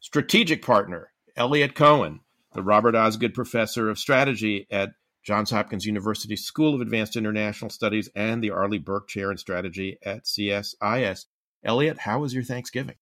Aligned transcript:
strategic 0.00 0.62
partner, 0.62 1.12
Eliot 1.36 1.74
Cohen 1.74 2.20
the 2.52 2.62
Robert 2.62 2.94
Osgood 2.94 3.34
Professor 3.34 3.88
of 3.88 3.98
Strategy 3.98 4.66
at 4.70 4.90
Johns 5.22 5.50
Hopkins 5.50 5.84
University 5.84 6.36
School 6.36 6.74
of 6.74 6.80
Advanced 6.80 7.16
International 7.16 7.70
Studies 7.70 8.08
and 8.14 8.42
the 8.42 8.50
Arleigh 8.50 8.78
Burke 8.78 9.08
Chair 9.08 9.30
in 9.30 9.36
Strategy 9.36 9.98
at 10.04 10.24
CSIS. 10.24 11.26
Eliot, 11.64 11.98
how 11.98 12.20
was 12.20 12.32
your 12.32 12.44
Thanksgiving? 12.44 12.96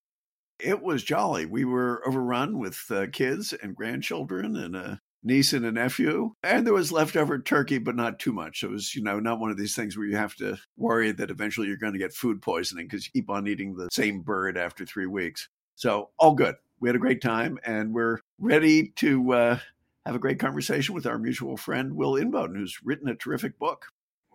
It 0.59 0.83
was 0.83 1.05
jolly. 1.05 1.47
We 1.47 1.65
were 1.65 2.03
overrun 2.07 2.59
with 2.59 2.85
uh, 2.91 3.07
kids 3.13 3.53
and 3.53 3.77
grandchildren 3.77 4.57
and 4.57 4.75
a 4.75 5.01
niece 5.23 5.53
and 5.53 5.65
a 5.65 5.73
nephew. 5.73 6.33
And 6.43 6.67
there 6.67 6.75
was 6.75 6.91
leftover 6.91 7.39
turkey, 7.39 7.79
but 7.79 7.95
not 7.95 8.19
too 8.19 8.33
much. 8.33 8.63
It 8.63 8.71
was, 8.71 8.95
you 8.95 9.03
know, 9.03 9.21
not 9.21 9.39
one 9.39 9.51
of 9.51 9.59
these 9.59 9.77
things 9.77 9.97
where 9.97 10.07
you 10.07 10.17
have 10.17 10.35
to 10.37 10.59
worry 10.77 11.13
that 11.13 11.31
eventually 11.31 11.69
you're 11.69 11.77
going 11.77 11.93
to 11.93 11.99
get 11.99 12.15
food 12.15 12.41
poisoning 12.41 12.87
because 12.87 13.07
you 13.07 13.13
keep 13.13 13.31
on 13.31 13.47
eating 13.47 13.77
the 13.77 13.89
same 13.93 14.23
bird 14.23 14.57
after 14.57 14.87
three 14.87 15.07
weeks. 15.07 15.49
So, 15.75 16.11
all 16.19 16.35
good 16.35 16.57
we 16.81 16.89
had 16.89 16.97
a 16.97 17.01
great 17.01 17.23
time 17.23 17.59
and 17.65 17.95
we're 17.95 18.21
ready 18.39 18.89
to 18.97 19.33
uh, 19.33 19.59
have 20.05 20.15
a 20.15 20.21
great 20.21 20.39
conversation 20.39 20.95
with 20.95 21.07
our 21.07 21.19
mutual 21.19 21.57
friend, 21.57 21.95
Will 21.95 22.13
Inboden, 22.13 22.57
who's 22.57 22.79
written 22.85 23.09
a 23.09 23.15
terrific 23.15 23.59
book. 23.59 23.87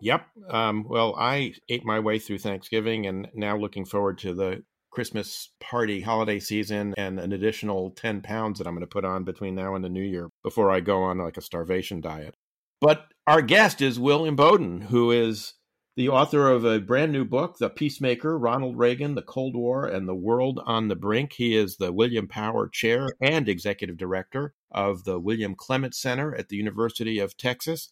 Yep. 0.02 0.26
Um, 0.50 0.86
well, 0.88 1.16
I 1.18 1.54
ate 1.70 1.86
my 1.86 2.00
way 2.00 2.20
through 2.20 2.40
Thanksgiving 2.40 3.06
and 3.06 3.30
now 3.34 3.56
looking 3.56 3.86
forward 3.86 4.18
to 4.20 4.34
the 4.34 4.64
Christmas 4.90 5.50
party 5.60 6.02
holiday 6.02 6.40
season 6.40 6.94
and 6.98 7.20
an 7.20 7.32
additional 7.32 7.92
10 7.92 8.22
pounds 8.22 8.58
that 8.58 8.68
I'm 8.68 8.74
going 8.74 8.82
to 8.82 8.88
put 8.88 9.06
on 9.06 9.24
between 9.24 9.56
now 9.56 9.76
and 9.76 9.84
the 9.84 9.90
new 9.90 10.04
year 10.04 10.30
before 10.44 10.70
I 10.70 10.82
go 10.82 11.04
on 11.04 11.20
like 11.20 11.38
a 11.38 11.42
starvation 11.42 12.02
diet. 12.02 12.36
But 12.82 13.06
our 13.28 13.42
guest 13.42 13.82
is 13.82 14.00
Will 14.00 14.24
Inboden, 14.24 14.84
who 14.84 15.12
is 15.12 15.54
the 15.98 16.10
author 16.10 16.50
of 16.50 16.64
a 16.64 16.80
brand 16.80 17.12
new 17.12 17.26
book, 17.26 17.58
The 17.58 17.70
Peacemaker 17.70 18.38
Ronald 18.38 18.78
Reagan, 18.78 19.16
the 19.16 19.22
Cold 19.22 19.56
War, 19.56 19.86
and 19.86 20.08
the 20.08 20.16
World 20.16 20.62
on 20.66 20.88
the 20.88 20.96
Brink. 20.96 21.34
He 21.34 21.56
is 21.56 21.76
the 21.76 21.92
William 21.92 22.28
Power 22.28 22.70
Chair 22.70 23.10
and 23.20 23.50
Executive 23.50 23.98
Director 23.98 24.54
of 24.72 25.04
the 25.04 25.20
William 25.20 25.54
Clements 25.54 26.02
Center 26.02 26.34
at 26.34 26.48
the 26.48 26.56
University 26.56 27.20
of 27.20 27.36
Texas 27.36 27.90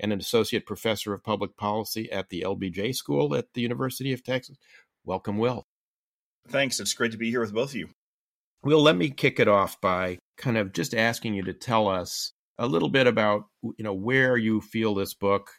and 0.00 0.12
an 0.12 0.20
Associate 0.20 0.64
Professor 0.64 1.12
of 1.12 1.22
Public 1.22 1.56
Policy 1.58 2.10
at 2.10 2.30
the 2.30 2.40
LBJ 2.40 2.94
School 2.94 3.34
at 3.34 3.52
the 3.52 3.60
University 3.60 4.14
of 4.14 4.24
Texas. 4.24 4.56
Welcome, 5.04 5.36
Will. 5.36 5.66
Thanks. 6.48 6.80
It's 6.80 6.94
great 6.94 7.12
to 7.12 7.18
be 7.18 7.30
here 7.30 7.40
with 7.40 7.52
both 7.52 7.70
of 7.70 7.76
you. 7.76 7.90
Will, 8.64 8.82
let 8.82 8.96
me 8.96 9.10
kick 9.10 9.38
it 9.38 9.48
off 9.48 9.78
by 9.80 10.18
kind 10.38 10.56
of 10.56 10.72
just 10.72 10.94
asking 10.94 11.34
you 11.34 11.42
to 11.42 11.52
tell 11.52 11.86
us 11.86 12.32
a 12.58 12.66
little 12.66 12.88
bit 12.88 13.06
about 13.06 13.44
you 13.62 13.84
know 13.84 13.94
where 13.94 14.36
you 14.36 14.60
feel 14.60 14.94
this 14.94 15.14
book 15.14 15.50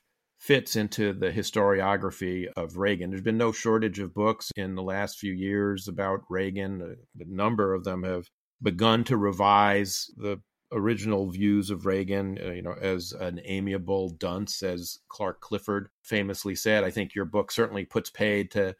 fits 0.43 0.75
into 0.75 1.13
the 1.13 1.31
historiography 1.31 2.47
of 2.57 2.75
Reagan. 2.75 3.09
There's 3.09 3.21
been 3.21 3.37
no 3.37 3.53
shortage 3.53 3.99
of 3.99 4.13
books 4.13 4.51
in 4.57 4.75
the 4.75 4.83
last 4.83 5.17
few 5.17 5.31
years 5.31 5.87
about 5.87 6.19
Reagan. 6.29 6.97
A 7.17 7.23
number 7.25 7.73
of 7.73 7.85
them 7.85 8.03
have 8.03 8.27
begun 8.61 9.05
to 9.05 9.15
revise 9.15 10.11
the 10.17 10.41
original 10.73 11.31
views 11.31 11.69
of 11.69 11.85
Reagan, 11.85 12.37
uh, 12.43 12.51
you 12.51 12.61
know, 12.61 12.75
as 12.81 13.13
an 13.13 13.39
amiable 13.45 14.09
dunce, 14.09 14.61
as 14.63 14.99
Clark 15.07 15.39
Clifford 15.39 15.87
famously 16.03 16.55
said. 16.55 16.83
I 16.83 16.91
think 16.91 17.15
your 17.15 17.25
book 17.25 17.49
certainly 17.49 17.85
puts 17.85 18.09
paid 18.09 18.51
to 18.51 18.75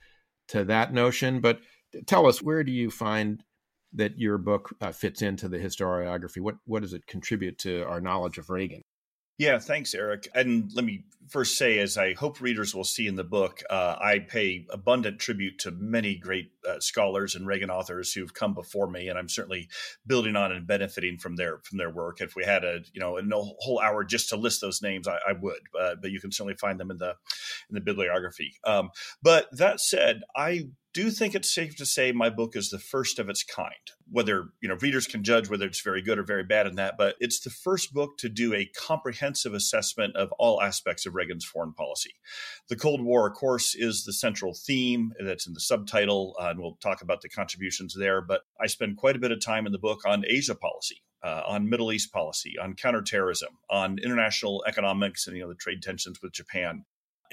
to 0.49 0.65
that 0.65 0.93
notion. 0.93 1.39
But 1.39 1.61
tell 2.07 2.27
us, 2.27 2.41
where 2.41 2.65
do 2.65 2.73
you 2.73 2.91
find 2.91 3.41
that 3.93 4.19
your 4.19 4.37
book 4.37 4.75
uh, 4.81 4.91
fits 4.91 5.21
into 5.21 5.47
the 5.47 5.59
historiography? 5.59 6.41
What 6.41 6.55
what 6.65 6.81
does 6.81 6.91
it 6.91 7.07
contribute 7.07 7.57
to 7.59 7.83
our 7.83 8.01
knowledge 8.01 8.37
of 8.37 8.49
Reagan? 8.49 8.81
Yeah, 9.43 9.59
thanks, 9.59 9.93
Eric. 9.93 10.29
And 10.33 10.71
let 10.73 10.85
me 10.85 11.03
first 11.27 11.57
say, 11.57 11.79
as 11.79 11.97
I 11.97 12.13
hope 12.13 12.39
readers 12.39 12.73
will 12.73 12.85
see 12.85 13.07
in 13.07 13.17
the 13.17 13.25
book, 13.25 13.61
uh, 13.69 13.97
I 13.99 14.19
pay 14.19 14.65
abundant 14.69 15.19
tribute 15.19 15.59
to 15.59 15.71
many 15.71 16.15
great 16.15 16.51
uh, 16.65 16.79
scholars 16.79 17.35
and 17.35 17.45
Reagan 17.45 17.69
authors 17.69 18.13
who've 18.13 18.33
come 18.33 18.53
before 18.53 18.89
me, 18.89 19.09
and 19.09 19.19
I'm 19.19 19.27
certainly 19.27 19.67
building 20.07 20.37
on 20.37 20.53
and 20.53 20.65
benefiting 20.65 21.17
from 21.17 21.35
their 21.35 21.59
from 21.65 21.77
their 21.77 21.89
work. 21.89 22.21
If 22.21 22.37
we 22.37 22.45
had 22.45 22.63
a 22.63 22.79
you 22.93 23.01
know 23.01 23.17
a 23.17 23.23
whole 23.59 23.81
hour 23.81 24.05
just 24.05 24.29
to 24.29 24.37
list 24.37 24.61
those 24.61 24.81
names, 24.81 25.09
I, 25.09 25.17
I 25.27 25.33
would, 25.33 25.59
uh, 25.77 25.95
but 26.01 26.11
you 26.11 26.21
can 26.21 26.31
certainly 26.31 26.55
find 26.55 26.79
them 26.79 26.89
in 26.89 26.97
the 26.97 27.15
in 27.69 27.73
the 27.73 27.81
bibliography. 27.81 28.53
Um, 28.63 28.91
but 29.21 29.49
that 29.51 29.81
said, 29.81 30.21
I 30.37 30.69
do 30.93 31.09
think 31.09 31.35
it's 31.35 31.53
safe 31.53 31.75
to 31.75 31.85
say 31.85 32.13
my 32.13 32.29
book 32.29 32.55
is 32.55 32.69
the 32.69 32.79
first 32.79 33.19
of 33.19 33.27
its 33.27 33.43
kind. 33.43 33.73
Whether, 34.13 34.49
you 34.61 34.69
know, 34.69 34.75
readers 34.75 35.07
can 35.07 35.23
judge 35.23 35.49
whether 35.49 35.65
it's 35.65 35.81
very 35.81 36.03
good 36.03 36.19
or 36.19 36.23
very 36.23 36.43
bad 36.43 36.67
in 36.67 36.75
that, 36.75 36.97
but 36.99 37.15
it's 37.19 37.39
the 37.39 37.49
first 37.49 37.93
book 37.93 38.17
to 38.19 38.29
do 38.29 38.53
a 38.53 38.69
comprehensive 38.77 39.55
assessment 39.55 40.15
of 40.15 40.31
all 40.33 40.61
aspects 40.61 41.07
of 41.07 41.15
Reagan's 41.15 41.43
foreign 41.43 41.73
policy. 41.73 42.13
The 42.69 42.75
Cold 42.75 43.01
War, 43.01 43.27
of 43.27 43.33
course, 43.33 43.73
is 43.73 44.03
the 44.05 44.13
central 44.13 44.53
theme 44.53 45.13
that's 45.19 45.47
in 45.47 45.53
the 45.53 45.59
subtitle, 45.59 46.35
uh, 46.39 46.49
and 46.49 46.59
we'll 46.59 46.75
talk 46.75 47.01
about 47.01 47.21
the 47.21 47.29
contributions 47.29 47.95
there, 47.97 48.21
but 48.21 48.41
I 48.61 48.67
spend 48.67 48.97
quite 48.97 49.15
a 49.15 49.19
bit 49.19 49.31
of 49.31 49.41
time 49.41 49.65
in 49.65 49.71
the 49.71 49.79
book 49.79 50.01
on 50.05 50.23
Asia 50.27 50.55
policy. 50.55 51.01
Uh, 51.23 51.41
on 51.47 51.69
Middle 51.69 51.93
East 51.93 52.11
policy, 52.11 52.55
on 52.61 52.73
counterterrorism, 52.73 53.47
on 53.69 53.97
international 53.97 54.61
economics, 54.67 55.25
and 55.25 55.37
you 55.37 55.43
know 55.43 55.47
the 55.47 55.55
trade 55.55 55.81
tensions 55.81 56.21
with 56.21 56.33
Japan, 56.33 56.83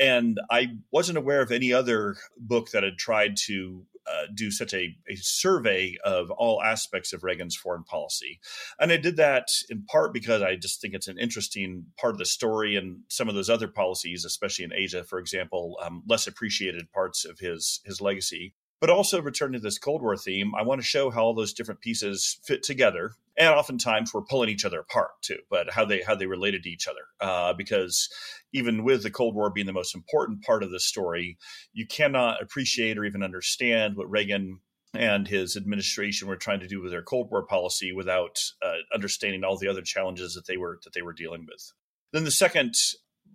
and 0.01 0.41
I 0.51 0.79
wasn't 0.91 1.19
aware 1.19 1.43
of 1.43 1.53
any 1.53 1.73
other 1.73 2.17
book 2.39 2.71
that 2.71 2.83
had 2.83 2.97
tried 2.97 3.37
to 3.47 3.85
uh, 4.11 4.27
do 4.35 4.51
such 4.51 4.75
a, 4.75 4.97
a, 5.09 5.17
survey 5.17 5.97
of 6.05 6.31
all 6.31 6.63
aspects 6.63 7.13
of 7.13 7.23
Reagan's 7.23 7.57
foreign 7.57 7.85
policy. 7.85 8.41
And 8.79 8.91
I 8.91 8.97
did 8.97 9.17
that 9.17 9.49
in 9.69 9.85
part 9.85 10.13
because 10.13 10.43
I 10.43 10.57
just 10.57 10.81
think 10.81 10.95
it's 10.95 11.09
an 11.09 11.19
interesting 11.19 11.87
part 11.99 12.15
of 12.15 12.19
the 12.19 12.25
story 12.25 12.77
and 12.77 13.01
some 13.09 13.29
of 13.29 13.35
those 13.35 13.51
other 13.51 13.69
policies, 13.69 14.25
especially 14.25 14.65
in 14.65 14.73
Asia, 14.73 15.05
for 15.05 15.19
example, 15.19 15.79
um, 15.83 16.03
less 16.09 16.27
appreciated 16.27 16.91
parts 16.93 17.25
of 17.25 17.39
his, 17.39 17.81
his 17.85 18.01
legacy. 18.01 18.55
But 18.81 18.91
also 18.91 19.21
return 19.21 19.53
to 19.53 19.59
this 19.59 19.79
Cold 19.79 20.01
War 20.01 20.17
theme, 20.17 20.55
I 20.55 20.63
want 20.63 20.81
to 20.81 20.87
show 20.87 21.11
how 21.11 21.23
all 21.23 21.35
those 21.35 21.53
different 21.53 21.81
pieces 21.81 22.41
fit 22.45 22.63
together. 22.63 23.13
And 23.37 23.49
oftentimes 23.49 24.13
we're 24.13 24.23
pulling 24.23 24.49
each 24.49 24.65
other 24.65 24.81
apart 24.81 25.11
too, 25.23 25.39
but 25.51 25.71
how 25.71 25.85
they 25.85 26.01
how 26.01 26.15
they 26.15 26.27
related 26.27 26.63
to 26.63 26.71
each 26.71 26.89
other. 26.89 27.03
Uh, 27.21 27.53
because 27.53 28.09
even 28.53 28.83
with 28.83 29.03
the 29.03 29.11
Cold 29.11 29.35
War 29.35 29.51
being 29.51 29.67
the 29.67 29.73
most 29.73 29.95
important 29.95 30.43
part 30.43 30.63
of 30.63 30.71
the 30.71 30.81
story, 30.81 31.37
you 31.73 31.87
cannot 31.87 32.43
appreciate 32.43 32.97
or 32.97 33.05
even 33.05 33.23
understand 33.23 33.97
what 33.97 34.11
Reagan 34.11 34.61
and 34.95 35.29
his 35.29 35.57
administration 35.57 36.27
were 36.27 36.37
trying 36.37 36.61
to 36.61 36.67
do 36.67 36.83
with 36.83 36.91
their 36.91 37.03
Cold 37.03 37.31
War 37.31 37.45
policy 37.45 37.93
without 37.93 38.39
uh, 38.63 38.79
understanding 38.95 39.45
all 39.45 39.57
the 39.57 39.69
other 39.69 39.83
challenges 39.83 40.35
that 40.35 40.47
they 40.47 40.57
were 40.57 40.81
that 40.85 40.95
they 40.95 41.03
were 41.03 41.13
dealing 41.13 41.47
with. 41.49 41.73
Then 42.13 42.25
the 42.25 42.31
second 42.31 42.75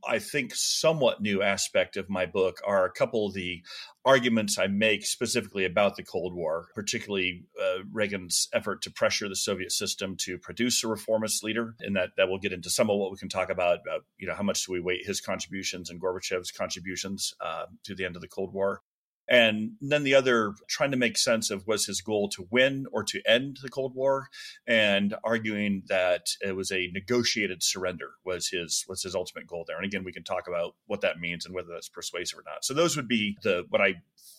I 0.07 0.19
think, 0.19 0.53
somewhat 0.53 1.21
new 1.21 1.41
aspect 1.41 1.97
of 1.97 2.09
my 2.09 2.25
book 2.25 2.59
are 2.65 2.85
a 2.85 2.91
couple 2.91 3.27
of 3.27 3.33
the 3.33 3.63
arguments 4.03 4.57
I 4.57 4.67
make 4.67 5.05
specifically 5.05 5.65
about 5.65 5.95
the 5.95 6.03
Cold 6.03 6.35
War, 6.35 6.67
particularly 6.75 7.45
uh, 7.61 7.83
Reagan's 7.91 8.47
effort 8.53 8.81
to 8.83 8.91
pressure 8.91 9.27
the 9.27 9.35
Soviet 9.35 9.71
system 9.71 10.15
to 10.21 10.37
produce 10.37 10.83
a 10.83 10.87
reformist 10.87 11.43
leader. 11.43 11.75
And 11.79 11.95
that, 11.95 12.11
that 12.17 12.27
will 12.27 12.39
get 12.39 12.53
into 12.53 12.69
some 12.69 12.89
of 12.89 12.97
what 12.97 13.11
we 13.11 13.17
can 13.17 13.29
talk 13.29 13.49
about, 13.49 13.79
about 13.81 14.05
you 14.17 14.27
know, 14.27 14.35
how 14.35 14.43
much 14.43 14.65
do 14.65 14.73
we 14.73 14.79
weight 14.79 15.05
his 15.05 15.21
contributions 15.21 15.89
and 15.89 16.01
Gorbachev's 16.01 16.51
contributions 16.51 17.33
uh, 17.41 17.65
to 17.83 17.95
the 17.95 18.05
end 18.05 18.15
of 18.15 18.21
the 18.21 18.27
Cold 18.27 18.53
War. 18.53 18.81
And 19.27 19.71
then 19.81 20.03
the 20.03 20.15
other, 20.15 20.53
trying 20.67 20.91
to 20.91 20.97
make 20.97 21.17
sense 21.17 21.49
of 21.49 21.65
was 21.65 21.85
his 21.85 22.01
goal 22.01 22.29
to 22.29 22.47
win 22.51 22.85
or 22.91 23.03
to 23.05 23.21
end 23.25 23.59
the 23.61 23.69
Cold 23.69 23.95
War, 23.95 24.29
and 24.67 25.15
arguing 25.23 25.83
that 25.87 26.27
it 26.41 26.55
was 26.55 26.71
a 26.71 26.91
negotiated 26.93 27.63
surrender 27.63 28.11
was 28.23 28.49
his 28.49 28.85
was 28.87 29.03
his 29.03 29.15
ultimate 29.15 29.47
goal 29.47 29.65
there. 29.67 29.77
And 29.77 29.85
again, 29.85 30.03
we 30.03 30.13
can 30.13 30.23
talk 30.23 30.47
about 30.47 30.75
what 30.85 31.01
that 31.01 31.19
means 31.19 31.45
and 31.45 31.55
whether 31.55 31.69
that's 31.71 31.89
persuasive 31.89 32.39
or 32.39 32.43
not. 32.45 32.63
So 32.63 32.73
those 32.73 32.95
would 32.95 33.07
be 33.07 33.37
the 33.43 33.65
what 33.69 33.81
I 33.81 33.95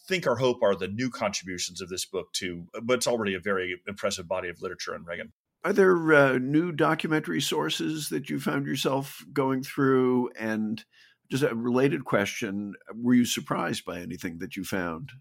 think 0.09 0.27
or 0.27 0.37
hope 0.37 0.63
are 0.63 0.77
the 0.77 0.89
new 0.89 1.11
contributions 1.11 1.81
of 1.81 1.89
this 1.89 2.05
book 2.05 2.33
to 2.35 2.67
what's 2.85 3.07
already 3.07 3.35
a 3.35 3.41
very 3.41 3.81
impressive 3.89 4.29
body 4.29 4.49
of 4.49 4.63
literature 4.63 4.95
on 4.95 5.05
Reagan. 5.05 5.33
Are 5.65 5.73
there 5.73 6.15
uh, 6.15 6.39
new 6.39 6.71
documentary 6.71 7.41
sources 7.41 8.09
that 8.11 8.31
you 8.31 8.39
found 8.39 8.67
yourself 8.67 9.25
going 9.33 9.65
through 9.65 10.31
and 10.39 10.85
just 11.31 11.43
a 11.43 11.55
related 11.55 12.05
question 12.05 12.75
Were 12.95 13.15
you 13.15 13.25
surprised 13.25 13.85
by 13.85 14.01
anything 14.01 14.39
that 14.39 14.57
you 14.57 14.65
found? 14.65 15.13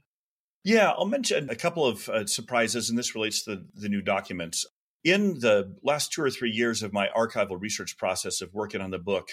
Yeah, 0.63 0.91
I'll 0.91 1.05
mention 1.05 1.49
a 1.49 1.55
couple 1.55 1.85
of 1.85 2.09
uh, 2.09 2.25
surprises, 2.25 2.89
and 2.89 2.97
this 2.97 3.13
relates 3.13 3.43
to 3.43 3.55
the, 3.55 3.65
the 3.75 3.89
new 3.89 4.01
documents. 4.01 4.65
In 5.03 5.39
the 5.39 5.75
last 5.83 6.11
two 6.11 6.23
or 6.23 6.31
three 6.31 6.49
years 6.49 6.81
of 6.81 6.91
my 6.91 7.09
archival 7.15 7.61
research 7.61 7.95
process 7.97 8.41
of 8.41 8.51
working 8.51 8.81
on 8.81 8.89
the 8.89 8.97
book, 8.97 9.29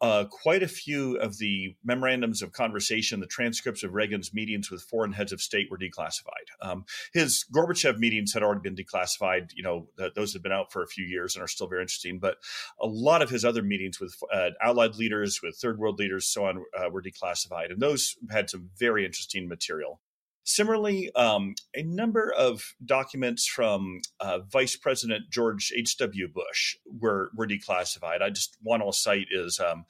uh, 0.00 0.24
quite 0.30 0.62
a 0.62 0.68
few 0.68 1.16
of 1.18 1.38
the 1.38 1.74
memorandums 1.84 2.42
of 2.42 2.52
conversation, 2.52 3.20
the 3.20 3.26
transcripts 3.26 3.82
of 3.82 3.94
Reagan's 3.94 4.34
meetings 4.34 4.70
with 4.70 4.82
foreign 4.82 5.12
heads 5.12 5.32
of 5.32 5.40
state 5.40 5.70
were 5.70 5.78
declassified. 5.78 6.48
Um, 6.62 6.84
his 7.12 7.44
Gorbachev 7.54 7.98
meetings 7.98 8.32
had 8.32 8.42
already 8.42 8.60
been 8.62 8.76
declassified. 8.76 9.50
You 9.54 9.62
know, 9.62 9.88
th- 9.98 10.14
those 10.14 10.32
had 10.32 10.42
been 10.42 10.52
out 10.52 10.72
for 10.72 10.82
a 10.82 10.88
few 10.88 11.04
years 11.04 11.34
and 11.34 11.42
are 11.42 11.48
still 11.48 11.68
very 11.68 11.82
interesting. 11.82 12.18
But 12.18 12.36
a 12.80 12.86
lot 12.86 13.22
of 13.22 13.30
his 13.30 13.44
other 13.44 13.62
meetings 13.62 14.00
with 14.00 14.14
uh, 14.32 14.50
allied 14.62 14.96
leaders, 14.96 15.40
with 15.42 15.56
third 15.56 15.78
world 15.78 15.98
leaders, 15.98 16.26
so 16.26 16.44
on, 16.44 16.64
uh, 16.78 16.90
were 16.90 17.02
declassified, 17.02 17.70
and 17.70 17.80
those 17.80 18.16
had 18.30 18.50
some 18.50 18.70
very 18.78 19.04
interesting 19.04 19.48
material. 19.48 20.00
Similarly, 20.44 21.10
um, 21.14 21.54
a 21.74 21.82
number 21.82 22.32
of 22.32 22.74
documents 22.84 23.46
from 23.46 24.00
uh, 24.20 24.40
Vice 24.50 24.74
President 24.74 25.30
George 25.30 25.72
H.W. 25.76 26.28
Bush 26.28 26.76
were, 26.86 27.30
were 27.34 27.46
declassified. 27.46 28.22
I 28.22 28.30
just 28.30 28.56
one 28.62 28.80
I'll 28.80 28.92
cite 28.92 29.28
is 29.30 29.60
um, 29.60 29.84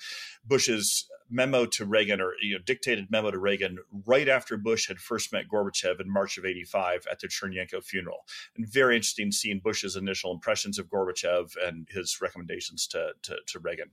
Bush's 0.45 1.09
memo 1.31 1.65
to 1.65 1.85
Reagan, 1.85 2.21
or 2.21 2.33
you 2.43 2.55
know, 2.55 2.63
dictated 2.65 3.11
memo 3.11 3.31
to 3.31 3.39
Reagan 3.39 3.79
right 4.05 4.29
after 4.29 4.57
Bush 4.57 4.89
had 4.89 4.99
first 4.99 5.33
met 5.33 5.49
Gorbachev 5.49 6.01
in 6.01 6.13
March 6.13 6.37
of 6.37 6.45
'85 6.45 7.07
at 7.11 7.21
the 7.21 7.29
Chernenko 7.29 7.83
funeral. 7.83 8.25
And 8.57 8.67
very 8.69 8.97
interesting 8.97 9.31
seeing 9.31 9.61
Bush's 9.61 9.97
initial 9.97 10.33
impressions 10.33 10.79
of 10.79 10.89
Gorbachev 10.89 11.53
and 11.65 11.87
his 11.91 12.19
recommendations 12.21 12.87
to, 12.89 13.13
to, 13.23 13.37
to 13.47 13.59
Reagan. 13.61 13.91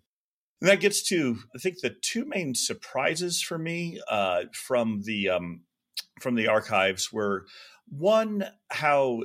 And 0.60 0.70
that 0.70 0.80
gets 0.80 1.04
to, 1.10 1.38
I 1.56 1.60
think, 1.60 1.82
the 1.82 1.96
two 2.02 2.26
main 2.26 2.56
surprises 2.56 3.42
for 3.42 3.60
me 3.60 4.02
uh, 4.10 4.46
from 4.54 5.04
the 5.06 5.30
um, 5.30 5.62
from 6.22 6.36
the 6.36 6.48
archives 6.48 7.12
were 7.12 7.46
one, 7.90 8.46
how 8.70 9.24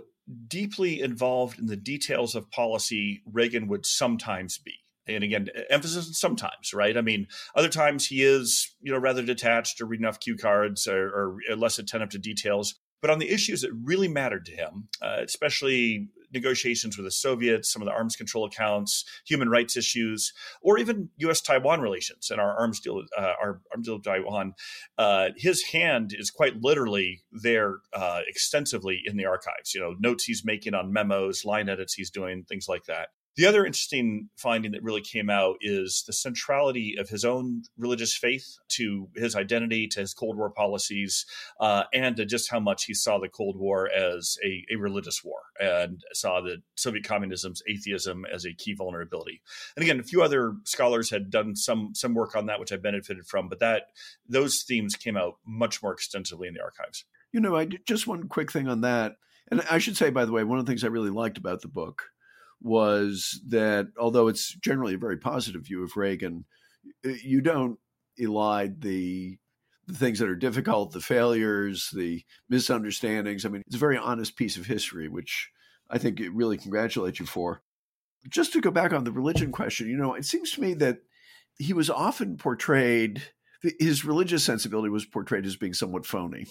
deeply 0.48 1.00
involved 1.00 1.58
in 1.58 1.66
the 1.66 1.76
details 1.76 2.34
of 2.34 2.50
policy 2.50 3.22
Reagan 3.30 3.68
would 3.68 3.84
sometimes 3.84 4.58
be. 4.58 4.74
And 5.08 5.24
again, 5.24 5.48
emphasis 5.68 6.06
on 6.06 6.12
sometimes, 6.12 6.72
right? 6.72 6.96
I 6.96 7.00
mean, 7.00 7.26
other 7.56 7.68
times 7.68 8.06
he 8.06 8.22
is, 8.22 8.72
you 8.80 8.92
know, 8.92 8.98
rather 8.98 9.22
detached 9.22 9.80
or 9.80 9.86
reading 9.86 10.06
off 10.06 10.20
cue 10.20 10.36
cards 10.36 10.86
or, 10.86 11.38
or 11.50 11.56
less 11.56 11.78
attentive 11.78 12.10
to 12.10 12.18
details. 12.18 12.76
But 13.02 13.10
on 13.10 13.18
the 13.18 13.30
issues 13.30 13.60
that 13.60 13.72
really 13.72 14.08
mattered 14.08 14.46
to 14.46 14.52
him, 14.52 14.88
uh, 15.02 15.18
especially 15.22 16.08
negotiations 16.32 16.96
with 16.96 17.04
the 17.04 17.10
Soviets, 17.10 17.70
some 17.70 17.82
of 17.82 17.86
the 17.86 17.92
arms 17.92 18.16
control 18.16 18.46
accounts, 18.46 19.04
human 19.26 19.48
rights 19.48 19.76
issues, 19.76 20.32
or 20.62 20.78
even 20.78 21.10
U.S. 21.18 21.40
Taiwan 21.40 21.80
relations 21.80 22.30
and 22.30 22.40
our 22.40 22.58
arms 22.58 22.80
deal, 22.80 23.02
uh, 23.18 23.32
our 23.42 23.60
arms 23.72 23.86
deal 23.86 23.96
with 23.96 24.04
Taiwan, 24.04 24.54
uh, 24.98 25.30
his 25.36 25.62
hand 25.64 26.14
is 26.16 26.30
quite 26.30 26.62
literally 26.62 27.22
there 27.30 27.78
uh, 27.92 28.20
extensively 28.26 29.00
in 29.04 29.16
the 29.16 29.26
archives. 29.26 29.74
You 29.74 29.80
know, 29.80 29.94
notes 29.98 30.24
he's 30.24 30.44
making 30.44 30.74
on 30.74 30.92
memos, 30.92 31.44
line 31.44 31.68
edits 31.68 31.94
he's 31.94 32.10
doing, 32.10 32.44
things 32.48 32.66
like 32.68 32.84
that. 32.84 33.08
The 33.36 33.46
other 33.46 33.64
interesting 33.64 34.28
finding 34.36 34.72
that 34.72 34.82
really 34.82 35.00
came 35.00 35.30
out 35.30 35.56
is 35.62 36.04
the 36.06 36.12
centrality 36.12 36.96
of 36.98 37.08
his 37.08 37.24
own 37.24 37.62
religious 37.78 38.14
faith 38.14 38.58
to 38.70 39.08
his 39.16 39.34
identity, 39.34 39.88
to 39.88 40.00
his 40.00 40.12
Cold 40.12 40.36
War 40.36 40.50
policies, 40.50 41.24
uh, 41.58 41.84
and 41.94 42.14
to 42.16 42.26
just 42.26 42.50
how 42.50 42.60
much 42.60 42.84
he 42.84 42.92
saw 42.92 43.18
the 43.18 43.30
Cold 43.30 43.56
War 43.58 43.90
as 43.90 44.36
a, 44.44 44.66
a, 44.70 44.76
religious 44.76 45.24
war 45.24 45.38
and 45.58 46.02
saw 46.12 46.42
the 46.42 46.62
Soviet 46.74 47.04
communism's 47.04 47.62
atheism 47.66 48.26
as 48.30 48.44
a 48.44 48.52
key 48.52 48.74
vulnerability. 48.74 49.40
And 49.76 49.82
again, 49.82 50.00
a 50.00 50.04
few 50.04 50.22
other 50.22 50.54
scholars 50.64 51.08
had 51.08 51.30
done 51.30 51.56
some 51.56 51.94
some 51.94 52.14
work 52.14 52.36
on 52.36 52.46
that, 52.46 52.60
which 52.60 52.72
I 52.72 52.76
benefited 52.76 53.26
from, 53.26 53.48
but 53.48 53.60
that 53.60 53.84
those 54.28 54.62
themes 54.62 54.94
came 54.94 55.16
out 55.16 55.36
much 55.46 55.82
more 55.82 55.92
extensively 55.92 56.48
in 56.48 56.54
the 56.54 56.62
archives. 56.62 57.04
You 57.32 57.40
know, 57.40 57.56
I 57.56 57.66
just 57.86 58.06
one 58.06 58.28
quick 58.28 58.52
thing 58.52 58.68
on 58.68 58.82
that. 58.82 59.16
And 59.50 59.62
I 59.70 59.78
should 59.78 59.96
say, 59.96 60.10
by 60.10 60.24
the 60.24 60.32
way, 60.32 60.44
one 60.44 60.58
of 60.58 60.66
the 60.66 60.70
things 60.70 60.84
I 60.84 60.88
really 60.88 61.10
liked 61.10 61.38
about 61.38 61.62
the 61.62 61.68
book 61.68 62.04
was 62.62 63.40
that 63.48 63.88
although 63.98 64.28
it's 64.28 64.54
generally 64.54 64.94
a 64.94 64.98
very 64.98 65.16
positive 65.16 65.62
view 65.66 65.82
of 65.82 65.96
Reagan, 65.96 66.44
you 67.02 67.40
don't 67.40 67.78
elide 68.18 68.80
the 68.80 69.38
the 69.86 69.94
things 69.94 70.20
that 70.20 70.28
are 70.28 70.36
difficult, 70.36 70.92
the 70.92 71.00
failures, 71.00 71.90
the 71.92 72.22
misunderstandings. 72.48 73.44
I 73.44 73.48
mean, 73.48 73.62
it's 73.66 73.76
a 73.76 73.80
very 73.80 73.98
honest 73.98 74.36
piece 74.36 74.56
of 74.56 74.66
history, 74.66 75.08
which 75.08 75.50
I 75.90 75.98
think 75.98 76.20
it 76.20 76.32
really 76.32 76.56
congratulate 76.56 77.18
you 77.18 77.26
for. 77.26 77.62
Just 78.28 78.52
to 78.52 78.60
go 78.60 78.70
back 78.70 78.92
on 78.92 79.04
the 79.04 79.12
religion 79.12 79.50
question, 79.50 79.88
you 79.88 79.96
know, 79.96 80.14
it 80.14 80.24
seems 80.24 80.52
to 80.52 80.60
me 80.60 80.74
that 80.74 80.98
he 81.58 81.72
was 81.72 81.90
often 81.90 82.36
portrayed, 82.36 83.22
his 83.80 84.04
religious 84.04 84.44
sensibility 84.44 84.88
was 84.88 85.04
portrayed 85.04 85.44
as 85.44 85.56
being 85.56 85.74
somewhat 85.74 86.06
phony. 86.06 86.46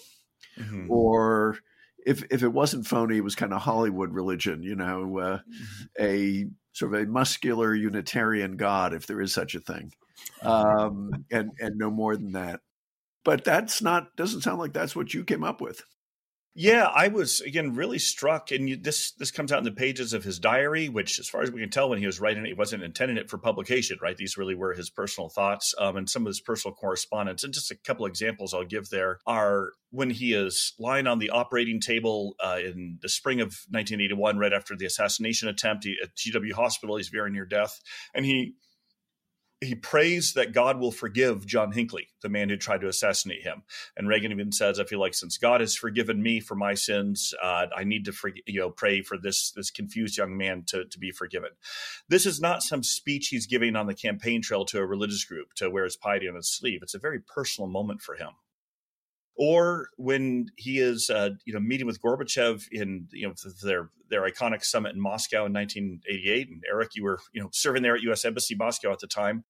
Mm-hmm. 0.59 0.91
Or 0.91 1.57
if 2.05 2.23
if 2.29 2.43
it 2.43 2.51
wasn't 2.53 2.87
phony, 2.87 3.17
it 3.17 3.23
was 3.23 3.35
kind 3.35 3.53
of 3.53 3.61
Hollywood 3.61 4.13
religion, 4.13 4.63
you 4.63 4.75
know, 4.75 5.19
uh, 5.19 5.37
mm-hmm. 5.39 5.83
a 5.99 6.45
sort 6.73 6.93
of 6.93 7.01
a 7.01 7.05
muscular 7.05 7.73
Unitarian 7.73 8.57
God, 8.57 8.93
if 8.93 9.07
there 9.07 9.21
is 9.21 9.33
such 9.33 9.55
a 9.55 9.59
thing, 9.59 9.93
um, 10.41 11.25
and 11.31 11.51
and 11.59 11.77
no 11.77 11.89
more 11.89 12.15
than 12.15 12.33
that. 12.33 12.61
But 13.23 13.43
that's 13.43 13.81
not 13.81 14.15
doesn't 14.15 14.41
sound 14.41 14.59
like 14.59 14.73
that's 14.73 14.95
what 14.95 15.13
you 15.13 15.23
came 15.23 15.43
up 15.43 15.61
with. 15.61 15.83
Yeah, 16.53 16.91
I 16.93 17.07
was 17.07 17.39
again 17.39 17.75
really 17.75 17.99
struck, 17.99 18.51
and 18.51 18.67
you, 18.67 18.75
this 18.75 19.13
this 19.13 19.31
comes 19.31 19.53
out 19.53 19.59
in 19.59 19.63
the 19.63 19.71
pages 19.71 20.11
of 20.11 20.25
his 20.25 20.37
diary, 20.37 20.89
which, 20.89 21.17
as 21.17 21.29
far 21.29 21.43
as 21.43 21.49
we 21.49 21.61
can 21.61 21.69
tell, 21.69 21.89
when 21.89 21.99
he 21.99 22.05
was 22.05 22.19
writing 22.19 22.43
it, 22.43 22.49
he 22.49 22.53
wasn't 22.53 22.83
intending 22.83 23.15
it 23.15 23.29
for 23.29 23.37
publication. 23.37 23.97
Right, 24.01 24.17
these 24.17 24.35
really 24.37 24.53
were 24.53 24.73
his 24.73 24.89
personal 24.89 25.29
thoughts 25.29 25.73
um, 25.79 25.95
and 25.95 26.09
some 26.09 26.23
of 26.23 26.27
his 26.27 26.41
personal 26.41 26.75
correspondence. 26.75 27.45
And 27.45 27.53
just 27.53 27.71
a 27.71 27.77
couple 27.77 28.05
examples 28.05 28.53
I'll 28.53 28.65
give 28.65 28.89
there 28.89 29.19
are 29.25 29.69
when 29.91 30.09
he 30.09 30.33
is 30.33 30.73
lying 30.77 31.07
on 31.07 31.19
the 31.19 31.29
operating 31.29 31.79
table 31.79 32.35
uh, 32.43 32.59
in 32.61 32.99
the 33.01 33.09
spring 33.09 33.39
of 33.39 33.47
1981, 33.69 34.37
right 34.37 34.51
after 34.51 34.75
the 34.75 34.85
assassination 34.85 35.47
attempt 35.47 35.85
he, 35.85 35.95
at 36.03 36.15
GW 36.17 36.51
Hospital. 36.51 36.97
He's 36.97 37.07
very 37.07 37.31
near 37.31 37.45
death, 37.45 37.79
and 38.13 38.25
he 38.25 38.55
he 39.61 39.75
prays 39.75 40.33
that 40.33 40.53
God 40.53 40.79
will 40.79 40.91
forgive 40.91 41.45
John 41.45 41.71
Hinckley, 41.71 42.07
the 42.23 42.29
man 42.29 42.49
who 42.49 42.57
tried 42.57 42.81
to 42.81 42.87
assassinate 42.87 43.43
him. 43.43 43.61
And 43.95 44.07
Reagan 44.07 44.31
even 44.31 44.51
says, 44.51 44.79
"I 44.79 44.85
feel 44.85 44.99
like 44.99 45.13
since 45.13 45.37
God 45.37 45.61
has 45.61 45.75
forgiven 45.75 46.21
me 46.21 46.39
for 46.39 46.55
my 46.55 46.73
sins, 46.73 47.33
uh, 47.41 47.67
I 47.75 47.83
need 47.83 48.05
to, 48.05 48.11
for, 48.11 48.31
you 48.47 48.59
know, 48.59 48.71
pray 48.71 49.03
for 49.03 49.17
this 49.17 49.51
this 49.51 49.69
confused 49.69 50.17
young 50.17 50.35
man 50.35 50.63
to 50.67 50.85
to 50.85 50.99
be 50.99 51.11
forgiven." 51.11 51.51
This 52.09 52.25
is 52.25 52.41
not 52.41 52.63
some 52.63 52.81
speech 52.81 53.27
he's 53.27 53.45
giving 53.45 53.75
on 53.75 53.85
the 53.85 53.93
campaign 53.93 54.41
trail 54.41 54.65
to 54.65 54.79
a 54.79 54.85
religious 54.85 55.23
group 55.23 55.53
to 55.55 55.69
wear 55.69 55.83
his 55.83 55.95
piety 55.95 56.27
on 56.27 56.35
his 56.35 56.49
sleeve. 56.49 56.79
It's 56.81 56.95
a 56.95 56.99
very 56.99 57.19
personal 57.19 57.69
moment 57.69 58.01
for 58.01 58.15
him 58.15 58.31
or 59.35 59.89
when 59.97 60.47
he 60.57 60.79
is 60.79 61.09
uh, 61.09 61.31
you 61.45 61.53
know 61.53 61.59
meeting 61.59 61.87
with 61.87 62.01
Gorbachev 62.01 62.67
in 62.71 63.07
you 63.11 63.27
know 63.27 63.33
their 63.63 63.89
their 64.09 64.21
iconic 64.29 64.63
summit 64.63 64.93
in 64.93 65.01
Moscow 65.01 65.45
in 65.45 65.53
1988 65.53 66.49
and 66.49 66.63
Eric 66.69 66.95
you 66.95 67.03
were 67.03 67.19
you 67.33 67.41
know 67.41 67.49
serving 67.51 67.81
there 67.81 67.95
at 67.95 68.01
US 68.01 68.25
Embassy 68.25 68.55
Moscow 68.55 68.91
at 68.91 68.99
the 68.99 69.07
time 69.07 69.43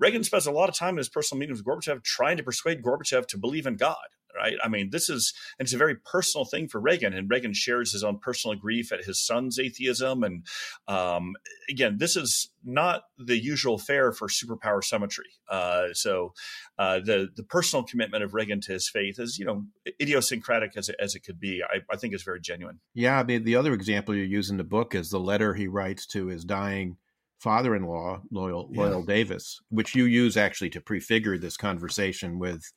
Reagan 0.00 0.24
spends 0.24 0.46
a 0.46 0.50
lot 0.50 0.68
of 0.68 0.74
time 0.74 0.94
in 0.94 0.98
his 0.98 1.08
personal 1.08 1.38
meetings 1.38 1.62
with 1.62 1.66
Gorbachev 1.66 2.02
trying 2.02 2.38
to 2.38 2.42
persuade 2.42 2.82
Gorbachev 2.82 3.26
to 3.28 3.38
believe 3.38 3.66
in 3.66 3.76
God. 3.76 3.96
Right. 4.34 4.54
I 4.62 4.68
mean, 4.68 4.90
this 4.90 5.10
is, 5.10 5.34
and 5.58 5.66
it's 5.66 5.74
a 5.74 5.76
very 5.76 5.96
personal 5.96 6.44
thing 6.44 6.68
for 6.68 6.80
Reagan. 6.80 7.12
And 7.12 7.28
Reagan 7.28 7.52
shares 7.52 7.92
his 7.92 8.04
own 8.04 8.20
personal 8.20 8.56
grief 8.56 8.92
at 8.92 9.04
his 9.04 9.20
son's 9.20 9.58
atheism. 9.58 10.22
And 10.22 10.46
um, 10.86 11.34
again, 11.68 11.96
this 11.98 12.14
is 12.14 12.48
not 12.64 13.02
the 13.18 13.36
usual 13.36 13.76
fare 13.76 14.12
for 14.12 14.28
superpower 14.28 14.84
summitry. 14.84 15.26
Uh, 15.48 15.88
so 15.94 16.32
uh, 16.78 17.00
the 17.00 17.28
the 17.34 17.42
personal 17.42 17.82
commitment 17.82 18.22
of 18.22 18.32
Reagan 18.32 18.60
to 18.62 18.72
his 18.72 18.88
faith 18.88 19.18
is, 19.18 19.36
you 19.36 19.44
know, 19.44 19.64
idiosyncratic 20.00 20.76
as 20.76 20.88
it, 20.88 20.96
as 21.00 21.16
it 21.16 21.24
could 21.24 21.40
be. 21.40 21.62
I, 21.68 21.80
I 21.90 21.96
think 21.96 22.14
is 22.14 22.22
very 22.22 22.40
genuine. 22.40 22.78
Yeah. 22.94 23.18
I 23.18 23.24
mean, 23.24 23.42
the 23.42 23.56
other 23.56 23.74
example 23.74 24.14
you 24.14 24.22
use 24.22 24.48
in 24.48 24.58
the 24.58 24.64
book 24.64 24.94
is 24.94 25.10
the 25.10 25.18
letter 25.18 25.54
he 25.54 25.66
writes 25.66 26.06
to 26.06 26.28
his 26.28 26.44
dying 26.44 26.98
father-in-law, 27.40 28.22
Loyal, 28.30 28.68
yeah. 28.70 28.82
Loyal 28.82 29.02
Davis, 29.02 29.60
which 29.70 29.94
you 29.94 30.04
use 30.04 30.36
actually 30.36 30.70
to 30.70 30.80
prefigure 30.80 31.38
this 31.38 31.56
conversation 31.56 32.38
with 32.38 32.70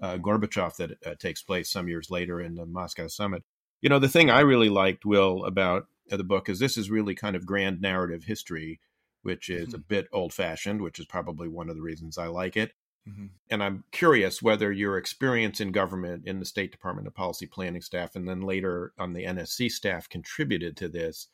uh, 0.00 0.16
Gorbachev 0.16 0.76
that 0.76 0.90
uh, 1.06 1.14
takes 1.18 1.42
place 1.42 1.70
some 1.70 1.88
years 1.88 2.10
later 2.10 2.40
in 2.40 2.54
the 2.54 2.66
Moscow 2.66 3.06
summit. 3.06 3.44
You 3.80 3.88
know, 3.88 3.98
the 3.98 4.08
thing 4.08 4.30
I 4.30 4.40
really 4.40 4.70
liked, 4.70 5.04
Will, 5.04 5.44
about 5.44 5.86
the 6.08 6.24
book 6.24 6.48
is 6.48 6.58
this 6.58 6.76
is 6.76 6.90
really 6.90 7.14
kind 7.14 7.36
of 7.36 7.46
grand 7.46 7.80
narrative 7.80 8.24
history, 8.24 8.80
which 9.22 9.50
is 9.50 9.68
mm-hmm. 9.68 9.76
a 9.76 9.78
bit 9.78 10.08
old-fashioned, 10.12 10.80
which 10.80 10.98
is 10.98 11.06
probably 11.06 11.48
one 11.48 11.68
of 11.68 11.76
the 11.76 11.82
reasons 11.82 12.16
I 12.16 12.26
like 12.28 12.56
it. 12.56 12.72
Mm-hmm. 13.06 13.26
And 13.50 13.62
I'm 13.62 13.84
curious 13.92 14.42
whether 14.42 14.72
your 14.72 14.96
experience 14.96 15.60
in 15.60 15.72
government 15.72 16.26
in 16.26 16.40
the 16.40 16.46
State 16.46 16.72
Department 16.72 17.06
of 17.06 17.14
Policy 17.14 17.46
Planning 17.46 17.82
staff 17.82 18.16
and 18.16 18.28
then 18.28 18.40
later 18.40 18.92
on 18.98 19.12
the 19.12 19.24
NSC 19.24 19.70
staff 19.70 20.08
contributed 20.08 20.76
to 20.78 20.88
this 20.88 21.28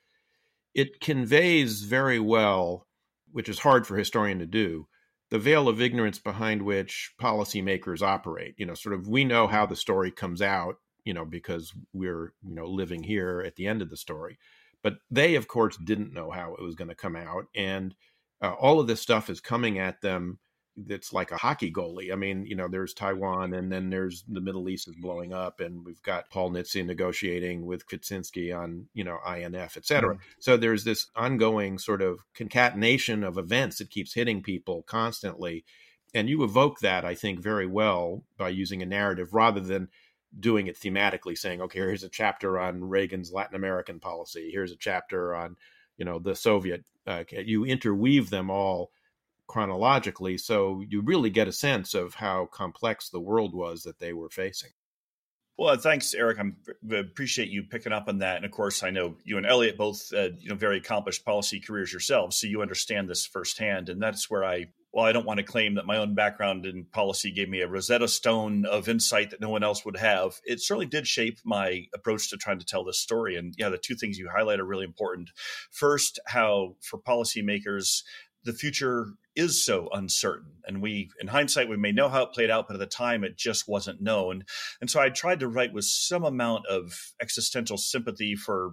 it 0.74 1.00
conveys 1.00 1.82
very 1.82 2.18
well, 2.18 2.86
which 3.32 3.48
is 3.48 3.60
hard 3.60 3.86
for 3.86 3.94
a 3.94 3.98
historian 3.98 4.38
to 4.40 4.46
do, 4.46 4.86
the 5.30 5.38
veil 5.38 5.68
of 5.68 5.80
ignorance 5.80 6.18
behind 6.18 6.62
which 6.62 7.12
policymakers 7.20 8.02
operate. 8.02 8.54
You 8.58 8.66
know, 8.66 8.74
sort 8.74 8.94
of 8.94 9.08
we 9.08 9.24
know 9.24 9.46
how 9.46 9.66
the 9.66 9.76
story 9.76 10.10
comes 10.10 10.42
out, 10.42 10.76
you 11.04 11.14
know, 11.14 11.24
because 11.24 11.72
we're, 11.92 12.32
you 12.42 12.54
know, 12.54 12.66
living 12.66 13.02
here 13.02 13.42
at 13.46 13.56
the 13.56 13.66
end 13.66 13.82
of 13.82 13.90
the 13.90 13.96
story. 13.96 14.38
But 14.82 14.96
they, 15.10 15.34
of 15.34 15.48
course, 15.48 15.76
didn't 15.76 16.12
know 16.12 16.30
how 16.30 16.54
it 16.54 16.62
was 16.62 16.74
going 16.74 16.88
to 16.88 16.94
come 16.94 17.16
out. 17.16 17.46
And 17.56 17.94
uh, 18.42 18.52
all 18.52 18.80
of 18.80 18.86
this 18.86 19.00
stuff 19.00 19.30
is 19.30 19.40
coming 19.40 19.78
at 19.78 20.02
them 20.02 20.38
that's 20.76 21.12
like 21.12 21.30
a 21.30 21.36
hockey 21.36 21.72
goalie. 21.72 22.12
I 22.12 22.16
mean, 22.16 22.46
you 22.46 22.56
know, 22.56 22.66
there's 22.68 22.94
Taiwan 22.94 23.54
and 23.54 23.70
then 23.70 23.90
there's 23.90 24.24
the 24.26 24.40
Middle 24.40 24.68
East 24.68 24.88
is 24.88 24.96
blowing 24.96 25.32
up 25.32 25.60
and 25.60 25.84
we've 25.84 26.02
got 26.02 26.30
Paul 26.30 26.50
Nitze 26.50 26.84
negotiating 26.84 27.64
with 27.64 27.86
Kvitsinsky 27.86 28.56
on, 28.56 28.88
you 28.92 29.04
know, 29.04 29.18
INF, 29.24 29.76
et 29.76 29.86
cetera. 29.86 30.14
Mm-hmm. 30.14 30.24
So 30.40 30.56
there's 30.56 30.84
this 30.84 31.06
ongoing 31.14 31.78
sort 31.78 32.02
of 32.02 32.20
concatenation 32.34 33.22
of 33.22 33.38
events 33.38 33.78
that 33.78 33.90
keeps 33.90 34.14
hitting 34.14 34.42
people 34.42 34.82
constantly. 34.82 35.64
And 36.12 36.28
you 36.28 36.42
evoke 36.42 36.80
that, 36.80 37.04
I 37.04 37.14
think, 37.14 37.40
very 37.40 37.66
well 37.66 38.24
by 38.36 38.48
using 38.48 38.82
a 38.82 38.86
narrative 38.86 39.32
rather 39.32 39.60
than 39.60 39.88
doing 40.38 40.66
it 40.66 40.78
thematically, 40.78 41.38
saying, 41.38 41.60
okay, 41.60 41.78
here's 41.78 42.02
a 42.02 42.08
chapter 42.08 42.58
on 42.58 42.82
Reagan's 42.82 43.32
Latin 43.32 43.54
American 43.54 44.00
policy. 44.00 44.50
Here's 44.52 44.72
a 44.72 44.76
chapter 44.76 45.34
on, 45.34 45.56
you 45.96 46.04
know, 46.04 46.18
the 46.18 46.34
Soviet. 46.34 46.84
Uh, 47.06 47.22
you 47.30 47.64
interweave 47.64 48.30
them 48.30 48.50
all 48.50 48.90
chronologically. 49.46 50.38
So 50.38 50.82
you 50.88 51.02
really 51.02 51.30
get 51.30 51.48
a 51.48 51.52
sense 51.52 51.94
of 51.94 52.14
how 52.14 52.46
complex 52.46 53.10
the 53.10 53.20
world 53.20 53.54
was 53.54 53.82
that 53.82 53.98
they 53.98 54.12
were 54.12 54.30
facing. 54.30 54.70
Well, 55.56 55.76
thanks, 55.76 56.14
Eric. 56.14 56.38
I 56.40 56.96
appreciate 56.96 57.48
you 57.48 57.62
picking 57.62 57.92
up 57.92 58.08
on 58.08 58.18
that. 58.18 58.36
And 58.36 58.44
of 58.44 58.50
course, 58.50 58.82
I 58.82 58.90
know 58.90 59.14
you 59.22 59.36
and 59.36 59.46
Eliot 59.46 59.76
both, 59.76 60.12
uh, 60.12 60.30
you 60.36 60.48
know, 60.48 60.56
very 60.56 60.78
accomplished 60.78 61.24
policy 61.24 61.60
careers 61.60 61.92
yourselves, 61.92 62.36
so 62.36 62.48
you 62.48 62.60
understand 62.60 63.08
this 63.08 63.24
firsthand. 63.24 63.88
And 63.88 64.02
that's 64.02 64.28
where 64.28 64.44
I, 64.44 64.66
well, 64.92 65.04
I 65.04 65.12
don't 65.12 65.26
want 65.26 65.38
to 65.38 65.44
claim 65.44 65.74
that 65.74 65.86
my 65.86 65.98
own 65.98 66.16
background 66.16 66.66
in 66.66 66.86
policy 66.86 67.30
gave 67.30 67.48
me 67.48 67.60
a 67.60 67.68
Rosetta 67.68 68.08
Stone 68.08 68.66
of 68.66 68.88
insight 68.88 69.30
that 69.30 69.40
no 69.40 69.48
one 69.48 69.62
else 69.62 69.84
would 69.84 69.96
have. 69.96 70.40
It 70.44 70.60
certainly 70.60 70.86
did 70.86 71.06
shape 71.06 71.38
my 71.44 71.84
approach 71.94 72.30
to 72.30 72.36
trying 72.36 72.58
to 72.58 72.66
tell 72.66 72.84
this 72.84 72.98
story. 72.98 73.36
And 73.36 73.54
yeah, 73.56 73.68
the 73.68 73.78
two 73.78 73.94
things 73.94 74.18
you 74.18 74.28
highlight 74.34 74.58
are 74.58 74.66
really 74.66 74.84
important. 74.84 75.30
First, 75.70 76.18
how 76.26 76.74
for 76.80 76.98
policymakers 76.98 78.02
the 78.42 78.52
future 78.52 79.06
is 79.36 79.64
so 79.64 79.88
uncertain. 79.92 80.52
And 80.66 80.80
we, 80.80 81.10
in 81.20 81.28
hindsight, 81.28 81.68
we 81.68 81.76
may 81.76 81.92
know 81.92 82.08
how 82.08 82.22
it 82.22 82.32
played 82.32 82.50
out, 82.50 82.66
but 82.68 82.74
at 82.74 82.80
the 82.80 82.86
time 82.86 83.24
it 83.24 83.36
just 83.36 83.68
wasn't 83.68 84.00
known. 84.00 84.44
And 84.80 84.90
so 84.90 85.00
I 85.00 85.08
tried 85.10 85.40
to 85.40 85.48
write 85.48 85.72
with 85.72 85.84
some 85.84 86.24
amount 86.24 86.66
of 86.66 87.12
existential 87.20 87.76
sympathy 87.76 88.34
for 88.36 88.72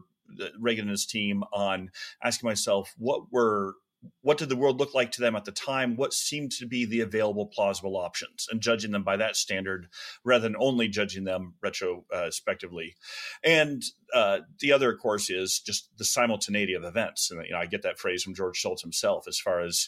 Reagan 0.59 0.83
and 0.83 0.91
his 0.91 1.05
team 1.05 1.43
on 1.51 1.89
asking 2.23 2.47
myself 2.47 2.93
what 2.97 3.31
were 3.31 3.75
what 4.21 4.37
did 4.37 4.49
the 4.49 4.55
world 4.55 4.79
look 4.79 4.93
like 4.93 5.11
to 5.11 5.21
them 5.21 5.35
at 5.35 5.45
the 5.45 5.51
time? 5.51 5.95
What 5.95 6.13
seemed 6.13 6.51
to 6.53 6.65
be 6.65 6.85
the 6.85 7.01
available 7.01 7.45
plausible 7.45 7.95
options, 7.95 8.47
and 8.49 8.61
judging 8.61 8.91
them 8.91 9.03
by 9.03 9.17
that 9.17 9.35
standard 9.35 9.87
rather 10.23 10.41
than 10.43 10.55
only 10.57 10.87
judging 10.87 11.23
them 11.23 11.53
retrospectively. 11.61 12.95
And 13.43 13.83
uh, 14.13 14.39
the 14.59 14.73
other, 14.73 14.91
of 14.91 14.99
course, 14.99 15.29
is 15.29 15.59
just 15.59 15.89
the 15.97 16.05
simultaneity 16.05 16.73
of 16.73 16.83
events. 16.83 17.29
And 17.29 17.45
you 17.45 17.51
know, 17.51 17.59
I 17.59 17.67
get 17.67 17.83
that 17.83 17.99
phrase 17.99 18.23
from 18.23 18.35
George 18.35 18.57
Shultz 18.57 18.81
himself, 18.81 19.27
as 19.27 19.39
far 19.39 19.61
as 19.61 19.87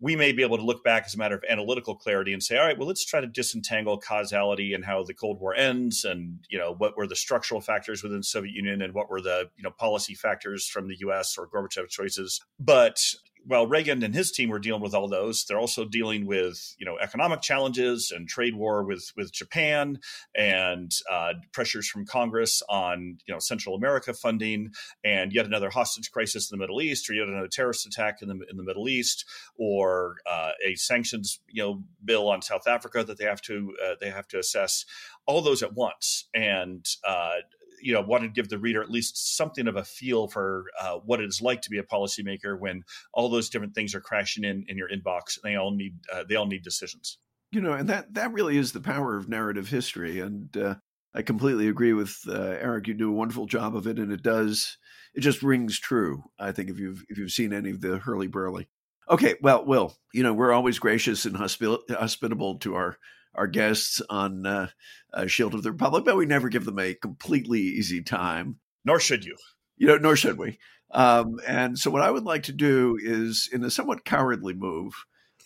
we 0.00 0.14
may 0.14 0.32
be 0.32 0.42
able 0.42 0.56
to 0.56 0.64
look 0.64 0.84
back 0.84 1.04
as 1.06 1.14
a 1.14 1.18
matter 1.18 1.34
of 1.34 1.44
analytical 1.48 1.94
clarity 1.94 2.32
and 2.32 2.42
say, 2.42 2.56
all 2.56 2.64
right, 2.64 2.78
well, 2.78 2.86
let's 2.86 3.04
try 3.04 3.20
to 3.20 3.26
disentangle 3.26 3.98
causality 3.98 4.72
and 4.72 4.84
how 4.84 5.02
the 5.02 5.14
Cold 5.14 5.40
War 5.40 5.54
ends, 5.54 6.04
and 6.04 6.38
you 6.48 6.58
know 6.58 6.74
what 6.76 6.96
were 6.96 7.06
the 7.06 7.16
structural 7.16 7.60
factors 7.60 8.02
within 8.02 8.18
the 8.18 8.24
Soviet 8.24 8.52
Union, 8.52 8.82
and 8.82 8.94
what 8.94 9.10
were 9.10 9.20
the 9.20 9.50
you 9.56 9.62
know 9.62 9.70
policy 9.70 10.14
factors 10.14 10.68
from 10.68 10.88
the 10.88 10.96
U.S. 11.00 11.36
or 11.36 11.48
Gorbachev 11.48 11.88
choices. 11.88 12.40
But 12.60 13.00
while 13.46 13.66
Reagan 13.66 14.02
and 14.02 14.14
his 14.14 14.30
team 14.30 14.50
were 14.50 14.58
dealing 14.58 14.82
with 14.82 14.94
all 14.94 15.08
those, 15.08 15.44
they're 15.44 15.58
also 15.58 15.84
dealing 15.84 16.26
with 16.26 16.74
you 16.78 16.86
know 16.86 16.98
economic 16.98 17.40
challenges 17.40 18.12
and 18.14 18.28
trade 18.28 18.54
war 18.54 18.84
with 18.84 19.12
with 19.16 19.32
Japan 19.32 19.98
and 20.34 20.90
uh, 21.10 21.34
pressures 21.52 21.88
from 21.88 22.06
Congress 22.06 22.62
on 22.68 23.18
you 23.26 23.34
know 23.34 23.38
Central 23.38 23.74
America 23.74 24.12
funding 24.12 24.70
and 25.04 25.32
yet 25.32 25.46
another 25.46 25.70
hostage 25.70 26.10
crisis 26.10 26.50
in 26.50 26.58
the 26.58 26.62
Middle 26.62 26.80
East 26.80 27.08
or 27.08 27.14
yet 27.14 27.28
another 27.28 27.48
terrorist 27.48 27.86
attack 27.86 28.22
in 28.22 28.28
the 28.28 28.38
in 28.50 28.56
the 28.56 28.64
Middle 28.64 28.88
East 28.88 29.24
or 29.56 30.16
uh, 30.30 30.50
a 30.64 30.74
sanctions 30.74 31.40
you 31.48 31.62
know 31.62 31.82
bill 32.04 32.28
on 32.28 32.42
South 32.42 32.66
Africa 32.66 33.04
that 33.04 33.18
they 33.18 33.24
have 33.24 33.42
to 33.42 33.74
uh, 33.84 33.94
they 34.00 34.10
have 34.10 34.28
to 34.28 34.38
assess. 34.38 34.84
All 35.26 35.42
those 35.42 35.62
at 35.62 35.74
once. 35.74 36.26
And 36.32 36.86
uh, 37.06 37.34
you 37.80 37.92
know 37.92 38.00
wanted 38.00 38.28
to 38.28 38.32
give 38.32 38.48
the 38.48 38.58
reader 38.58 38.82
at 38.82 38.90
least 38.90 39.36
something 39.36 39.66
of 39.66 39.76
a 39.76 39.84
feel 39.84 40.28
for 40.28 40.66
uh, 40.80 40.96
what 41.04 41.20
it 41.20 41.28
is 41.28 41.40
like 41.40 41.62
to 41.62 41.70
be 41.70 41.78
a 41.78 41.82
policymaker 41.82 42.58
when 42.58 42.82
all 43.12 43.28
those 43.28 43.48
different 43.48 43.74
things 43.74 43.94
are 43.94 44.00
crashing 44.00 44.44
in 44.44 44.64
in 44.68 44.76
your 44.76 44.88
inbox. 44.88 45.38
And 45.42 45.52
they 45.52 45.56
all 45.56 45.70
need 45.70 45.96
uh, 46.12 46.24
they 46.28 46.36
all 46.36 46.46
need 46.46 46.62
decisions. 46.62 47.18
You 47.50 47.60
know, 47.60 47.72
and 47.72 47.88
that 47.88 48.14
that 48.14 48.32
really 48.32 48.56
is 48.56 48.72
the 48.72 48.80
power 48.80 49.16
of 49.16 49.28
narrative 49.28 49.68
history. 49.68 50.20
And 50.20 50.54
uh, 50.56 50.74
I 51.14 51.22
completely 51.22 51.68
agree 51.68 51.92
with 51.92 52.18
uh, 52.28 52.32
Eric. 52.32 52.88
You 52.88 52.94
do 52.94 53.10
a 53.10 53.14
wonderful 53.14 53.46
job 53.46 53.74
of 53.74 53.86
it, 53.86 53.98
and 53.98 54.12
it 54.12 54.22
does 54.22 54.76
it 55.14 55.20
just 55.20 55.42
rings 55.42 55.78
true. 55.78 56.24
I 56.38 56.52
think 56.52 56.70
if 56.70 56.78
you've 56.78 57.04
if 57.08 57.18
you've 57.18 57.32
seen 57.32 57.52
any 57.52 57.70
of 57.70 57.80
the 57.80 57.98
hurly 57.98 58.26
burly. 58.26 58.68
Okay, 59.10 59.36
well, 59.40 59.64
Will, 59.64 59.96
you 60.12 60.22
know 60.22 60.34
we're 60.34 60.52
always 60.52 60.78
gracious 60.78 61.24
and 61.24 61.36
hospitable 61.36 62.58
to 62.58 62.74
our 62.74 62.98
our 63.38 63.46
guests 63.46 64.02
on 64.10 64.44
uh, 64.44 64.68
uh, 65.14 65.26
Shield 65.26 65.54
of 65.54 65.62
the 65.62 65.72
Republic, 65.72 66.04
but 66.04 66.16
we 66.16 66.26
never 66.26 66.48
give 66.48 66.64
them 66.64 66.78
a 66.78 66.94
completely 66.94 67.60
easy 67.60 68.02
time. 68.02 68.56
Nor 68.84 69.00
should 69.00 69.24
you. 69.24 69.36
You 69.76 69.86
know, 69.86 69.96
nor 69.96 70.16
should 70.16 70.38
we. 70.38 70.58
Um, 70.90 71.38
and 71.46 71.78
so, 71.78 71.90
what 71.90 72.02
I 72.02 72.10
would 72.10 72.24
like 72.24 72.44
to 72.44 72.52
do 72.52 72.98
is, 73.00 73.48
in 73.52 73.62
a 73.62 73.70
somewhat 73.70 74.04
cowardly 74.04 74.54
move, 74.54 74.94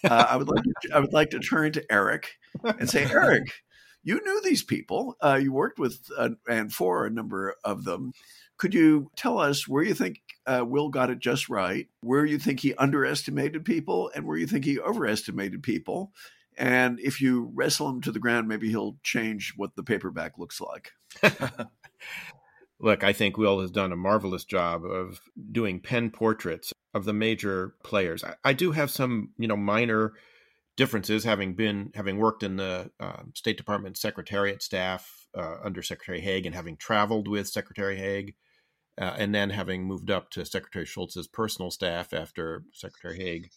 uh, 0.05 0.27
I 0.29 0.37
would 0.37 0.49
like 0.49 0.65
to, 0.65 0.95
I 0.95 1.01
would 1.01 1.13
like 1.13 1.31
to 1.31 1.41
turn 1.41 1.73
to 1.73 1.85
Eric 1.91 2.33
and 2.65 2.89
say, 2.89 3.05
Eric, 3.05 3.51
you 4.05 4.21
knew 4.25 4.41
these 4.43 4.63
people. 4.63 5.17
Uh, 5.21 5.39
you 5.43 5.53
worked 5.53 5.79
with 5.79 5.99
uh, 6.17 6.31
and 6.49 6.73
for 6.73 7.05
a 7.05 7.11
number 7.11 7.57
of 7.65 7.85
them. 7.85 8.13
Could 8.59 8.75
you 8.75 9.11
tell 9.17 9.39
us 9.39 9.67
where 9.67 9.83
you 9.83 9.95
think 9.95 10.21
uh, 10.47 10.65
Will 10.67 10.89
got 10.89 11.11
it 11.11 11.19
just 11.19 11.49
right, 11.49 11.89
where 12.01 12.25
you 12.25 12.39
think 12.39 12.61
he 12.61 12.75
underestimated 12.75 13.65
people, 13.65 14.11
and 14.15 14.25
where 14.25 14.37
you 14.37 14.47
think 14.47 14.65
he 14.65 14.79
overestimated 14.79 15.63
people? 15.63 16.13
And 16.57 17.01
if 17.01 17.21
you 17.21 17.51
wrestle 17.55 17.89
him 17.89 18.01
to 18.03 18.13
the 18.13 18.19
ground, 18.19 18.49
maybe 18.49 18.69
he'll 18.69 18.97
change 19.03 19.55
what 19.57 19.75
the 19.77 19.83
paperback 19.83 20.39
looks 20.39 20.61
like. 20.61 20.93
Look, 22.81 23.05
I 23.05 23.13
think 23.13 23.37
Will 23.37 23.61
has 23.61 23.71
done 23.71 23.93
a 23.93 23.97
marvelous 23.97 24.45
job 24.45 24.85
of 24.85 25.21
doing 25.53 25.81
pen 25.81 26.11
portraits 26.11 26.73
of 26.95 27.05
the 27.05 27.13
major 27.13 27.75
players. 27.85 28.25
I, 28.25 28.35
I 28.45 28.53
do 28.53 28.73
have 28.73 28.91
some, 28.91 29.31
you 29.39 29.47
know, 29.47 29.57
minor 29.57 30.15
differences, 30.77 31.25
having 31.25 31.55
been 31.55 31.93
having 31.95 32.19
worked 32.19 32.43
in 32.43 32.57
the 32.57 32.91
uh, 32.99 33.23
State 33.35 33.57
Department 33.57 33.97
Secretariat 33.97 34.63
staff 34.63 35.29
uh, 35.37 35.57
under 35.63 35.83
Secretary 35.83 36.21
Haig 36.21 36.45
and 36.45 36.55
having 36.55 36.77
traveled 36.77 37.29
with 37.29 37.49
Secretary 37.49 37.97
Haig, 37.97 38.35
uh, 39.01 39.15
and 39.17 39.35
then 39.35 39.51
having 39.51 39.85
moved 39.85 40.11
up 40.11 40.31
to 40.31 40.45
Secretary 40.45 40.85
Shultz's 40.85 41.29
personal 41.29 41.71
staff 41.71 42.13
after 42.13 42.65
Secretary 42.73 43.17
Haig 43.17 43.51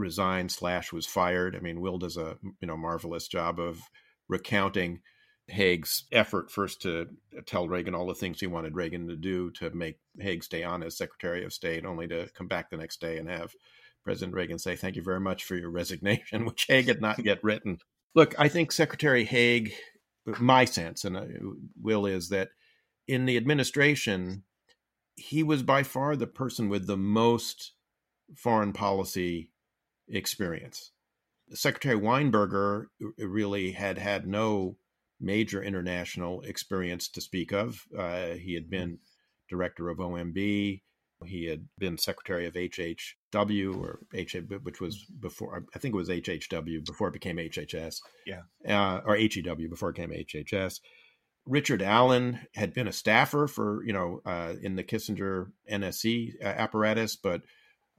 resigned 0.00 0.50
slash 0.50 0.92
was 0.92 1.06
fired. 1.06 1.54
I 1.54 1.60
mean, 1.60 1.80
Will 1.80 1.98
does 1.98 2.16
a 2.16 2.38
you 2.60 2.66
know 2.66 2.76
marvelous 2.76 3.28
job 3.28 3.60
of 3.60 3.80
recounting 4.28 5.00
Haig's 5.48 6.04
effort 6.12 6.50
first 6.50 6.82
to 6.82 7.06
tell 7.46 7.68
Reagan 7.68 7.94
all 7.94 8.06
the 8.06 8.14
things 8.14 8.40
he 8.40 8.46
wanted 8.46 8.74
Reagan 8.74 9.08
to 9.08 9.16
do 9.16 9.50
to 9.52 9.70
make 9.70 9.98
Haig 10.18 10.44
stay 10.44 10.62
on 10.62 10.82
as 10.82 10.96
Secretary 10.96 11.44
of 11.44 11.52
State, 11.52 11.84
only 11.84 12.06
to 12.08 12.28
come 12.34 12.46
back 12.46 12.70
the 12.70 12.76
next 12.76 13.00
day 13.00 13.18
and 13.18 13.28
have 13.28 13.52
President 14.04 14.34
Reagan 14.34 14.58
say, 14.58 14.76
"Thank 14.76 14.96
you 14.96 15.02
very 15.02 15.20
much 15.20 15.44
for 15.44 15.56
your 15.56 15.70
resignation," 15.70 16.44
which 16.46 16.66
Haig 16.68 16.86
had 16.86 17.00
not 17.00 17.24
yet 17.24 17.42
written. 17.42 17.78
Look, 18.14 18.34
I 18.38 18.48
think 18.48 18.72
Secretary 18.72 19.24
Haig, 19.24 19.72
my 20.24 20.64
sense, 20.64 21.04
and 21.04 21.16
uh, 21.16 21.24
Will 21.80 22.06
is 22.06 22.28
that 22.30 22.50
in 23.06 23.26
the 23.26 23.36
administration, 23.36 24.44
he 25.16 25.42
was 25.42 25.62
by 25.62 25.82
far 25.82 26.16
the 26.16 26.26
person 26.26 26.68
with 26.68 26.86
the 26.86 26.96
most 26.96 27.72
foreign 28.36 28.72
policy 28.72 29.50
experience. 30.10 30.92
Secretary 31.52 31.96
Weinberger 31.96 32.86
really 33.18 33.72
had 33.72 33.98
had 33.98 34.26
no 34.26 34.76
major 35.20 35.62
international 35.62 36.40
experience 36.42 37.08
to 37.08 37.20
speak 37.20 37.52
of. 37.52 37.86
Uh, 37.96 38.28
he 38.34 38.54
had 38.54 38.70
been 38.70 38.98
director 39.48 39.90
of 39.90 39.98
OMB. 39.98 40.82
He 41.26 41.44
had 41.46 41.66
been 41.76 41.98
secretary 41.98 42.46
of 42.46 42.54
HHW, 42.54 43.76
or 43.78 43.98
H, 44.14 44.36
which 44.62 44.80
was 44.80 45.04
before 45.04 45.64
I 45.74 45.78
think 45.78 45.92
it 45.94 45.98
was 45.98 46.08
HHW 46.08 46.86
before 46.86 47.08
it 47.08 47.12
became 47.12 47.36
HHS. 47.36 47.96
Yeah, 48.26 48.42
uh, 48.66 49.00
or 49.04 49.16
HEW 49.16 49.68
before 49.68 49.90
it 49.90 49.96
became 49.96 50.12
HHS. 50.12 50.80
Richard 51.46 51.82
Allen 51.82 52.40
had 52.54 52.72
been 52.72 52.88
a 52.88 52.92
staffer 52.92 53.46
for 53.46 53.84
you 53.84 53.92
know 53.92 54.22
uh, 54.24 54.54
in 54.62 54.76
the 54.76 54.84
Kissinger 54.84 55.52
NSC 55.70 56.42
uh, 56.42 56.46
apparatus, 56.46 57.16
but 57.16 57.42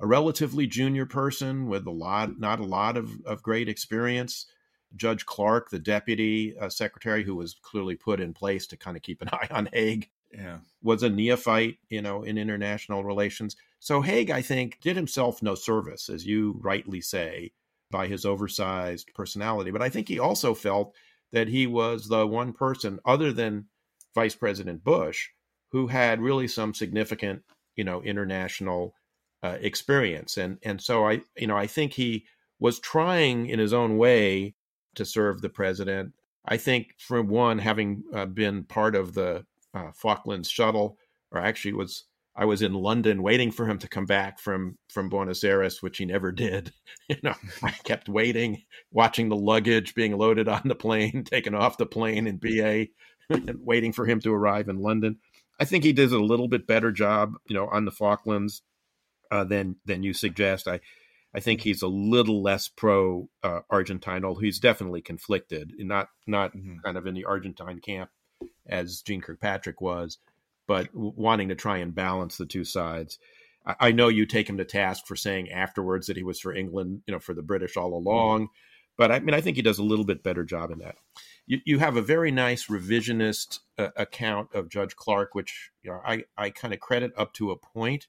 a 0.01 0.07
relatively 0.07 0.65
junior 0.65 1.05
person 1.05 1.67
with 1.67 1.85
a 1.85 1.91
lot, 1.91 2.39
not 2.39 2.59
a 2.59 2.65
lot 2.65 2.97
of, 2.97 3.21
of 3.23 3.43
great 3.43 3.69
experience. 3.69 4.47
Judge 4.95 5.25
Clark, 5.25 5.69
the 5.69 5.79
deputy 5.79 6.57
uh, 6.57 6.69
secretary, 6.69 7.23
who 7.23 7.35
was 7.35 7.55
clearly 7.61 7.95
put 7.95 8.19
in 8.19 8.33
place 8.33 8.67
to 8.67 8.77
kind 8.77 8.97
of 8.97 9.03
keep 9.03 9.21
an 9.21 9.29
eye 9.31 9.47
on 9.51 9.69
Haig, 9.71 10.09
yeah. 10.33 10.57
was 10.81 11.03
a 11.03 11.09
neophyte, 11.09 11.77
you 11.89 12.01
know, 12.01 12.23
in 12.23 12.37
international 12.37 13.03
relations. 13.03 13.55
So 13.79 14.01
Haig, 14.01 14.31
I 14.31 14.41
think, 14.41 14.79
did 14.81 14.95
himself 14.95 15.41
no 15.43 15.53
service, 15.53 16.09
as 16.09 16.25
you 16.25 16.59
rightly 16.61 16.99
say, 16.99 17.51
by 17.91 18.07
his 18.07 18.25
oversized 18.25 19.13
personality. 19.13 19.69
But 19.69 19.83
I 19.83 19.89
think 19.89 20.07
he 20.07 20.17
also 20.17 20.55
felt 20.55 20.95
that 21.31 21.47
he 21.47 21.67
was 21.67 22.07
the 22.07 22.25
one 22.25 22.53
person, 22.53 22.99
other 23.05 23.31
than 23.31 23.67
Vice 24.15 24.35
President 24.35 24.83
Bush, 24.83 25.29
who 25.71 25.87
had 25.87 26.21
really 26.21 26.47
some 26.47 26.73
significant, 26.73 27.43
you 27.75 27.83
know, 27.83 28.01
international 28.01 28.95
uh, 29.43 29.57
experience. 29.61 30.37
And 30.37 30.57
and 30.63 30.81
so 30.81 31.07
I 31.07 31.21
you 31.37 31.47
know 31.47 31.57
I 31.57 31.67
think 31.67 31.93
he 31.93 32.25
was 32.59 32.79
trying 32.79 33.47
in 33.47 33.59
his 33.59 33.73
own 33.73 33.97
way 33.97 34.55
to 34.95 35.05
serve 35.05 35.41
the 35.41 35.49
president. 35.49 36.13
I 36.45 36.57
think, 36.57 36.95
for 36.97 37.21
one, 37.21 37.59
having 37.59 38.03
uh, 38.13 38.25
been 38.25 38.63
part 38.63 38.95
of 38.95 39.13
the 39.13 39.45
uh, 39.73 39.91
Falklands 39.93 40.49
shuttle, 40.49 40.97
or 41.31 41.39
actually 41.39 41.73
was 41.73 42.05
I 42.35 42.45
was 42.45 42.61
in 42.61 42.73
London 42.73 43.21
waiting 43.23 43.51
for 43.51 43.65
him 43.65 43.77
to 43.79 43.87
come 43.87 44.05
back 44.05 44.39
from 44.39 44.77
from 44.89 45.09
Buenos 45.09 45.43
Aires, 45.43 45.81
which 45.81 45.97
he 45.97 46.05
never 46.05 46.31
did. 46.31 46.71
You 47.09 47.17
know, 47.23 47.35
I 47.61 47.71
kept 47.71 48.07
waiting, 48.07 48.63
watching 48.91 49.27
the 49.27 49.35
luggage 49.35 49.95
being 49.95 50.17
loaded 50.17 50.47
on 50.47 50.61
the 50.63 50.75
plane, 50.75 51.23
taken 51.29 51.53
off 51.53 51.77
the 51.77 51.85
plane 51.85 52.25
in 52.25 52.37
BA, 52.37 52.87
and 53.29 53.59
waiting 53.65 53.91
for 53.91 54.05
him 54.05 54.21
to 54.21 54.33
arrive 54.33 54.69
in 54.69 54.77
London. 54.77 55.17
I 55.59 55.65
think 55.65 55.83
he 55.83 55.91
did 55.91 56.13
a 56.13 56.23
little 56.23 56.47
bit 56.47 56.67
better 56.67 56.91
job, 56.91 57.33
you 57.47 57.55
know, 57.55 57.67
on 57.67 57.83
the 57.83 57.91
Falklands 57.91 58.61
uh, 59.31 59.45
than 59.45 59.77
than 59.85 60.03
you 60.03 60.13
suggest. 60.13 60.67
I 60.67 60.81
I 61.33 61.39
think 61.39 61.61
he's 61.61 61.81
a 61.81 61.87
little 61.87 62.43
less 62.43 62.67
pro 62.67 63.29
uh, 63.41 63.61
Argentine, 63.69 64.25
although 64.25 64.41
he's 64.41 64.59
definitely 64.59 65.01
conflicted, 65.01 65.73
not 65.79 66.09
not 66.27 66.55
mm-hmm. 66.55 66.79
kind 66.83 66.97
of 66.97 67.07
in 67.07 67.15
the 67.15 67.25
Argentine 67.25 67.79
camp 67.79 68.09
as 68.67 69.01
Jeane 69.01 69.21
Kirkpatrick 69.21 69.81
was, 69.81 70.17
but 70.67 70.89
wanting 70.93 71.49
to 71.49 71.55
try 71.55 71.77
and 71.77 71.95
balance 71.95 72.37
the 72.37 72.45
two 72.45 72.65
sides. 72.65 73.17
I, 73.65 73.75
I, 73.79 73.91
know 73.91 74.07
you 74.07 74.25
take 74.25 74.49
him 74.49 74.57
to 74.57 74.65
task 74.65 75.05
for 75.05 75.15
saying 75.15 75.51
afterwards 75.51 76.07
that 76.07 76.17
he 76.17 76.23
was 76.23 76.39
for 76.39 76.53
England, 76.53 77.03
you 77.05 77.13
know, 77.13 77.19
for 77.19 77.33
the 77.33 77.41
British 77.41 77.77
all 77.77 77.91
mm-hmm. 77.91 78.07
along, 78.07 78.41
mm-hmm. 78.41 78.51
but 78.97 79.11
I 79.11 79.19
mean, 79.19 79.33
I 79.33 79.41
think 79.41 79.55
he 79.55 79.61
does 79.61 79.79
a 79.79 79.83
little 79.83 80.05
bit 80.05 80.23
better 80.23 80.43
job 80.43 80.71
in 80.71 80.79
that. 80.79 80.95
You, 81.45 81.59
you 81.65 81.79
have 81.79 81.97
a 81.97 82.01
very 82.01 82.31
nice 82.31 82.67
revisionist 82.67 83.59
uh, 83.77 83.89
account 83.95 84.53
of 84.53 84.69
Judge 84.69 84.95
Clark, 84.95 85.33
which 85.33 85.71
you 85.81 85.91
know 85.91 86.01
I 86.05 86.25
I 86.37 86.49
kind 86.49 86.73
of 86.73 86.81
credit 86.81 87.13
up 87.15 87.33
to 87.35 87.51
a 87.51 87.57
point 87.57 88.07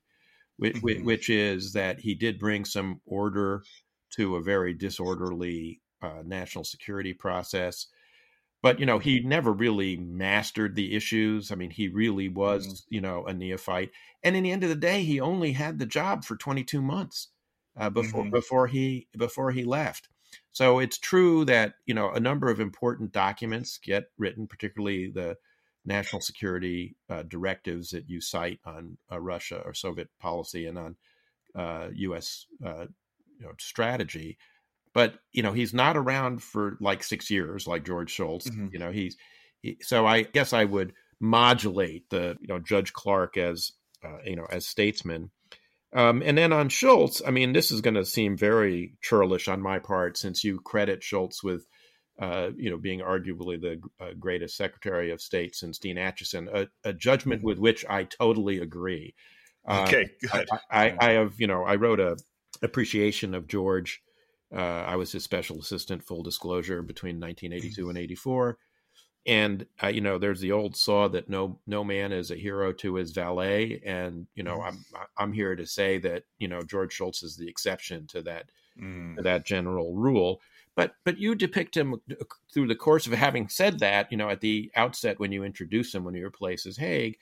which, 0.56 0.76
mm-hmm. 0.76 1.04
which 1.04 1.30
is 1.30 1.73
that 1.73 2.00
he 2.00 2.14
did 2.14 2.38
bring 2.38 2.64
some 2.64 3.00
order 3.06 3.62
to 4.14 4.37
a 4.37 4.42
very 4.42 4.75
disorderly 4.75 5.80
uh, 6.02 6.23
national 6.25 6.64
security 6.64 7.14
process. 7.14 7.87
But 8.62 8.78
you 8.78 8.87
know, 8.87 8.99
he 8.99 9.21
never 9.21 9.52
really 9.52 9.97
mastered 9.97 10.76
the 10.76 10.94
issues. 10.94 11.50
I 11.50 11.56
mean, 11.56 11.71
he 11.71 11.88
really 11.88 12.28
was, 12.28 12.66
mm-hmm. 12.66 12.94
you 12.94 13.00
know, 13.00 13.25
a 13.26 13.35
neophyte. 13.35 13.90
And 14.23 14.37
in 14.37 14.44
the 14.44 14.52
end 14.52 14.62
of 14.62 14.68
the 14.68 14.76
day, 14.76 15.02
he 15.02 15.21
only 15.21 15.52
had 15.52 15.78
the 15.78 15.87
job 15.87 16.25
for 16.25 16.37
22 16.37 16.80
months 16.80 17.28
uh, 17.76 17.90
before 17.90 18.23
mm-hmm. 18.23 18.30
before 18.30 18.66
he 18.68 19.09
before 19.16 19.50
he 19.50 19.64
left. 19.64 20.09
So 20.52 20.78
it's 20.78 20.99
true 20.99 21.44
that 21.47 21.75
you 21.87 21.94
know 21.94 22.11
a 22.11 22.21
number 22.21 22.50
of 22.50 22.61
important 22.61 23.12
documents 23.12 23.78
get 23.78 24.04
written, 24.18 24.47
particularly 24.47 25.11
the 25.11 25.37
national 25.84 26.22
security 26.22 26.96
uh, 27.10 27.22
directives 27.22 27.90
that 27.90 28.08
you 28.08 28.20
cite 28.20 28.60
on 28.64 28.98
uh, 29.10 29.20
Russia 29.20 29.60
or 29.64 29.74
Soviet 29.74 30.08
policy 30.20 30.66
and 30.66 30.78
on 30.78 30.96
uh, 31.54 31.88
U.S. 31.94 32.46
Uh, 32.64 32.86
you 33.38 33.46
know, 33.46 33.52
strategy. 33.58 34.38
But 34.94 35.14
you 35.32 35.42
know 35.42 35.52
he's 35.52 35.72
not 35.72 35.96
around 35.96 36.42
for 36.42 36.76
like 36.80 37.02
six 37.02 37.30
years 37.30 37.66
like 37.66 37.84
George 37.84 38.10
Shultz. 38.10 38.48
Mm-hmm. 38.48 38.68
You 38.72 38.78
know 38.78 38.90
he's 38.90 39.16
he, 39.60 39.78
so 39.80 40.06
I 40.06 40.22
guess 40.22 40.52
I 40.52 40.64
would 40.64 40.92
modulate 41.18 42.10
the 42.10 42.36
you 42.40 42.48
know 42.48 42.58
Judge 42.58 42.92
Clark 42.92 43.36
as 43.36 43.72
uh, 44.04 44.18
you 44.24 44.36
know 44.36 44.46
as 44.50 44.66
statesman. 44.66 45.30
Um, 45.94 46.22
and 46.24 46.38
then 46.38 46.54
on 46.54 46.70
Shultz, 46.70 47.20
I 47.26 47.30
mean, 47.30 47.52
this 47.52 47.70
is 47.70 47.82
going 47.82 47.94
to 47.94 48.04
seem 48.06 48.36
very 48.36 48.94
churlish 49.02 49.46
on 49.46 49.60
my 49.60 49.78
part 49.78 50.16
since 50.16 50.42
you 50.42 50.58
credit 50.58 51.02
Shultz 51.02 51.44
with 51.44 51.66
uh, 52.23 52.52
you 52.57 52.71
know, 52.71 52.76
being 52.76 53.00
arguably 53.00 53.61
the 53.61 53.81
uh, 54.00 54.12
greatest 54.17 54.57
Secretary 54.57 55.11
of 55.11 55.21
State 55.21 55.57
since 55.57 55.76
Dean 55.76 55.97
Acheson, 55.97 56.47
a, 56.55 56.69
a, 56.88 56.93
judgment 56.93 57.41
mm-hmm. 57.41 57.49
with 57.49 57.59
which 57.59 57.85
I 57.91 58.05
totally 58.05 58.61
agree. 58.61 59.17
Uh, 59.67 59.85
okay, 59.88 60.09
good. 60.33 60.49
I, 60.71 60.91
I, 60.91 60.97
I, 61.00 61.11
have, 61.14 61.35
you 61.38 61.49
know, 61.49 61.64
I 61.64 61.75
wrote 61.75 61.99
a 61.99 62.17
appreciation 62.62 63.35
of 63.35 63.49
George. 63.49 64.05
Uh, 64.55 64.61
I 64.61 64.95
was 64.95 65.11
his 65.11 65.25
special 65.25 65.59
assistant, 65.59 66.05
full 66.05 66.23
disclosure, 66.23 66.81
between 66.81 67.19
1982 67.19 67.81
mm-hmm. 67.81 67.91
and 67.91 67.99
84. 67.99 68.59
And 69.26 69.67
uh, 69.83 69.88
you 69.88 70.00
know, 70.00 70.19
there's 70.19 70.41
the 70.41 70.52
old 70.52 70.76
saw 70.76 71.09
that 71.09 71.29
no 71.29 71.59
no 71.67 71.83
man 71.83 72.12
is 72.12 72.31
a 72.31 72.37
hero 72.37 72.73
to 72.75 72.95
his 72.95 73.11
valet, 73.11 73.83
and 73.85 74.29
you 74.37 74.45
know. 74.45 74.62
I'm 74.62 74.85
I'm 75.17 75.33
here 75.33 75.57
to 75.57 75.67
say 75.67 75.99
that 75.99 76.25
you 76.38 76.49
know 76.49 76.62
George 76.62 76.93
Shultz 76.93 77.23
is 77.23 77.37
the 77.37 77.49
exception 77.49 78.09
to 78.09 78.23
that 78.23 78.47
mm. 78.81 79.17
to 79.17 79.23
that 79.23 79.47
general 79.47 79.95
rule 79.95 80.41
but 80.75 80.95
but 81.05 81.19
you 81.19 81.35
depict 81.35 81.76
him 81.76 81.95
uh, 81.95 82.14
through 82.52 82.69
the 82.69 82.75
course 82.75 83.07
of 83.07 83.12
having 83.12 83.49
said 83.49 83.81
that, 83.81 84.11
you 84.11 84.17
know, 84.17 84.31
at 84.31 84.41
the 84.41 84.71
outset 84.76 85.19
when 85.21 85.33
you 85.33 85.45
introduce 85.45 85.95
him 85.95 86.05
when 86.05 86.14
he 86.14 86.23
replaces 86.23 86.76
Haig, 86.76 87.19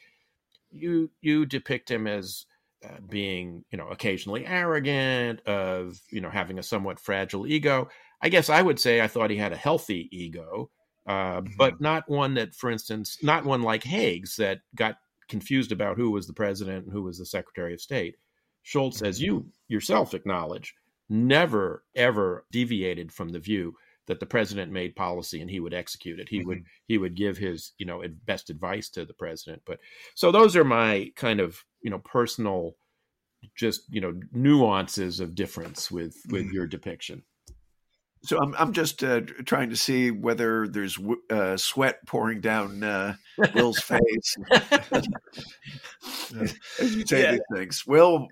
you 0.71 1.11
you 1.21 1.47
depict 1.47 1.90
him 1.90 2.07
as 2.07 2.47
uh, 2.85 2.99
being, 3.09 3.64
you 3.71 3.78
know, 3.78 3.88
occasionally 3.88 4.47
arrogant, 4.47 5.41
of 5.47 6.00
you 6.10 6.21
know 6.21 6.30
having 6.30 6.58
a 6.58 6.63
somewhat 6.63 7.00
fragile 7.00 7.47
ego. 7.47 7.89
I 8.23 8.28
guess 8.28 8.49
I 8.50 8.63
would 8.63 8.78
say 8.78 9.00
I 9.00 9.08
thought 9.08 9.30
he 9.30 9.36
had 9.36 9.52
a 9.52 9.56
healthy 9.56 10.08
ego, 10.13 10.71
uh, 11.06 11.41
mm-hmm. 11.41 11.52
but 11.58 11.80
not 11.80 12.08
one 12.08 12.34
that, 12.34 12.54
for 12.54 12.71
instance, 12.71 13.19
not 13.23 13.45
one 13.45 13.63
like 13.63 13.82
Haig's 13.82 14.36
that 14.36 14.60
got 14.75 14.97
confused 15.28 15.73
about 15.73 15.97
who 15.97 16.10
was 16.10 16.26
the 16.26 16.32
president 16.32 16.84
and 16.84 16.93
who 16.93 17.02
was 17.02 17.19
the 17.19 17.26
Secretary 17.26 17.75
of 17.75 17.80
State. 17.80 18.17
Shultz, 18.63 18.99
mm-hmm. 18.99 19.06
as 19.06 19.21
you 19.21 19.47
yourself 19.69 20.15
acknowledge, 20.15 20.75
never 21.10 21.84
ever 21.94 22.46
deviated 22.50 23.12
from 23.12 23.30
the 23.30 23.40
view 23.40 23.75
that 24.06 24.18
the 24.18 24.26
president 24.26 24.73
made 24.73 24.96
policy 24.96 25.40
and 25.40 25.50
he 25.50 25.60
would 25.60 25.75
execute 25.75 26.18
it. 26.18 26.28
He 26.28 26.40
mm-hmm. 26.40 26.49
would 26.49 26.64
he 26.86 26.99
would 26.99 27.14
give 27.14 27.36
his 27.36 27.73
you 27.78 27.86
know 27.86 28.02
best 28.25 28.50
advice 28.50 28.88
to 28.90 29.04
the 29.04 29.14
president. 29.14 29.62
But 29.66 29.78
so 30.14 30.32
those 30.32 30.56
are 30.56 30.64
my 30.64 31.12
kind 31.16 31.40
of 31.40 31.64
you 31.82 31.90
know 31.90 31.99
personal 31.99 32.76
just 33.56 33.82
you 33.88 34.00
know 34.00 34.18
nuances 34.32 35.20
of 35.20 35.34
difference 35.34 35.90
with 35.90 36.16
with 36.30 36.46
mm-hmm. 36.46 36.54
your 36.54 36.66
depiction. 36.66 37.23
So 38.23 38.38
I'm 38.38 38.54
I'm 38.58 38.73
just 38.73 39.02
uh, 39.02 39.20
trying 39.46 39.70
to 39.70 39.76
see 39.76 40.10
whether 40.10 40.68
there's 40.68 40.99
uh, 41.30 41.56
sweat 41.56 42.04
pouring 42.06 42.40
down 42.40 42.82
uh, 42.82 43.14
Will's 43.54 43.80
face 43.80 44.36
as 46.80 46.96
you 46.96 47.06
say 47.06 47.23
yeah. 47.23 47.30
these 47.32 47.40
things. 47.54 47.86
Will, 47.86 48.26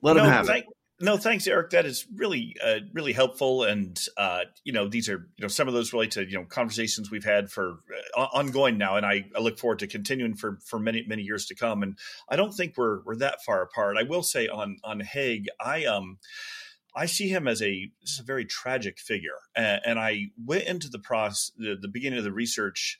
let 0.00 0.16
no, 0.16 0.24
him 0.24 0.30
have 0.30 0.48
it. 0.48 0.64
No, 0.98 1.18
thanks, 1.18 1.46
Eric. 1.46 1.70
That 1.70 1.84
is 1.84 2.06
really, 2.14 2.56
uh, 2.64 2.78
really 2.94 3.12
helpful. 3.12 3.64
And 3.64 4.00
uh, 4.16 4.44
you 4.64 4.72
know, 4.72 4.88
these 4.88 5.10
are 5.10 5.28
you 5.36 5.42
know 5.42 5.48
some 5.48 5.68
of 5.68 5.74
those 5.74 5.92
relate 5.92 6.12
to 6.12 6.24
you 6.24 6.38
know 6.38 6.44
conversations 6.44 7.10
we've 7.10 7.24
had 7.24 7.50
for 7.50 7.80
uh, 8.16 8.28
ongoing 8.32 8.78
now, 8.78 8.96
and 8.96 9.04
I, 9.04 9.26
I, 9.36 9.40
look 9.40 9.58
forward 9.58 9.80
to 9.80 9.86
continuing 9.86 10.34
for 10.34 10.58
for 10.64 10.78
many 10.78 11.04
many 11.06 11.22
years 11.22 11.44
to 11.46 11.54
come. 11.54 11.82
And 11.82 11.98
I 12.30 12.36
don't 12.36 12.52
think 12.52 12.78
we're 12.78 13.02
we're 13.02 13.16
that 13.16 13.44
far 13.44 13.60
apart. 13.62 13.98
I 13.98 14.04
will 14.04 14.22
say 14.22 14.48
on 14.48 14.78
on 14.84 15.00
Haig, 15.00 15.48
I 15.60 15.84
um. 15.84 16.18
I 16.98 17.04
see 17.04 17.28
him 17.28 17.46
as 17.46 17.60
a, 17.60 17.90
a 18.18 18.22
very 18.22 18.46
tragic 18.46 18.98
figure, 18.98 19.36
and, 19.54 19.82
and 19.84 19.98
I 19.98 20.30
went 20.42 20.64
into 20.64 20.88
the 20.88 20.98
process, 20.98 21.52
the, 21.58 21.76
the 21.78 21.88
beginning 21.88 22.18
of 22.18 22.24
the 22.24 22.32
research, 22.32 22.98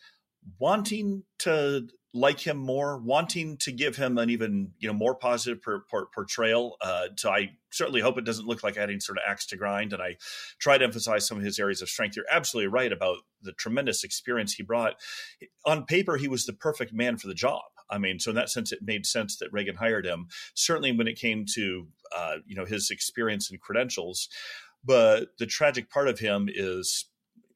wanting 0.58 1.22
to 1.38 1.88
like 2.16 2.40
him 2.40 2.56
more, 2.56 2.98
wanting 2.98 3.56
to 3.58 3.70
give 3.70 3.96
him 3.96 4.18
an 4.18 4.30
even 4.30 4.72
you 4.78 4.88
know 4.88 4.94
more 4.94 5.14
positive 5.14 5.62
per, 5.62 5.80
per, 5.80 6.06
portrayal. 6.06 6.76
Uh, 6.80 7.08
so 7.16 7.30
I 7.30 7.50
certainly 7.70 8.00
hope 8.00 8.16
it 8.18 8.24
doesn't 8.24 8.46
look 8.46 8.62
like 8.62 8.76
adding 8.76 9.00
sort 9.00 9.18
of 9.18 9.24
axe 9.28 9.46
to 9.46 9.56
grind. 9.56 9.92
And 9.92 10.02
I 10.02 10.16
try 10.58 10.78
to 10.78 10.84
emphasize 10.84 11.26
some 11.26 11.38
of 11.38 11.44
his 11.44 11.58
areas 11.58 11.82
of 11.82 11.88
strength. 11.88 12.16
You're 12.16 12.24
absolutely 12.30 12.68
right 12.68 12.92
about 12.92 13.18
the 13.42 13.52
tremendous 13.52 14.02
experience 14.02 14.54
he 14.54 14.62
brought. 14.62 14.94
On 15.66 15.84
paper, 15.84 16.16
he 16.16 16.28
was 16.28 16.46
the 16.46 16.52
perfect 16.52 16.92
man 16.92 17.18
for 17.18 17.28
the 17.28 17.34
job. 17.34 17.62
I 17.90 17.98
mean, 17.98 18.18
so 18.18 18.30
in 18.30 18.36
that 18.36 18.50
sense, 18.50 18.72
it 18.72 18.80
made 18.82 19.06
sense 19.06 19.36
that 19.36 19.52
Reagan 19.52 19.76
hired 19.76 20.06
him. 20.06 20.26
Certainly, 20.54 20.92
when 20.92 21.06
it 21.06 21.18
came 21.18 21.44
to 21.54 21.86
uh, 22.16 22.36
you 22.46 22.56
know 22.56 22.64
his 22.64 22.90
experience 22.90 23.50
and 23.50 23.60
credentials, 23.60 24.28
but 24.84 25.36
the 25.38 25.46
tragic 25.46 25.90
part 25.90 26.08
of 26.08 26.18
him 26.18 26.48
is 26.52 27.06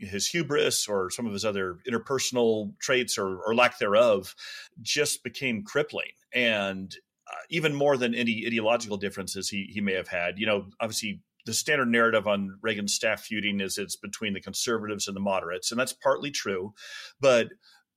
his 0.01 0.27
hubris 0.27 0.89
or 0.89 1.11
some 1.11 1.27
of 1.27 1.33
his 1.33 1.45
other 1.45 1.79
interpersonal 1.89 2.79
traits 2.79 3.19
or, 3.19 3.39
or 3.39 3.55
lack 3.55 3.79
thereof 3.79 4.35
just 4.83 5.23
became 5.23 5.63
crippling. 5.63 6.13
And 6.33 6.95
uh, 7.31 7.37
even 7.51 7.75
more 7.75 7.97
than 7.97 8.15
any 8.15 8.45
ideological 8.47 8.97
differences 8.97 9.49
he, 9.49 9.71
he 9.73 9.81
may 9.81 9.95
have 9.95 10.09
had, 10.09 10.39
you 10.39 10.47
know, 10.47 10.67
obviously 10.81 11.21
the 11.47 11.55
standard 11.55 11.89
narrative 11.89 12.27
on 12.27 12.59
Reagan's 12.63 12.95
staff 12.95 13.23
feuding 13.23 13.61
is 13.61 13.79
it's 13.79 13.97
between 13.97 14.35
the 14.35 14.41
conservatives 14.41 15.07
and 15.07 15.17
the 15.17 15.21
moderates, 15.21 15.71
and 15.71 15.81
that's 15.81 15.93
partly 15.93 16.31
true. 16.31 16.75
But 17.21 17.49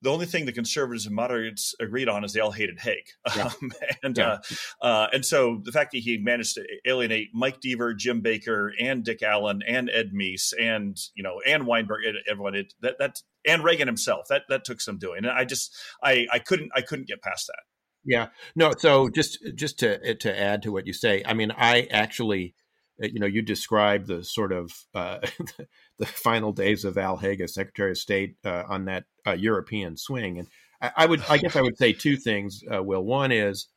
the 0.03 0.11
only 0.11 0.25
thing 0.25 0.45
the 0.45 0.51
conservatives 0.51 1.05
and 1.05 1.15
moderates 1.15 1.73
agreed 1.79 2.09
on 2.09 2.23
is 2.23 2.33
they 2.33 2.41
all 2.41 2.51
hated 2.51 2.79
Haig, 2.79 3.05
yeah. 3.35 3.45
um, 3.61 3.71
and 4.03 4.17
yeah. 4.17 4.37
uh, 4.81 4.85
uh, 4.85 5.07
and 5.13 5.25
so 5.25 5.61
the 5.63 5.71
fact 5.71 5.93
that 5.93 5.99
he 5.99 6.17
managed 6.17 6.55
to 6.55 6.65
alienate 6.85 7.29
Mike 7.33 7.61
Deaver, 7.61 7.95
Jim 7.97 8.21
Baker, 8.21 8.73
and 8.79 9.03
Dick 9.03 9.23
Allen, 9.23 9.61
and 9.65 9.89
Ed 9.89 10.11
Meese, 10.13 10.53
and 10.59 10.97
you 11.15 11.23
know, 11.23 11.41
and 11.47 11.65
Weinberg, 11.65 12.03
everyone 12.29 12.53
it, 12.53 12.73
that 12.81 12.99
that 12.99 13.21
and 13.47 13.63
Reagan 13.63 13.87
himself 13.87 14.27
that 14.29 14.43
that 14.49 14.65
took 14.65 14.81
some 14.81 14.97
doing, 14.97 15.19
and 15.19 15.31
I 15.31 15.45
just 15.45 15.75
I 16.03 16.27
I 16.31 16.39
couldn't 16.39 16.71
I 16.75 16.81
couldn't 16.81 17.07
get 17.07 17.21
past 17.21 17.47
that. 17.47 17.63
Yeah, 18.05 18.27
no. 18.55 18.73
So 18.77 19.09
just 19.09 19.39
just 19.55 19.79
to 19.79 20.15
to 20.15 20.39
add 20.39 20.61
to 20.63 20.71
what 20.71 20.85
you 20.85 20.93
say, 20.93 21.23
I 21.25 21.33
mean, 21.33 21.51
I 21.55 21.87
actually 21.89 22.55
uh, 23.01 23.07
you 23.11 23.19
know, 23.19 23.25
you 23.25 23.41
described 23.41 24.07
the 24.07 24.23
sort 24.23 24.51
of 24.51 24.71
uh, 24.93 25.19
the 25.99 26.05
final 26.05 26.51
days 26.51 26.85
of 26.85 26.97
Al 26.97 27.17
Haig 27.17 27.41
as 27.41 27.53
Secretary 27.53 27.91
of 27.91 27.97
State 27.97 28.35
uh, 28.45 28.63
on 28.67 28.85
that 28.85 29.05
uh, 29.25 29.31
European 29.31 29.97
swing, 29.97 30.39
and 30.39 30.47
I, 30.81 30.91
I, 30.97 31.05
would, 31.05 31.21
I 31.29 31.37
guess, 31.37 31.55
I 31.55 31.61
would 31.61 31.77
say 31.77 31.93
two 31.93 32.17
things. 32.17 32.63
Uh, 32.71 32.83
Will, 32.83 33.03
one 33.03 33.31
is 33.31 33.67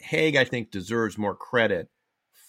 Haig, 0.00 0.36
I 0.36 0.44
think, 0.44 0.70
deserves 0.70 1.16
more 1.16 1.34
credit 1.34 1.88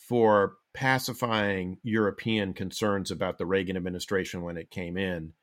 for 0.08 0.56
pacifying 0.74 1.78
European 1.84 2.54
concerns 2.54 3.12
about 3.12 3.38
the 3.38 3.46
Reagan 3.46 3.78
administration 3.78 4.42
when 4.42 4.58
it 4.58 4.70
came 4.70 4.98
in 4.98 5.34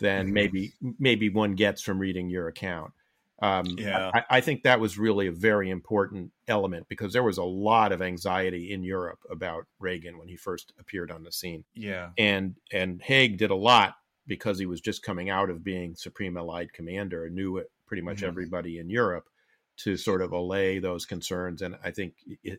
than 0.00 0.26
mm-hmm. 0.26 0.34
maybe 0.34 0.72
maybe 0.98 1.28
one 1.28 1.54
gets 1.54 1.82
from 1.82 1.98
reading 1.98 2.28
your 2.28 2.48
account. 2.48 2.92
Um, 3.42 3.66
yeah, 3.78 4.10
I, 4.14 4.22
I, 4.30 4.40
think 4.40 4.62
that 4.62 4.78
was 4.78 4.96
really 4.96 5.26
a 5.26 5.32
very 5.32 5.68
important 5.68 6.30
element 6.46 6.86
because 6.88 7.12
there 7.12 7.24
was 7.24 7.38
a 7.38 7.44
lot 7.44 7.90
of 7.90 8.00
anxiety 8.00 8.72
in 8.72 8.84
Europe 8.84 9.18
about 9.28 9.66
Reagan 9.80 10.18
when 10.18 10.28
he 10.28 10.36
first 10.36 10.72
appeared 10.78 11.10
on 11.10 11.24
the 11.24 11.32
scene. 11.32 11.64
Yeah, 11.74 12.10
and 12.16 12.54
and 12.72 13.02
Haig 13.02 13.36
did 13.36 13.50
a 13.50 13.56
lot 13.56 13.96
because 14.26 14.58
he 14.58 14.66
was 14.66 14.80
just 14.80 15.02
coming 15.02 15.30
out 15.30 15.50
of 15.50 15.64
being 15.64 15.96
Supreme 15.96 16.36
Allied 16.36 16.72
Commander 16.72 17.26
and 17.26 17.34
knew 17.34 17.62
pretty 17.86 18.02
much 18.02 18.18
mm-hmm. 18.18 18.26
everybody 18.26 18.78
in 18.78 18.88
Europe 18.88 19.28
to 19.76 19.96
sort 19.96 20.22
of 20.22 20.32
allay 20.32 20.78
those 20.78 21.04
concerns. 21.04 21.62
And 21.62 21.76
I 21.82 21.90
think 21.90 22.14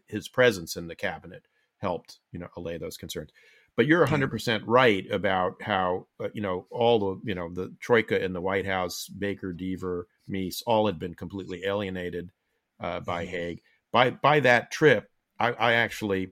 his 0.07 0.27
presence 0.27 0.75
in 0.75 0.88
the 0.88 0.95
cabinet 0.95 1.43
helped, 1.77 2.19
you 2.31 2.39
know, 2.39 2.49
allay 2.57 2.77
those 2.77 2.97
concerns. 2.97 3.31
But 3.75 3.88
you're 3.88 4.05
100% 4.05 4.29
mm-hmm. 4.29 4.69
right 4.69 5.05
about 5.11 5.61
how, 5.61 6.07
uh, 6.19 6.29
you 6.33 6.41
know, 6.41 6.65
all 6.69 6.99
the, 6.99 7.21
you 7.29 7.35
know, 7.35 7.49
the 7.49 7.73
troika 7.79 8.23
in 8.23 8.33
the 8.33 8.41
White 8.41 8.65
House, 8.65 9.07
Baker, 9.07 9.53
Deaver, 9.53 10.03
Meese, 10.29 10.63
all 10.65 10.88
had 10.88 10.97
been 10.97 11.13
completely 11.13 11.63
alienated 11.65 12.31
uh, 12.79 13.01
by. 13.01 13.25
Haig. 13.25 13.61
By, 13.91 14.11
by 14.11 14.41
that 14.41 14.71
trip, 14.71 15.09
I, 15.39 15.51
I 15.51 15.73
actually 15.73 16.31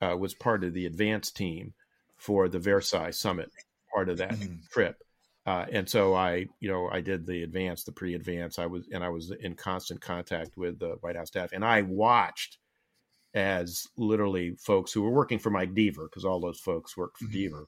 uh, 0.00 0.16
was 0.18 0.34
part 0.34 0.64
of 0.64 0.74
the 0.74 0.86
advance 0.86 1.30
team 1.30 1.74
for 2.16 2.48
the 2.48 2.58
Versailles 2.58 3.10
summit, 3.10 3.50
part 3.92 4.08
of 4.08 4.18
that 4.18 4.32
mm-hmm. 4.32 4.56
trip. 4.70 5.02
Uh, 5.44 5.64
and 5.70 5.88
so 5.88 6.14
I, 6.14 6.46
you 6.58 6.68
know, 6.68 6.88
I 6.90 7.00
did 7.00 7.24
the 7.24 7.44
advance, 7.44 7.84
the 7.84 7.92
pre-advance. 7.92 8.58
I 8.58 8.66
was, 8.66 8.88
and 8.92 9.04
I 9.04 9.10
was 9.10 9.30
in 9.30 9.54
constant 9.54 10.00
contact 10.00 10.56
with 10.56 10.80
the 10.80 10.96
White 11.00 11.16
House 11.16 11.28
staff, 11.28 11.50
and 11.52 11.64
I 11.64 11.82
watched 11.82 12.58
as 13.36 13.86
literally 13.96 14.56
folks 14.58 14.92
who 14.92 15.02
were 15.02 15.10
working 15.10 15.38
for 15.38 15.50
Mike 15.50 15.74
Deaver, 15.74 16.08
because 16.10 16.24
all 16.24 16.40
those 16.40 16.58
folks 16.58 16.96
worked 16.96 17.18
for 17.18 17.26
mm-hmm. 17.26 17.54
Deaver, 17.54 17.64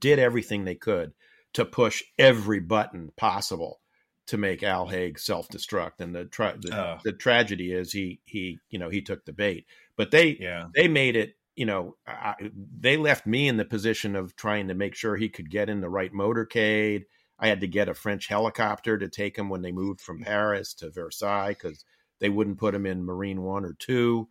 did 0.00 0.18
everything 0.18 0.64
they 0.64 0.74
could 0.74 1.12
to 1.54 1.64
push 1.64 2.02
every 2.18 2.60
button 2.60 3.12
possible 3.16 3.80
to 4.26 4.36
make 4.36 4.62
Al 4.62 4.88
Haig 4.88 5.18
self-destruct. 5.18 6.00
And 6.00 6.14
the 6.14 6.24
tra- 6.24 6.56
the, 6.60 6.76
oh. 6.76 6.98
the, 7.04 7.12
tragedy 7.12 7.72
is 7.72 7.92
he 7.92 8.20
he 8.24 8.58
you 8.70 8.78
know 8.78 8.88
he 8.88 9.02
took 9.02 9.24
the 9.24 9.32
bait, 9.32 9.66
but 9.96 10.10
they 10.10 10.36
yeah. 10.40 10.66
they 10.74 10.88
made 10.88 11.16
it 11.16 11.36
you 11.54 11.66
know, 11.66 11.96
I, 12.06 12.34
they 12.80 12.96
left 12.96 13.26
me 13.26 13.46
in 13.46 13.56
the 13.56 13.64
position 13.64 14.16
of 14.16 14.36
trying 14.36 14.68
to 14.68 14.74
make 14.74 14.94
sure 14.94 15.16
he 15.16 15.28
could 15.28 15.50
get 15.50 15.68
in 15.68 15.80
the 15.80 15.88
right 15.88 16.12
motorcade. 16.12 17.04
I 17.38 17.48
had 17.48 17.60
to 17.60 17.66
get 17.66 17.88
a 17.88 17.94
French 17.94 18.28
helicopter 18.28 18.96
to 18.96 19.08
take 19.08 19.36
him 19.36 19.48
when 19.48 19.62
they 19.62 19.72
moved 19.72 20.00
from 20.00 20.20
Paris 20.20 20.72
to 20.74 20.90
Versailles 20.90 21.50
because 21.52 21.84
they 22.20 22.28
wouldn't 22.28 22.58
put 22.58 22.74
him 22.74 22.86
in 22.86 23.04
Marine 23.04 23.42
One 23.42 23.64
or 23.64 23.74
Two, 23.78 24.28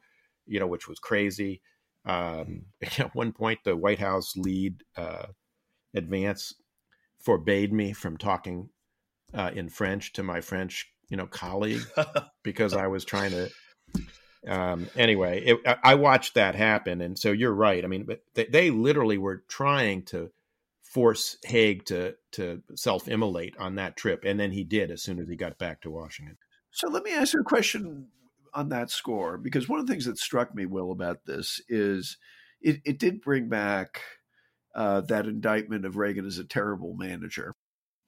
you 0.51 0.59
know, 0.59 0.67
which 0.67 0.87
was 0.87 0.99
crazy. 0.99 1.61
Um, 2.05 2.65
at 2.97 3.15
one 3.15 3.31
point, 3.31 3.59
the 3.63 3.75
White 3.75 3.99
House 3.99 4.35
lead 4.35 4.83
uh, 4.97 5.27
advance 5.95 6.53
forbade 7.19 7.71
me 7.71 7.93
from 7.93 8.17
talking 8.17 8.69
uh, 9.33 9.51
in 9.53 9.69
French 9.69 10.13
to 10.13 10.23
my 10.23 10.41
French, 10.41 10.91
you 11.09 11.17
know, 11.17 11.27
colleague 11.27 11.83
because 12.43 12.73
I 12.73 12.87
was 12.87 13.05
trying 13.05 13.31
to 13.31 13.49
um, 14.47 14.89
anyway, 14.95 15.43
it, 15.45 15.77
I 15.83 15.95
watched 15.95 16.33
that 16.33 16.55
happen, 16.55 17.01
and 17.01 17.17
so 17.17 17.31
you're 17.31 17.53
right. 17.53 17.83
I 17.83 17.87
mean, 17.87 18.05
but 18.05 18.21
they, 18.33 18.45
they 18.45 18.71
literally 18.71 19.19
were 19.19 19.43
trying 19.47 20.03
to 20.05 20.31
force 20.81 21.37
Haig 21.43 21.85
to 21.85 22.15
to 22.31 22.63
self 22.75 23.07
immolate 23.07 23.55
on 23.59 23.75
that 23.75 23.95
trip, 23.95 24.23
and 24.25 24.39
then 24.39 24.51
he 24.51 24.63
did 24.63 24.89
as 24.89 25.03
soon 25.03 25.19
as 25.19 25.29
he 25.29 25.35
got 25.35 25.59
back 25.59 25.81
to 25.81 25.91
Washington. 25.91 26.37
So 26.71 26.89
let 26.89 27.03
me 27.03 27.13
ask 27.13 27.33
you 27.33 27.41
a 27.41 27.43
question 27.43 28.07
on 28.53 28.69
that 28.69 28.89
score, 28.89 29.37
because 29.37 29.69
one 29.69 29.79
of 29.79 29.87
the 29.87 29.93
things 29.93 30.05
that 30.05 30.17
struck 30.17 30.53
me, 30.53 30.65
Will, 30.65 30.91
about 30.91 31.25
this 31.25 31.61
is 31.69 32.17
it, 32.61 32.81
it 32.85 32.99
did 32.99 33.21
bring 33.21 33.49
back 33.49 34.01
uh, 34.75 35.01
that 35.01 35.25
indictment 35.25 35.85
of 35.85 35.97
Reagan 35.97 36.25
as 36.25 36.37
a 36.37 36.43
terrible 36.43 36.93
manager. 36.93 37.55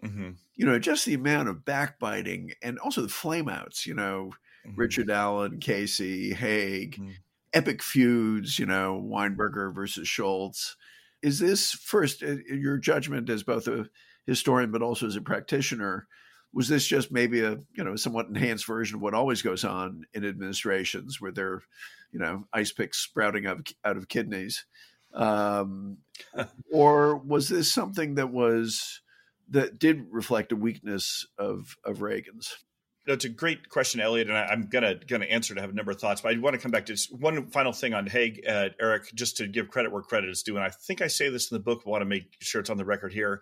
Mm-hmm. 0.03 0.31
You 0.55 0.65
know, 0.65 0.79
just 0.79 1.05
the 1.05 1.13
amount 1.13 1.49
of 1.49 1.65
backbiting 1.65 2.51
and 2.61 2.77
also 2.79 3.01
the 3.01 3.07
flameouts. 3.07 3.85
You 3.85 3.93
know, 3.93 4.31
mm-hmm. 4.67 4.79
Richard 4.79 5.09
Allen, 5.09 5.59
Casey, 5.59 6.33
Haig, 6.33 6.95
mm-hmm. 6.95 7.11
epic 7.53 7.81
feuds, 7.81 8.59
you 8.59 8.65
know, 8.65 9.01
Weinberger 9.03 9.73
versus 9.73 10.07
Shultz. 10.07 10.75
Is 11.21 11.39
this 11.39 11.71
first 11.71 12.21
uh, 12.21 12.35
your 12.47 12.77
judgment 12.77 13.29
as 13.29 13.43
both 13.43 13.67
a 13.67 13.87
historian 14.27 14.71
but 14.71 14.81
also 14.81 15.07
as 15.07 15.15
a 15.15 15.21
practitioner? 15.21 16.07
Was 16.53 16.67
this 16.67 16.85
just 16.85 17.11
maybe 17.11 17.41
a 17.41 17.57
you 17.73 17.83
know 17.83 17.95
somewhat 17.95 18.27
enhanced 18.27 18.65
version 18.65 18.95
of 18.95 19.01
what 19.01 19.13
always 19.13 19.41
goes 19.41 19.63
on 19.63 20.05
in 20.13 20.25
administrations, 20.25 21.19
where 21.19 21.31
they're 21.31 21.63
you 22.11 22.19
know 22.19 22.45
ice 22.53 22.71
picks 22.71 22.99
sprouting 22.99 23.45
out 23.47 23.59
of, 23.59 23.65
out 23.83 23.97
of 23.97 24.07
kidneys, 24.07 24.65
um, 25.13 25.97
or 26.71 27.17
was 27.17 27.49
this 27.49 27.71
something 27.71 28.15
that 28.15 28.31
was 28.31 29.01
that 29.49 29.79
did 29.79 30.05
reflect 30.11 30.51
a 30.51 30.55
weakness 30.55 31.25
of 31.37 31.77
of 31.83 32.01
Reagan's? 32.01 32.57
It's 33.05 33.25
a 33.25 33.29
great 33.29 33.67
question, 33.67 33.99
Eliot, 33.99 34.29
and 34.29 34.37
I, 34.37 34.53
am 34.53 34.67
gonna 34.67 34.95
gonna 34.95 35.25
answer 35.25 35.53
to 35.53 35.59
have 35.59 35.71
a 35.71 35.73
number 35.73 35.91
of 35.91 35.99
thoughts. 35.99 36.21
But 36.21 36.35
I 36.35 36.39
want 36.39 36.53
to 36.53 36.61
come 36.61 36.71
back 36.71 36.85
to 36.85 36.93
just 36.93 37.13
one 37.13 37.47
final 37.47 37.73
thing 37.73 37.93
on 37.93 38.07
Haig, 38.07 38.45
uh, 38.47 38.69
Eric, 38.79 39.13
just 39.13 39.37
to 39.37 39.47
give 39.47 39.67
credit 39.67 39.91
where 39.91 40.01
credit 40.01 40.29
is 40.29 40.41
due. 40.41 40.55
And 40.55 40.63
I 40.63 40.69
think 40.69 41.01
I 41.01 41.07
say 41.07 41.27
this 41.27 41.51
in 41.51 41.55
the 41.55 41.63
book. 41.63 41.83
I 41.85 41.89
want 41.89 42.01
to 42.01 42.05
make 42.05 42.31
sure 42.39 42.61
it's 42.61 42.69
on 42.69 42.77
the 42.77 42.85
record 42.85 43.11
here. 43.11 43.41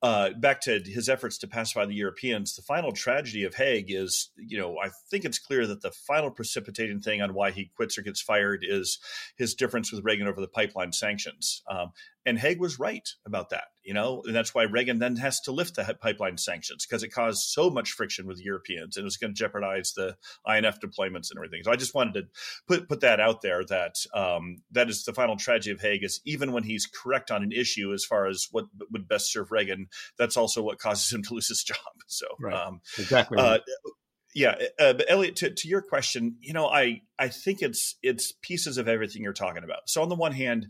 Uh, 0.00 0.30
back 0.30 0.60
to 0.60 0.80
his 0.84 1.08
efforts 1.08 1.38
to 1.38 1.48
pacify 1.48 1.84
the 1.84 1.94
Europeans, 1.94 2.54
the 2.54 2.62
final 2.62 2.92
tragedy 2.92 3.42
of 3.42 3.56
Haig 3.56 3.86
is, 3.88 4.30
you 4.36 4.56
know, 4.56 4.78
I 4.78 4.90
think 5.10 5.24
it's 5.24 5.40
clear 5.40 5.66
that 5.66 5.82
the 5.82 5.90
final 5.90 6.30
precipitating 6.30 7.00
thing 7.00 7.20
on 7.20 7.34
why 7.34 7.50
he 7.50 7.72
quits 7.74 7.98
or 7.98 8.02
gets 8.02 8.20
fired 8.20 8.64
is 8.66 9.00
his 9.36 9.54
difference 9.54 9.90
with 9.90 10.04
Reagan 10.04 10.28
over 10.28 10.40
the 10.40 10.46
pipeline 10.46 10.92
sanctions. 10.92 11.62
Um, 11.68 11.90
and 12.28 12.38
Haig 12.38 12.60
was 12.60 12.78
right 12.78 13.08
about 13.24 13.48
that, 13.50 13.68
you 13.82 13.94
know, 13.94 14.22
and 14.26 14.36
that's 14.36 14.54
why 14.54 14.64
Reagan 14.64 14.98
then 14.98 15.16
has 15.16 15.40
to 15.40 15.52
lift 15.52 15.76
the 15.76 15.96
pipeline 15.98 16.36
sanctions 16.36 16.84
because 16.84 17.02
it 17.02 17.08
caused 17.08 17.48
so 17.48 17.70
much 17.70 17.92
friction 17.92 18.26
with 18.26 18.44
Europeans 18.44 18.96
and 18.96 19.02
it 19.02 19.06
was 19.06 19.16
going 19.16 19.32
to 19.32 19.38
jeopardize 19.38 19.94
the 19.94 20.14
INF 20.46 20.78
deployments 20.78 21.30
and 21.30 21.38
everything. 21.38 21.62
So 21.64 21.72
I 21.72 21.76
just 21.76 21.94
wanted 21.94 22.14
to 22.14 22.26
put 22.66 22.86
put 22.86 23.00
that 23.00 23.18
out 23.18 23.40
there 23.40 23.64
that 23.64 23.94
um, 24.12 24.58
that 24.72 24.90
is 24.90 25.04
the 25.04 25.14
final 25.14 25.36
tragedy 25.36 25.70
of 25.70 25.80
Haig 25.80 26.04
is 26.04 26.20
even 26.26 26.52
when 26.52 26.64
he's 26.64 26.86
correct 26.86 27.30
on 27.30 27.42
an 27.42 27.50
issue 27.50 27.94
as 27.94 28.04
far 28.04 28.26
as 28.26 28.48
what 28.50 28.66
would 28.90 29.08
best 29.08 29.32
serve 29.32 29.50
Reagan, 29.50 29.87
that's 30.18 30.36
also 30.36 30.62
what 30.62 30.78
causes 30.78 31.12
him 31.12 31.22
to 31.24 31.34
lose 31.34 31.48
his 31.48 31.62
job. 31.66 31.76
So 32.06 32.26
right. 32.40 32.54
um, 32.54 32.80
exactly. 32.98 33.38
Uh, 33.38 33.58
yeah, 34.34 34.54
uh, 34.78 34.92
but 34.92 35.06
Eliot, 35.08 35.36
to, 35.36 35.50
to 35.50 35.68
your 35.68 35.82
question, 35.82 36.36
you 36.40 36.52
know, 36.52 36.66
I 36.68 37.02
I 37.18 37.28
think 37.28 37.62
it's 37.62 37.96
it's 38.02 38.32
pieces 38.42 38.78
of 38.78 38.86
everything 38.86 39.22
you're 39.22 39.32
talking 39.32 39.64
about. 39.64 39.88
So 39.88 40.02
on 40.02 40.08
the 40.08 40.14
one 40.14 40.32
hand, 40.32 40.68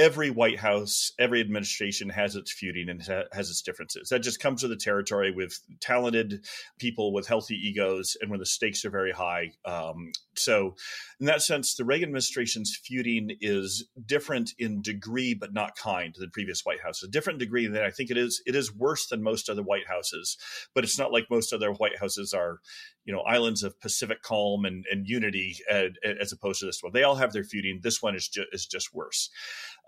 every 0.00 0.30
White 0.30 0.58
House, 0.58 1.12
every 1.18 1.40
administration 1.40 2.08
has 2.08 2.34
its 2.34 2.50
feuding 2.50 2.88
and 2.88 3.02
has 3.32 3.50
its 3.50 3.60
differences. 3.60 4.08
That 4.08 4.20
just 4.20 4.40
comes 4.40 4.62
with 4.62 4.70
the 4.70 4.76
territory 4.76 5.30
with 5.30 5.58
talented 5.80 6.44
people 6.78 7.12
with 7.12 7.28
healthy 7.28 7.54
egos 7.54 8.16
and 8.20 8.30
when 8.30 8.40
the 8.40 8.46
stakes 8.46 8.84
are 8.86 8.90
very 8.90 9.12
high. 9.12 9.52
Um, 9.66 10.12
so, 10.40 10.74
in 11.20 11.26
that 11.26 11.42
sense, 11.42 11.74
the 11.74 11.84
Reagan 11.84 12.08
administration's 12.08 12.76
feuding 12.82 13.36
is 13.40 13.86
different 14.06 14.52
in 14.58 14.82
degree, 14.82 15.34
but 15.34 15.52
not 15.52 15.76
kind 15.76 16.14
than 16.18 16.30
previous 16.30 16.64
White 16.64 16.80
Houses. 16.80 17.08
A 17.08 17.10
different 17.12 17.38
degree 17.38 17.66
that 17.66 17.84
I 17.84 17.90
think 17.90 18.10
it 18.10 18.16
is. 18.16 18.42
It 18.46 18.56
is 18.56 18.74
worse 18.74 19.06
than 19.06 19.22
most 19.22 19.48
other 19.48 19.62
White 19.62 19.86
Houses, 19.88 20.36
but 20.74 20.84
it's 20.84 20.98
not 20.98 21.12
like 21.12 21.30
most 21.30 21.52
other 21.52 21.72
White 21.72 21.98
Houses 21.98 22.32
are, 22.32 22.58
you 23.04 23.12
know, 23.12 23.20
islands 23.20 23.62
of 23.62 23.78
Pacific 23.80 24.22
calm 24.22 24.64
and, 24.64 24.84
and 24.90 25.06
unity 25.06 25.56
as, 25.70 25.90
as 26.20 26.32
opposed 26.32 26.60
to 26.60 26.66
this 26.66 26.82
one. 26.82 26.92
They 26.92 27.02
all 27.02 27.16
have 27.16 27.32
their 27.32 27.44
feuding. 27.44 27.80
This 27.82 28.02
one 28.02 28.14
is 28.14 28.28
just 28.28 28.48
is 28.52 28.66
just 28.66 28.94
worse. 28.94 29.30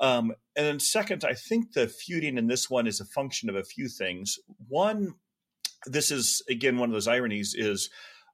Um, 0.01 0.33
and 0.57 0.67
then 0.67 0.81
second, 0.81 1.25
I 1.25 1.35
think 1.35 1.73
the 1.73 1.89
feuding 1.89 2.39
in 2.39 2.47
this 2.47 2.69
one 2.69 2.87
is 2.87 3.01
a 3.01 3.05
function 3.05 3.49
of 3.49 3.57
a 3.57 3.65
few 3.65 3.89
things. 3.89 4.39
One, 4.69 5.15
this 5.87 6.11
is 6.11 6.43
again 6.49 6.79
one 6.79 6.91
of 6.91 6.93
those 6.93 7.09
ironies 7.09 7.55
is 7.57 7.91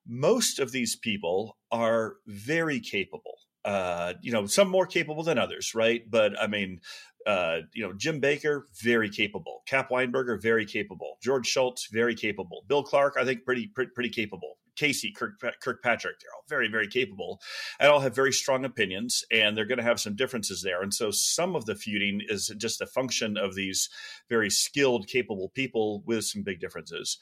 most 0.09 0.59
of 0.59 0.73
these 0.73 0.97
people 0.97 1.57
are 1.71 2.17
very 2.27 2.81
capable. 2.81 3.39
Uh, 3.65 4.15
you 4.23 4.33
know, 4.33 4.47
some 4.47 4.69
more 4.69 4.87
capable 4.87 5.23
than 5.23 5.39
others, 5.39 5.75
right? 5.75 6.03
But 6.09 6.41
I 6.41 6.47
mean, 6.47 6.81
uh, 7.27 7.59
you 7.75 7.83
know, 7.87 7.93
Jim 7.93 8.19
Baker, 8.19 8.67
very 8.83 9.11
capable. 9.11 9.63
Cap 9.67 9.91
Weinberger, 9.91 10.41
very 10.41 10.65
capable. 10.65 11.19
George 11.23 11.47
Shultz, 11.47 11.89
very 11.93 12.15
capable. 12.15 12.65
Bill 12.67 12.83
Clark, 12.83 13.15
I 13.19 13.25
think, 13.25 13.45
pretty 13.45 13.67
pretty, 13.67 13.91
pretty 13.95 14.11
capable. 14.11 14.57
Casey, 14.79 15.13
Kirk, 15.13 15.41
Kirkpatrick, 15.61 16.21
they're 16.21 16.35
all 16.35 16.45
very, 16.49 16.69
very 16.69 16.87
capable 16.89 17.41
and 17.81 17.91
all 17.91 18.01
have 18.01 18.15
very 18.15 18.33
strong 18.33 18.65
opinions, 18.65 19.25
and 19.31 19.57
they're 19.57 19.67
going 19.67 19.79
to 19.79 19.85
have 19.85 20.01
some 20.01 20.17
differences 20.17 20.63
there. 20.63 20.83
And 20.83 20.95
so 20.95 21.11
some 21.11 21.57
of 21.57 21.67
the 21.67 21.75
feuding 21.75 22.21
is 22.29 22.53
just 22.57 22.81
a 22.81 22.87
function 22.87 23.37
of 23.37 23.55
these 23.55 23.89
very 24.29 24.51
skilled, 24.51 25.07
capable 25.09 25.51
people 25.55 26.03
with 26.07 26.25
some 26.25 26.43
big 26.43 26.61
differences. 26.61 27.19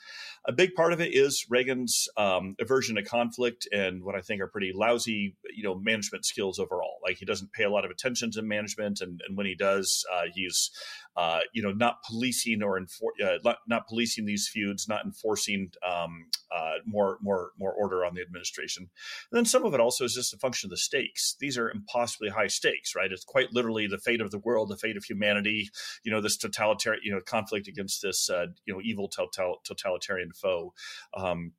A 0.47 0.53
big 0.53 0.75
part 0.75 0.93
of 0.93 1.01
it 1.01 1.15
is 1.15 1.47
Reagan's 1.49 2.09
um, 2.17 2.55
aversion 2.61 2.97
to 2.97 3.03
conflict 3.03 3.67
and 3.73 4.05
what 4.05 4.15
I 4.15 4.21
think 4.21 4.41
are 4.41 4.47
pretty 4.47 4.73
lousy, 4.75 5.37
you 5.55 5.63
know, 5.63 5.75
management 5.75 6.25
skills 6.25 6.59
overall. 6.59 6.99
Like 7.03 7.17
he 7.19 7.25
doesn't 7.25 7.53
pay 7.53 7.65
a 7.65 7.71
lot 7.71 7.85
of 7.85 7.91
attention 7.91 8.31
to 8.33 8.43
management, 8.43 9.01
and, 9.01 9.21
and 9.27 9.37
when 9.37 9.47
he 9.47 9.55
does, 9.55 10.05
uh, 10.13 10.25
he's 10.33 10.71
uh, 11.17 11.41
you 11.53 11.63
know, 11.63 11.73
not 11.73 12.03
policing 12.03 12.63
or 12.63 12.79
enfor- 12.79 13.25
uh, 13.25 13.39
not, 13.43 13.59
not, 13.67 13.89
policing 13.89 14.27
these 14.27 14.49
feuds, 14.53 14.87
not 14.87 15.05
enforcing 15.05 15.71
um, 15.87 16.27
uh, 16.55 16.75
more 16.85 17.19
more 17.23 17.53
more 17.59 17.73
order 17.73 18.05
on 18.05 18.15
the 18.15 18.21
administration. 18.21 18.83
And 19.31 19.39
then 19.39 19.47
some 19.47 19.65
of 19.65 19.73
it 19.73 19.81
also 19.81 20.05
is 20.05 20.15
just 20.15 20.35
a 20.35 20.39
function 20.39 20.67
of 20.67 20.71
the 20.73 20.77
stakes. 20.77 21.37
These 21.41 21.57
are 21.57 21.71
impossibly 21.71 22.29
high 22.29 22.49
stakes, 22.49 22.95
right? 22.95 23.11
It's 23.11 23.25
quite 23.25 23.53
literally 23.53 23.87
the 23.87 23.99
fate 23.99 24.21
of 24.21 24.31
the 24.31 24.39
world, 24.39 24.69
the 24.69 24.77
fate 24.77 24.97
of 24.97 25.05
humanity. 25.05 25.71
You 26.05 26.13
know, 26.13 26.21
this 26.21 26.37
totalitarian, 26.37 27.03
you 27.03 27.13
know, 27.13 27.21
conflict 27.21 27.67
against 27.67 28.03
this, 28.03 28.29
uh, 28.29 28.47
you 28.67 28.75
know, 28.75 28.81
evil 28.83 29.09
total- 29.09 29.61
totalitarian 29.65 30.33
foe. 30.33 30.75
Um, 31.17 31.53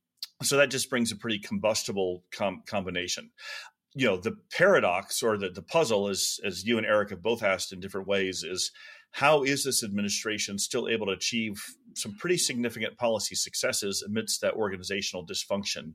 so 0.43 0.57
that 0.57 0.69
just 0.69 0.89
brings 0.89 1.11
a 1.11 1.15
pretty 1.15 1.39
combustible 1.39 2.23
com- 2.31 2.61
combination 2.67 3.31
you 3.95 4.05
know 4.05 4.17
the 4.17 4.35
paradox 4.51 5.23
or 5.23 5.37
the, 5.37 5.49
the 5.49 5.61
puzzle 5.61 6.07
is 6.07 6.39
as 6.45 6.63
you 6.63 6.77
and 6.77 6.85
eric 6.85 7.09
have 7.09 7.23
both 7.23 7.41
asked 7.41 7.73
in 7.73 7.79
different 7.79 8.07
ways 8.07 8.43
is 8.43 8.71
how 9.11 9.43
is 9.43 9.63
this 9.63 9.83
administration 9.83 10.59
still 10.59 10.87
able 10.87 11.07
to 11.07 11.13
achieve 11.13 11.61
some 11.95 12.15
pretty 12.15 12.37
significant 12.37 12.97
policy 12.97 13.35
successes 13.35 14.03
amidst 14.05 14.41
that 14.41 14.53
organizational 14.53 15.25
dysfunction? 15.25 15.93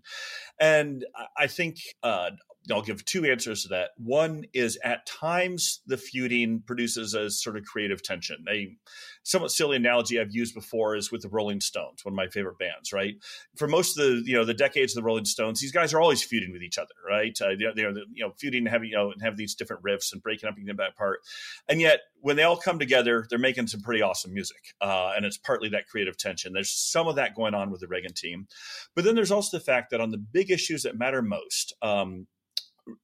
And 0.61 1.05
i 1.37 1.47
think 1.47 1.77
uh, 2.03 2.31
I'll 2.71 2.83
give 2.83 3.05
two 3.05 3.25
answers 3.25 3.63
to 3.63 3.69
that. 3.69 3.91
One 3.97 4.45
is 4.53 4.79
at 4.85 5.05
times 5.07 5.81
the 5.87 5.97
feuding 5.97 6.63
produces 6.65 7.15
a 7.15 7.29
sort 7.29 7.57
of 7.57 7.65
creative 7.65 8.03
tension. 8.03 8.45
A 8.49 8.77
somewhat 9.25 9.51
silly 9.51 9.77
analogy 9.77 10.21
I've 10.21 10.35
used 10.35 10.55
before 10.55 10.95
is 10.95 11.11
with 11.11 11.23
the 11.23 11.29
Rolling 11.29 11.61
Stones, 11.61 12.05
one 12.05 12.13
of 12.13 12.17
my 12.17 12.29
favorite 12.29 12.59
bands. 12.59 12.93
Right, 12.93 13.15
for 13.57 13.67
most 13.67 13.99
of 13.99 14.07
the 14.07 14.23
you 14.25 14.37
know 14.37 14.45
the 14.45 14.55
decades 14.55 14.93
of 14.93 15.03
the 15.03 15.07
Rolling 15.07 15.25
Stones, 15.25 15.61
these 15.61 15.73
guys 15.73 15.93
are 15.93 16.01
always 16.01 16.23
feuding 16.23 16.53
with 16.53 16.63
each 16.63 16.79
other. 16.79 16.95
Right, 17.09 17.37
uh, 17.41 17.51
they're, 17.59 17.75
they're 17.75 17.93
you 18.13 18.25
know 18.25 18.33
feuding, 18.39 18.67
having 18.67 18.91
you 18.91 18.97
know 18.97 19.11
and 19.11 19.23
have 19.23 19.37
these 19.37 19.55
different 19.55 19.83
riffs 19.83 20.13
and 20.13 20.23
breaking 20.23 20.49
up 20.49 20.57
and 20.57 20.65
getting 20.65 20.77
back 20.77 20.93
apart. 20.93 21.21
And 21.69 21.81
yet 21.81 22.01
when 22.21 22.37
they 22.37 22.45
all 22.45 22.57
come 22.57 22.79
together, 22.79 23.27
they're 23.29 23.39
making 23.41 23.67
some 23.67 23.81
pretty 23.81 24.03
awesome 24.03 24.33
music, 24.33 24.75
uh, 24.81 25.13
and 25.17 25.25
it's 25.25 25.39
partly 25.39 25.69
that 25.71 25.89
creative 25.89 26.17
tension. 26.17 26.53
There's 26.53 26.71
some 26.71 27.09
of 27.09 27.17
that 27.17 27.35
going 27.35 27.55
on 27.55 27.73
with 27.73 27.81
the 27.81 27.89
Reagan 27.89 28.13
team, 28.13 28.47
but 28.95 29.05
then 29.05 29.17
there's 29.17 29.33
also 29.33 29.59
the 29.59 29.65
fact 29.65 29.91
that 29.91 30.01
on 30.01 30.11
the 30.11 30.19
big 30.19 30.51
issues 30.53 30.85
that 30.85 30.97
matter 30.97 31.23
most. 31.23 31.75
Um, 31.83 32.29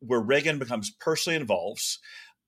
where 0.01 0.21
Reagan 0.21 0.59
becomes 0.59 0.91
personally 1.01 1.37
involved, 1.37 1.99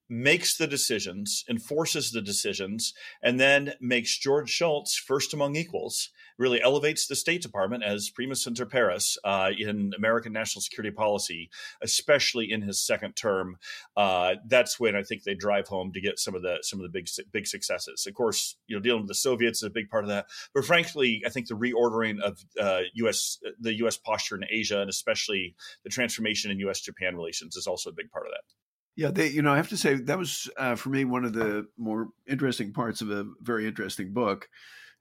makes 0.08 0.56
the 0.56 0.66
decisions, 0.66 1.44
enforces 1.48 2.10
the 2.10 2.22
decisions, 2.22 2.92
and 3.22 3.38
then 3.38 3.74
makes 3.80 4.18
George 4.18 4.50
Shultz 4.50 4.96
first 4.96 5.32
among 5.32 5.56
equals. 5.56 6.10
Really 6.40 6.62
elevates 6.62 7.06
the 7.06 7.14
State 7.14 7.42
Department 7.42 7.84
as 7.84 8.08
primus 8.08 8.46
inter 8.46 8.64
pares 8.64 9.18
uh, 9.24 9.50
in 9.58 9.92
American 9.94 10.32
national 10.32 10.62
security 10.62 10.90
policy, 10.90 11.50
especially 11.82 12.50
in 12.50 12.62
his 12.62 12.80
second 12.80 13.14
term. 13.14 13.58
Uh, 13.94 14.36
that's 14.46 14.80
when 14.80 14.96
I 14.96 15.02
think 15.02 15.24
they 15.24 15.34
drive 15.34 15.68
home 15.68 15.92
to 15.92 16.00
get 16.00 16.18
some 16.18 16.34
of 16.34 16.40
the 16.40 16.56
some 16.62 16.78
of 16.78 16.84
the 16.84 16.88
big 16.88 17.08
big 17.30 17.46
successes. 17.46 18.06
Of 18.06 18.14
course, 18.14 18.56
you 18.66 18.74
know, 18.74 18.80
dealing 18.80 19.02
with 19.02 19.08
the 19.08 19.14
Soviets 19.14 19.58
is 19.58 19.64
a 19.64 19.70
big 19.70 19.90
part 19.90 20.04
of 20.04 20.08
that. 20.08 20.28
But 20.54 20.64
frankly, 20.64 21.22
I 21.26 21.28
think 21.28 21.48
the 21.48 21.54
reordering 21.54 22.22
of 22.22 22.42
uh, 22.58 22.84
U.S. 22.94 23.38
the 23.60 23.74
U.S. 23.80 23.98
posture 23.98 24.36
in 24.36 24.46
Asia, 24.48 24.80
and 24.80 24.88
especially 24.88 25.54
the 25.84 25.90
transformation 25.90 26.50
in 26.50 26.58
U.S.-Japan 26.60 27.16
relations, 27.16 27.54
is 27.54 27.66
also 27.66 27.90
a 27.90 27.94
big 27.94 28.10
part 28.10 28.24
of 28.24 28.32
that. 28.32 28.54
Yeah, 28.96 29.10
they, 29.10 29.28
you 29.28 29.42
know, 29.42 29.52
I 29.52 29.56
have 29.56 29.68
to 29.68 29.76
say 29.76 29.94
that 29.94 30.18
was 30.18 30.50
uh, 30.56 30.74
for 30.74 30.88
me 30.88 31.04
one 31.04 31.26
of 31.26 31.34
the 31.34 31.66
more 31.76 32.08
interesting 32.26 32.72
parts 32.72 33.02
of 33.02 33.10
a 33.10 33.26
very 33.42 33.66
interesting 33.66 34.14
book 34.14 34.48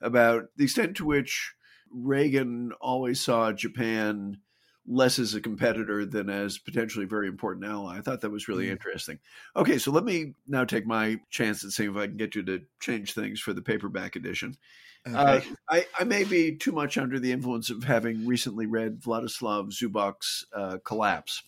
about 0.02 0.46
the 0.56 0.64
extent 0.64 0.98
to 0.98 1.06
which 1.06 1.54
Reagan 1.92 2.72
always 2.80 3.20
saw 3.20 3.52
Japan 3.52 4.38
less 4.88 5.20
as 5.20 5.36
a 5.36 5.42
competitor 5.42 6.06
than 6.06 6.30
as 6.30 6.58
potentially 6.58 7.06
a 7.06 7.08
very 7.08 7.28
important 7.28 7.66
ally. 7.66 7.98
I 7.98 8.02
thought 8.02 8.22
that 8.22 8.32
was 8.32 8.48
really 8.48 8.68
mm. 8.68 8.72
interesting. 8.72 9.20
Okay, 9.56 9.78
so 9.78 9.92
let 9.92 10.04
me 10.04 10.34
now 10.48 10.66
take 10.66 10.88
my 10.88 11.20
chance 11.30 11.64
at 11.64 11.72
seeing 11.72 11.92
if 11.92 11.98
I 11.98 12.08
can 12.08 12.18
get 12.18 12.34
you 12.34 12.44
to 12.44 12.62
change 12.80 13.14
things 13.14 13.40
for 13.40 13.54
the 13.54 13.62
paperback 13.62 14.16
edition. 14.16 14.58
Okay. 15.08 15.18
Uh, 15.18 15.42
I, 15.70 15.86
I, 15.98 16.04
may 16.04 16.26
be 16.26 16.58
too 16.58 16.74
much 16.74 16.98
under 16.98 17.20
the 17.20 17.32
influence 17.32 17.70
of 17.70 17.86
having 17.86 18.28
recently 18.28 18.66
read 18.66 19.00
Vladislav 19.00 19.72
Zubok's 19.72 20.46
uh, 20.54 20.78
Collapse, 20.84 21.44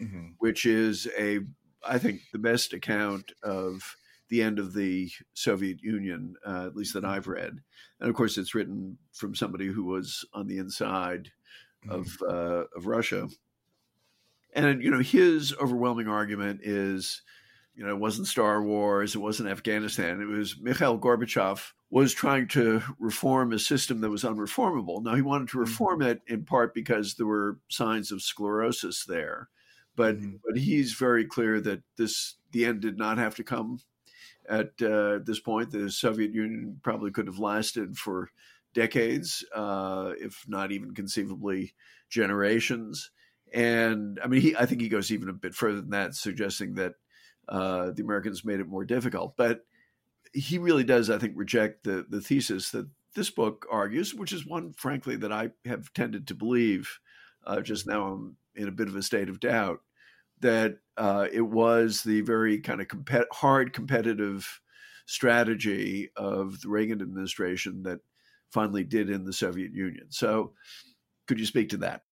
mm-hmm. 0.00 0.28
which 0.38 0.64
is 0.64 1.06
a 1.18 1.40
I 1.86 1.98
think, 1.98 2.22
the 2.32 2.38
best 2.38 2.72
account 2.72 3.32
of 3.42 3.96
the 4.28 4.42
end 4.42 4.58
of 4.58 4.74
the 4.74 5.10
Soviet 5.34 5.82
Union, 5.82 6.34
uh, 6.46 6.66
at 6.66 6.76
least 6.76 6.94
that 6.94 7.04
I've 7.04 7.26
read. 7.28 7.60
And 8.00 8.10
of 8.10 8.16
course, 8.16 8.38
it's 8.38 8.54
written 8.54 8.98
from 9.12 9.34
somebody 9.34 9.66
who 9.66 9.84
was 9.84 10.24
on 10.32 10.46
the 10.46 10.58
inside 10.58 11.30
mm-hmm. 11.86 12.00
of 12.00 12.08
uh, 12.22 12.64
of 12.76 12.86
Russia. 12.86 13.28
And 14.54 14.82
you 14.82 14.90
know, 14.90 15.00
his 15.00 15.54
overwhelming 15.60 16.08
argument 16.08 16.60
is, 16.62 17.22
you 17.74 17.84
know, 17.84 17.90
it 17.90 17.98
wasn't 17.98 18.28
Star 18.28 18.62
Wars, 18.62 19.14
it 19.14 19.20
wasn't 19.20 19.48
Afghanistan. 19.48 20.20
It 20.20 20.26
was 20.26 20.58
Mikhail 20.60 20.98
Gorbachev 20.98 21.72
was 21.90 22.12
trying 22.12 22.48
to 22.48 22.82
reform 22.98 23.52
a 23.52 23.58
system 23.58 24.00
that 24.00 24.10
was 24.10 24.24
unreformable. 24.24 25.02
Now 25.02 25.14
he 25.14 25.22
wanted 25.22 25.48
to 25.48 25.58
mm-hmm. 25.58 25.70
reform 25.70 26.02
it 26.02 26.22
in 26.26 26.44
part 26.44 26.74
because 26.74 27.14
there 27.14 27.26
were 27.26 27.58
signs 27.68 28.10
of 28.10 28.22
sclerosis 28.22 29.04
there 29.04 29.48
but 29.96 30.16
mm-hmm. 30.16 30.36
but 30.44 30.56
he's 30.56 30.92
very 30.94 31.24
clear 31.24 31.60
that 31.60 31.82
this 31.96 32.36
the 32.52 32.64
end 32.64 32.80
did 32.80 32.98
not 32.98 33.18
have 33.18 33.34
to 33.36 33.44
come 33.44 33.80
at 34.48 34.80
uh, 34.82 35.18
this 35.24 35.40
point. 35.40 35.70
The 35.70 35.90
Soviet 35.90 36.32
Union 36.32 36.80
probably 36.82 37.10
could 37.10 37.26
have 37.26 37.38
lasted 37.38 37.96
for 37.96 38.30
decades, 38.74 39.44
uh, 39.54 40.12
if 40.18 40.44
not 40.48 40.72
even 40.72 40.94
conceivably 40.94 41.74
generations. 42.08 43.10
And 43.52 44.18
I 44.22 44.26
mean, 44.26 44.40
he, 44.40 44.56
I 44.56 44.66
think 44.66 44.80
he 44.80 44.88
goes 44.88 45.12
even 45.12 45.28
a 45.28 45.32
bit 45.34 45.54
further 45.54 45.80
than 45.80 45.90
that, 45.90 46.14
suggesting 46.14 46.74
that 46.74 46.94
uh, 47.48 47.90
the 47.92 48.02
Americans 48.02 48.44
made 48.44 48.60
it 48.60 48.68
more 48.68 48.84
difficult. 48.84 49.36
But 49.36 49.64
he 50.32 50.58
really 50.58 50.84
does, 50.84 51.10
I 51.10 51.18
think, 51.18 51.34
reject 51.36 51.84
the 51.84 52.04
the 52.08 52.20
thesis 52.20 52.70
that 52.70 52.88
this 53.14 53.30
book 53.30 53.66
argues, 53.70 54.14
which 54.14 54.32
is 54.32 54.44
one, 54.44 54.72
frankly, 54.72 55.16
that 55.16 55.32
I 55.32 55.50
have 55.64 55.92
tended 55.92 56.26
to 56.28 56.34
believe. 56.34 56.98
Uh, 57.46 57.60
just 57.60 57.86
now, 57.86 58.06
I'm 58.06 58.36
in 58.56 58.68
a 58.68 58.72
bit 58.72 58.88
of 58.88 58.96
a 58.96 59.02
state 59.02 59.28
of 59.28 59.38
doubt 59.38 59.80
that 60.44 60.76
uh, 60.96 61.26
it 61.32 61.42
was 61.42 62.02
the 62.02 62.20
very 62.20 62.60
kind 62.60 62.80
of 62.80 62.86
hard 63.32 63.72
competitive 63.72 64.60
strategy 65.06 66.10
of 66.16 66.60
the 66.60 66.68
Reagan 66.68 67.00
administration 67.00 67.82
that 67.84 68.00
finally 68.50 68.84
did 68.84 69.10
in 69.10 69.24
the 69.24 69.32
Soviet 69.32 69.72
Union. 69.72 70.06
So, 70.10 70.52
could 71.26 71.40
you 71.40 71.46
speak 71.46 71.70
to 71.70 71.78
that? 71.78 72.02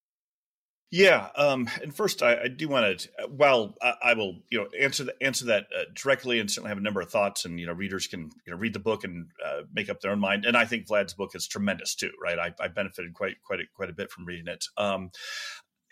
Yeah, 0.90 1.28
um, 1.36 1.68
and 1.82 1.94
first, 1.94 2.22
I, 2.22 2.42
I 2.42 2.48
do 2.48 2.68
want 2.68 3.00
to. 3.00 3.08
Well, 3.30 3.76
I, 3.80 3.94
I, 4.02 4.14
will, 4.14 4.40
you 4.50 4.58
know, 4.58 4.68
answer 4.78 5.04
the, 5.04 5.22
answer 5.22 5.46
that 5.46 5.66
uh, 5.74 5.84
directly, 5.94 6.38
and 6.38 6.50
certainly 6.50 6.68
have 6.68 6.78
a 6.78 6.82
number 6.82 7.00
of 7.00 7.10
thoughts. 7.10 7.44
And 7.44 7.60
you 7.60 7.66
know, 7.66 7.72
readers 7.72 8.06
can 8.06 8.30
you 8.46 8.52
know 8.52 8.58
read 8.58 8.74
the 8.74 8.78
book 8.78 9.04
and 9.04 9.28
uh, 9.44 9.62
make 9.72 9.88
up 9.88 10.00
their 10.00 10.10
own 10.10 10.20
mind. 10.20 10.44
And 10.46 10.56
I 10.56 10.64
think 10.64 10.86
Vlad's 10.86 11.14
book 11.14 11.34
is 11.34 11.46
tremendous 11.46 11.94
too, 11.94 12.10
right? 12.22 12.38
I, 12.38 12.54
I 12.62 12.68
benefited 12.68 13.14
quite 13.14 13.36
quite 13.42 13.60
a, 13.60 13.64
quite 13.74 13.90
a 13.90 13.94
bit 13.94 14.10
from 14.10 14.26
reading 14.26 14.48
it. 14.48 14.66
Um, 14.76 15.10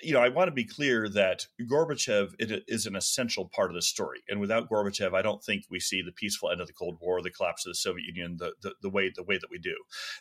you 0.03 0.13
know, 0.13 0.21
I 0.21 0.29
want 0.29 0.49
to 0.49 0.53
be 0.53 0.65
clear 0.65 1.09
that 1.11 1.47
Gorbachev 1.63 2.35
is 2.39 2.87
an 2.87 2.97
essential 2.97 3.49
part 3.55 3.71
of 3.71 3.75
the 3.75 3.83
story, 3.83 4.21
and 4.29 4.41
without 4.41 4.69
Gorbachev, 4.69 5.15
I 5.15 5.23
don't 5.23 5.43
think 5.43 5.65
we 5.71 5.81
see 5.81 6.03
the 6.03 6.13
peaceful 6.13 6.51
end 6.51 6.61
of 6.61 6.67
the 6.67 6.73
Cold 6.73 6.99
War, 7.01 7.23
the 7.23 7.31
collapse 7.31 7.67
of 7.67 7.71
the 7.71 7.77
Soviet 7.77 8.07
Union, 8.07 8.37
the, 8.39 8.53
the, 8.63 8.75
the 8.83 8.91
way 8.91 9.13
the 9.15 9.23
way 9.23 9.39
that 9.39 9.51
we 9.51 9.59
do. 9.59 9.75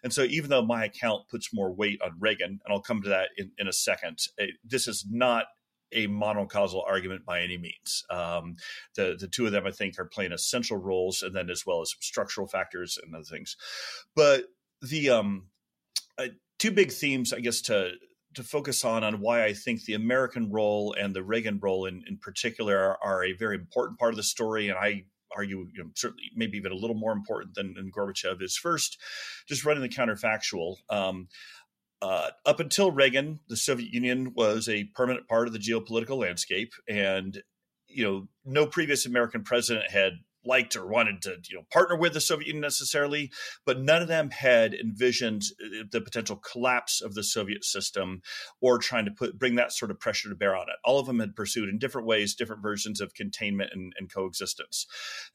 And 0.04 0.14
so, 0.14 0.24
even 0.24 0.50
though 0.50 0.66
my 0.66 0.86
account 0.86 1.28
puts 1.30 1.54
more 1.54 1.72
weight 1.72 2.02
on 2.02 2.12
Reagan, 2.20 2.60
and 2.64 2.74
I'll 2.74 2.82
come 2.82 3.02
to 3.04 3.10
that 3.10 3.30
in, 3.38 3.52
in 3.58 3.68
a 3.68 3.74
second, 3.74 4.20
it, 4.38 4.50
eh, 4.50 4.52
this 4.64 4.88
is 4.88 5.06
not 5.10 5.46
a 5.92 6.08
monocausal 6.08 6.84
argument 6.88 7.26
by 7.26 7.42
any 7.42 7.58
means. 7.58 8.04
Um, 8.10 8.56
the 8.96 9.16
the 9.20 9.28
two 9.28 9.46
of 9.46 9.52
them, 9.52 9.66
I 9.66 9.72
think, 9.72 10.00
are 10.00 10.06
playing 10.06 10.32
essential 10.32 10.78
roles, 10.78 11.24
and 11.24 11.36
then 11.36 11.50
as 11.50 11.66
well 11.66 11.82
as 11.82 11.96
structural 12.00 12.48
factors 12.48 12.98
and 13.02 13.14
other 13.16 13.24
things. 13.24 13.56
But 14.16 14.46
the 14.82 15.10
um, 15.10 15.48
uh, 16.18 16.28
two 16.58 16.72
big 16.72 16.92
themes, 16.92 17.34
I 17.34 17.40
guess, 17.40 17.62
to 17.62 17.94
to 18.40 18.48
focus 18.48 18.86
on 18.86 19.04
on 19.04 19.20
why 19.20 19.44
I 19.44 19.54
think 19.54 19.84
the 19.84 19.94
American 19.94 20.50
role 20.50 20.96
and 20.98 21.14
the 21.14 21.24
Reagan 21.24 21.60
role 21.62 21.86
in, 21.86 22.04
in 22.08 22.18
particular 22.18 22.78
are, 22.78 22.98
are 23.04 23.24
a 23.26 23.34
very 23.34 23.56
important 23.56 24.00
part 24.00 24.14
of 24.14 24.18
the 24.18 24.24
story. 24.24 24.70
And 24.70 24.78
I 24.78 25.04
argue 25.36 25.68
you 25.74 25.84
know, 25.84 25.90
certainly 25.96 26.24
maybe 26.36 26.58
even 26.58 26.72
a 26.72 26.76
little 26.76 26.96
more 26.96 27.12
important 27.12 27.54
than, 27.56 27.74
than 27.74 27.92
Gorbachev 27.92 28.42
is 28.42 28.58
first, 28.58 28.98
just 29.48 29.66
running 29.66 29.84
the 29.84 29.90
counterfactual. 29.90 30.78
Um, 30.90 31.28
uh, 32.02 32.30
up 32.46 32.62
until 32.62 32.92
Reagan, 32.92 33.42
the 33.50 33.58
Soviet 33.58 33.92
Union 33.92 34.34
was 34.34 34.70
a 34.70 34.86
permanent 34.96 35.28
part 35.28 35.48
of 35.48 35.54
the 35.54 35.60
geopolitical 35.60 36.18
landscape, 36.18 36.72
and 36.88 37.42
you 37.88 38.06
know 38.06 38.28
no 38.46 38.66
previous 38.66 39.06
American 39.06 39.44
president 39.44 39.92
had 39.92 40.14
liked 40.46 40.76
or 40.76 40.88
wanted 40.88 41.22
to 41.22 41.36
you 41.50 41.58
know 41.58 41.66
partner 41.72 41.96
with 41.96 42.14
the 42.14 42.22
Soviet 42.22 42.48
Union 42.48 42.62
necessarily, 42.62 43.32
but 43.66 43.80
none 43.80 44.02
of 44.02 44.08
them 44.08 44.30
had 44.30 44.74
envisioned 44.74 45.44
uh, 45.64 45.84
the 45.92 46.02
potential 46.02 46.38
collapse 46.38 47.02
of 47.02 47.14
the 47.14 47.24
Soviet 47.24 47.64
system 47.64 48.22
or 48.62 48.78
trying 48.78 49.06
to 49.06 49.12
put 49.12 49.38
bring 49.38 49.56
that 49.56 49.72
sort 49.72 49.92
of 49.92 50.00
pressure 50.00 50.30
to 50.30 50.36
bear 50.36 50.56
on 50.56 50.64
it. 50.64 50.76
All 50.84 51.00
of 51.00 51.08
them 51.08 51.20
had 51.20 51.36
pursued 51.36 51.70
in 51.70 51.78
different 51.78 52.08
ways 52.08 52.36
different 52.36 52.62
versions 52.62 53.02
of 53.02 53.14
containment 53.14 53.72
and, 53.74 53.94
and 53.98 54.12
coexistence. 54.12 54.88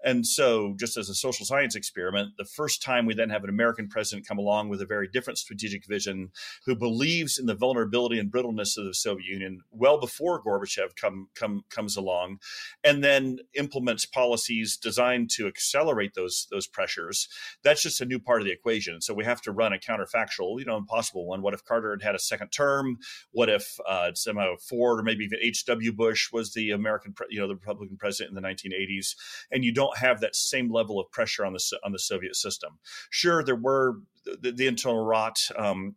And 0.05 0.27
so, 0.27 0.75
just 0.79 0.97
as 0.97 1.09
a 1.09 1.15
social 1.15 1.47
science 1.47 1.75
experiment, 1.75 2.33
the 2.39 2.45
first 2.45 2.83
time 2.83 3.07
we 3.07 3.15
then 3.15 3.31
have 3.31 3.45
an 3.45 3.51
American 3.51 3.89
president 3.89 4.27
come 4.27 4.39
along 4.39 4.69
with 4.69 4.81
a 4.81 4.87
very 4.87 5.09
different 5.09 5.39
strategic 5.39 5.87
vision, 5.87 6.31
who 6.67 6.75
believes 6.75 7.39
in 7.39 7.47
the 7.47 7.55
vulnerability 7.55 8.19
and 8.19 8.31
brittleness 8.31 8.77
of 8.77 8.85
the 8.85 8.95
Soviet 8.95 9.27
Union 9.27 9.61
well 9.71 9.99
before 9.99 10.43
Gorbachev 10.43 10.97
come 10.97 11.29
come 11.35 11.65
comes 11.71 11.97
along, 11.97 12.39
and 12.83 13.03
then 13.03 13.39
implements 13.55 14.07
policies 14.07 14.77
designed 14.95 15.31
to 15.31 15.47
accelerate 15.47 16.15
those 16.15 16.47
those 16.51 16.67
pressures, 16.67 17.29
that's 17.63 17.83
just 17.83 18.01
a 18.01 18.05
new 18.05 18.19
part 18.19 18.41
of 18.41 18.47
the 18.47 18.53
equation. 18.53 19.01
So 19.01 19.13
we 19.13 19.25
have 19.25 19.41
to 19.43 19.53
run 19.53 19.73
a 19.73 19.79
counterfactual, 19.79 20.59
you 20.59 20.65
know, 20.65 20.77
impossible 20.77 21.27
one. 21.27 21.43
What 21.43 21.55
if 21.55 21.65
Carter 21.65 21.91
had 21.91 22.03
had 22.03 22.15
a 22.15 22.19
second 22.19 22.51
term? 22.51 22.99
What 23.33 23.49
if 23.49 23.79
uh, 23.89 24.11
somehow 24.15 24.55
Ford 24.57 25.01
or 25.01 25.03
maybe 25.03 25.25
even 25.25 25.39
H.W. 25.43 25.93
Bush 25.93 26.33
was 26.33 26.53
the 26.53 26.71
American, 26.71 27.13
pre- 27.13 27.27
you 27.31 27.41
know, 27.41 27.49
the 27.49 27.55
Republican 27.55 27.97
president 27.97 28.37
in 28.37 28.43
the 28.43 28.49
1980s, 28.49 29.17
and 29.51 29.65
you 29.65 29.73
don't 29.73 29.99
have 29.99 30.21
that 30.21 30.37
same 30.37 30.71
level 30.71 31.01
of 31.01 31.11
pressure 31.11 31.45
on 31.45 31.53
the 31.53 31.79
on 31.85 31.93
the 31.93 31.99
Soviet 31.99 32.37
system? 32.37 32.79
Sure, 33.11 33.43
there 33.43 33.57
were 33.57 33.99
the, 34.25 34.53
the 34.53 34.67
internal 34.67 35.05
rot. 35.05 35.39
Um, 35.57 35.97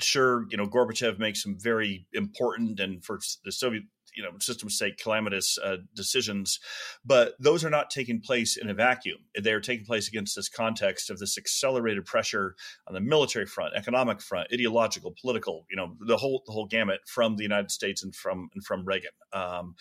sure, 0.00 0.46
you 0.50 0.56
know, 0.56 0.66
Gorbachev 0.66 1.18
makes 1.18 1.42
some 1.42 1.56
very 1.58 2.06
important 2.12 2.80
and 2.80 3.04
for 3.04 3.18
the 3.44 3.52
Soviet 3.52 3.84
you 4.16 4.22
know 4.22 4.30
system's 4.40 4.78
sake 4.78 4.96
calamitous 4.98 5.58
uh, 5.58 5.76
decisions 5.94 6.60
but 7.04 7.34
those 7.38 7.64
are 7.64 7.70
not 7.70 7.90
taking 7.90 8.20
place 8.20 8.56
in 8.56 8.68
a 8.68 8.74
vacuum. 8.74 9.18
They 9.40 9.52
are 9.52 9.60
taking 9.60 9.86
place 9.86 10.08
against 10.08 10.36
this 10.36 10.48
context 10.48 11.10
of 11.10 11.18
this 11.18 11.38
accelerated 11.38 12.04
pressure 12.04 12.54
on 12.86 12.94
the 12.94 13.00
military 13.00 13.46
front 13.46 13.74
economic 13.74 14.20
front 14.20 14.48
ideological 14.52 15.14
political 15.20 15.66
you 15.70 15.76
know 15.76 15.94
the 16.00 16.16
whole 16.16 16.42
the 16.46 16.52
whole 16.52 16.66
gamut 16.66 17.00
from 17.06 17.36
the 17.36 17.42
united 17.42 17.70
states 17.70 18.02
and 18.02 18.14
from 18.14 18.48
and 18.54 18.64
from 18.64 18.84
reagan. 18.84 19.10
Um, 19.32 19.74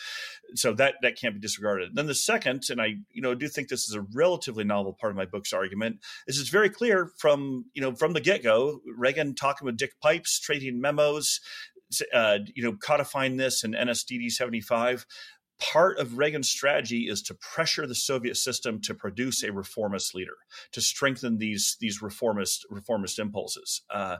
so 0.55 0.73
that 0.73 0.95
that 1.01 1.17
can't 1.19 1.35
be 1.35 1.39
disregarded. 1.39 1.91
Then 1.95 2.07
the 2.07 2.15
second 2.15 2.63
and 2.69 2.81
i 2.81 2.95
you 3.11 3.21
know 3.21 3.35
do 3.35 3.47
think 3.47 3.69
this 3.69 3.87
is 3.87 3.95
a 3.95 4.05
relatively 4.13 4.63
novel 4.63 4.93
part 4.93 5.11
of 5.11 5.17
my 5.17 5.25
book's 5.25 5.53
argument 5.53 5.97
is 6.27 6.39
it's 6.39 6.49
very 6.49 6.69
clear 6.69 7.11
from 7.17 7.65
you 7.73 7.81
know 7.81 7.93
from 7.93 8.13
the 8.13 8.21
get-go 8.21 8.79
reagan 8.97 9.35
talking 9.35 9.65
with 9.65 9.77
dick 9.77 9.99
pipes 10.01 10.39
trading 10.39 10.79
memos 10.79 11.39
uh, 12.13 12.39
you 12.55 12.63
know, 12.63 12.73
codifying 12.73 13.37
this 13.37 13.63
in 13.63 13.71
NSDD 13.71 14.29
75, 14.31 15.05
part 15.59 15.97
of 15.97 16.17
Reagan's 16.17 16.49
strategy 16.49 17.07
is 17.07 17.21
to 17.23 17.33
pressure 17.33 17.87
the 17.87 17.95
Soviet 17.95 18.37
system 18.37 18.79
to 18.81 18.93
produce 18.93 19.43
a 19.43 19.51
reformist 19.51 20.13
leader, 20.13 20.35
to 20.71 20.81
strengthen 20.81 21.37
these 21.37 21.77
these 21.79 22.01
reformist 22.01 22.65
reformist 22.69 23.19
impulses. 23.19 23.81
Uh, 23.89 24.17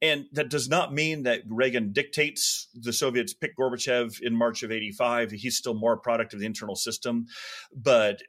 and 0.00 0.26
that 0.32 0.50
does 0.50 0.68
not 0.68 0.92
mean 0.92 1.22
that 1.22 1.42
Reagan 1.48 1.92
dictates 1.92 2.68
the 2.74 2.92
Soviets 2.92 3.32
pick 3.32 3.56
Gorbachev 3.56 4.20
in 4.20 4.34
March 4.34 4.62
of 4.62 4.72
85. 4.72 5.30
He's 5.30 5.56
still 5.56 5.74
more 5.74 5.94
a 5.94 5.98
product 5.98 6.34
of 6.34 6.40
the 6.40 6.46
internal 6.46 6.76
system. 6.76 7.26
But 7.74 8.22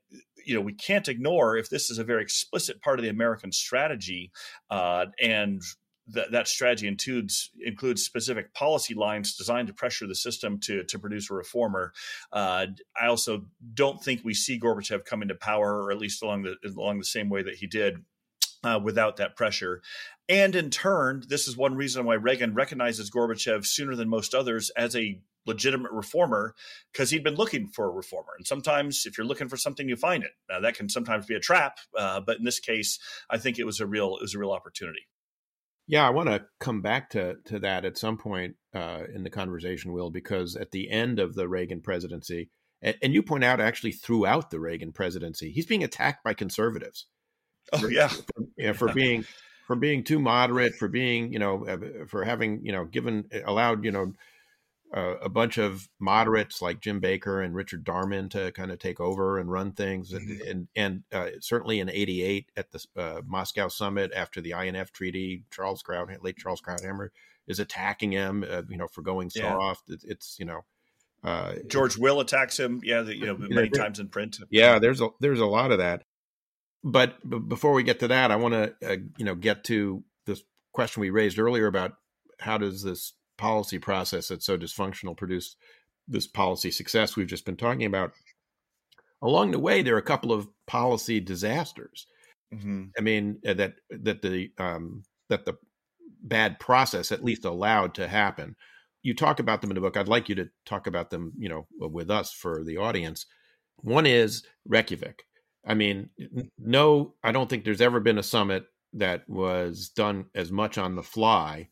you 0.45 0.53
know, 0.53 0.61
we 0.61 0.73
can't 0.73 1.07
ignore 1.07 1.57
if 1.57 1.69
this 1.69 1.89
is 1.89 1.97
a 1.97 2.03
very 2.03 2.21
explicit 2.21 2.81
part 2.81 2.99
of 2.99 3.03
the 3.03 3.09
American 3.09 3.51
strategy, 3.51 4.31
uh, 4.69 5.05
and 5.21 5.61
that, 6.07 6.31
that 6.31 6.47
strategy 6.47 6.87
includes 6.87 7.51
includes 7.65 8.03
specific 8.03 8.53
policy 8.53 8.93
lines 8.93 9.35
designed 9.35 9.67
to 9.67 9.73
pressure 9.73 10.07
the 10.07 10.15
system 10.15 10.59
to 10.61 10.83
to 10.83 10.99
produce 10.99 11.29
a 11.29 11.33
reformer. 11.33 11.93
Uh, 12.31 12.67
I 12.99 13.07
also 13.07 13.45
don't 13.73 14.03
think 14.03 14.21
we 14.23 14.33
see 14.33 14.59
Gorbachev 14.59 15.05
coming 15.05 15.29
to 15.29 15.35
power, 15.35 15.83
or 15.83 15.91
at 15.91 15.97
least 15.97 16.23
along 16.23 16.43
the 16.43 16.55
along 16.65 16.99
the 16.99 17.05
same 17.05 17.29
way 17.29 17.43
that 17.43 17.55
he 17.55 17.67
did. 17.67 17.97
Uh, 18.65 18.79
without 18.81 19.17
that 19.17 19.35
pressure. 19.35 19.81
And 20.29 20.55
in 20.55 20.69
turn, 20.69 21.23
this 21.27 21.49
is 21.49 21.57
one 21.57 21.75
reason 21.75 22.05
why 22.05 22.13
Reagan 22.15 22.53
recognizes 22.53 23.11
Gorbachev 23.11 23.65
sooner 23.65 23.93
than 23.93 24.07
most 24.07 24.33
others 24.33 24.69
as 24.77 24.95
a 24.95 25.19
legitimate 25.45 25.91
reformer 25.91 26.55
because 26.93 27.09
he'd 27.09 27.25
been 27.25 27.35
looking 27.35 27.67
for 27.67 27.87
a 27.87 27.91
reformer. 27.91 28.31
And 28.37 28.47
sometimes, 28.47 29.05
if 29.05 29.17
you're 29.17 29.27
looking 29.27 29.49
for 29.49 29.57
something, 29.57 29.89
you 29.89 29.97
find 29.97 30.23
it. 30.23 30.31
Now, 30.49 30.61
that 30.61 30.75
can 30.75 30.87
sometimes 30.87 31.25
be 31.25 31.35
a 31.35 31.41
trap, 31.41 31.79
uh, 31.97 32.21
but 32.21 32.37
in 32.37 32.45
this 32.45 32.61
case, 32.61 32.99
I 33.29 33.37
think 33.37 33.59
it 33.59 33.65
was 33.65 33.81
a 33.81 33.85
real 33.85 34.15
it 34.15 34.21
was 34.21 34.33
a 34.33 34.39
real 34.39 34.51
opportunity. 34.51 35.07
Yeah, 35.87 36.07
I 36.07 36.11
want 36.11 36.29
to 36.29 36.45
come 36.59 36.81
back 36.81 37.09
to 37.11 37.35
to 37.45 37.59
that 37.59 37.85
at 37.85 37.97
some 37.97 38.17
point 38.17 38.55
uh, 38.73 39.01
in 39.13 39.23
the 39.23 39.29
conversation, 39.29 39.91
Will, 39.91 40.09
because 40.09 40.55
at 40.55 40.71
the 40.71 40.89
end 40.89 41.19
of 41.19 41.35
the 41.35 41.47
Reagan 41.47 41.81
presidency, 41.81 42.49
and, 42.81 42.95
and, 43.01 43.13
you 43.13 43.21
point 43.21 43.43
out 43.43 43.59
actually 43.59 43.91
throughout 43.91 44.49
the 44.49 44.59
Reagan 44.59 44.91
presidency, 44.91 45.51
he's 45.51 45.65
being 45.65 45.83
attacked 45.83 46.23
by 46.23 46.33
conservatives. 46.33 47.07
Oh 47.73 47.87
yeah, 47.87 48.07
for, 48.07 48.23
yeah, 48.57 48.73
for 48.73 48.93
being 48.93 49.25
for 49.67 49.75
being 49.75 50.03
too 50.03 50.19
moderate, 50.19 50.75
for 50.75 50.87
being 50.87 51.33
you 51.33 51.39
know 51.39 51.65
uh, 51.65 52.05
for 52.07 52.23
having 52.23 52.65
you 52.65 52.71
know 52.71 52.85
given 52.85 53.29
allowed 53.45 53.83
you 53.83 53.91
know 53.91 54.13
uh, 54.93 55.15
a 55.21 55.29
bunch 55.29 55.57
of 55.57 55.89
moderates 55.99 56.61
like 56.61 56.79
Jim 56.79 56.99
Baker 56.99 57.41
and 57.41 57.55
Richard 57.55 57.83
Darman 57.83 58.29
to 58.31 58.51
kind 58.51 58.71
of 58.71 58.77
take 58.77 58.99
over 58.99 59.39
and 59.39 59.51
run 59.51 59.71
things, 59.71 60.13
mm-hmm. 60.13 60.47
and 60.47 60.67
and, 60.75 61.03
uh, 61.11 61.29
certainly 61.41 61.79
in 61.79 61.89
'88 61.89 62.51
at 62.55 62.71
the 62.71 62.85
uh, 62.95 63.21
Moscow 63.25 63.67
summit 63.69 64.11
after 64.15 64.39
the 64.39 64.51
INF 64.51 64.91
treaty, 64.91 65.45
Charles 65.51 65.81
Kraut, 65.81 66.09
late 66.23 66.37
Charles 66.37 66.61
Krauthammer, 66.61 67.09
is 67.47 67.59
attacking 67.59 68.11
him, 68.11 68.45
uh, 68.47 68.61
you 68.69 68.77
know, 68.77 68.87
for 68.87 69.01
going 69.01 69.31
yeah. 69.33 69.51
soft. 69.53 69.89
It, 69.89 70.03
it's 70.03 70.37
you 70.39 70.45
know. 70.45 70.63
Uh, 71.23 71.55
George 71.67 71.97
Will 71.97 72.19
attacks 72.19 72.59
him, 72.59 72.81
yeah, 72.83 73.01
the, 73.01 73.15
you 73.15 73.25
know, 73.25 73.37
many 73.37 73.69
times 73.69 73.97
in 73.97 74.09
print. 74.09 74.39
Yeah, 74.49 74.77
there's 74.77 74.99
a 74.99 75.07
there's 75.21 75.39
a 75.39 75.45
lot 75.45 75.71
of 75.71 75.77
that. 75.79 76.03
But, 76.83 77.15
but 77.23 77.47
before 77.47 77.71
we 77.71 77.83
get 77.83 78.01
to 78.01 78.09
that, 78.09 78.29
I 78.29 78.35
want 78.35 78.53
to 78.53 78.75
uh, 78.87 78.97
you 79.17 79.25
know 79.25 79.33
get 79.33 79.63
to 79.65 80.03
this 80.25 80.43
question 80.73 81.01
we 81.01 81.09
raised 81.09 81.39
earlier 81.39 81.65
about 81.65 81.93
how 82.39 82.57
does 82.57 82.83
this 82.83 83.13
policy 83.37 83.79
process 83.79 84.27
that's 84.27 84.45
so 84.45 84.57
dysfunctional 84.57 85.17
produced 85.17 85.57
this 86.07 86.27
policy 86.27 86.71
success 86.71 87.15
we've 87.15 87.27
just 87.27 87.45
been 87.45 87.57
talking 87.57 87.85
about. 87.85 88.11
Along 89.21 89.51
the 89.51 89.59
way, 89.59 89.81
there 89.81 89.95
are 89.95 89.99
a 89.99 90.03
couple 90.03 90.33
of 90.33 90.49
policy 90.67 91.19
disasters. 91.19 92.07
Mm-hmm. 92.53 92.83
I 92.97 93.01
mean 93.01 93.39
uh, 93.47 93.53
that 93.53 93.75
that 93.89 94.21
the 94.21 94.51
um, 94.57 95.03
that 95.29 95.45
the 95.45 95.55
bad 96.21 96.59
process 96.59 97.11
at 97.11 97.23
least 97.23 97.45
allowed 97.45 97.95
to 97.95 98.07
happen. 98.07 98.55
You 99.01 99.13
talk 99.13 99.39
about 99.39 99.61
them 99.61 99.71
in 99.71 99.75
the 99.75 99.81
book. 99.81 99.97
I'd 99.97 100.07
like 100.07 100.29
you 100.29 100.35
to 100.35 100.49
talk 100.65 100.87
about 100.87 101.09
them, 101.09 101.33
you 101.37 101.49
know, 101.49 101.67
with 101.77 102.09
us 102.09 102.31
for 102.31 102.63
the 102.63 102.77
audience. 102.77 103.25
One 103.77 104.05
is 104.05 104.43
Reykjavik. 104.65 105.23
I 105.65 105.73
mean, 105.73 106.09
no, 106.57 107.15
I 107.23 107.31
don't 107.31 107.49
think 107.49 107.65
there's 107.65 107.81
ever 107.81 107.99
been 107.99 108.17
a 108.17 108.23
summit 108.23 108.65
that 108.93 109.27
was 109.27 109.89
done 109.89 110.25
as 110.35 110.51
much 110.51 110.77
on 110.77 110.95
the 110.95 111.03
fly 111.03 111.69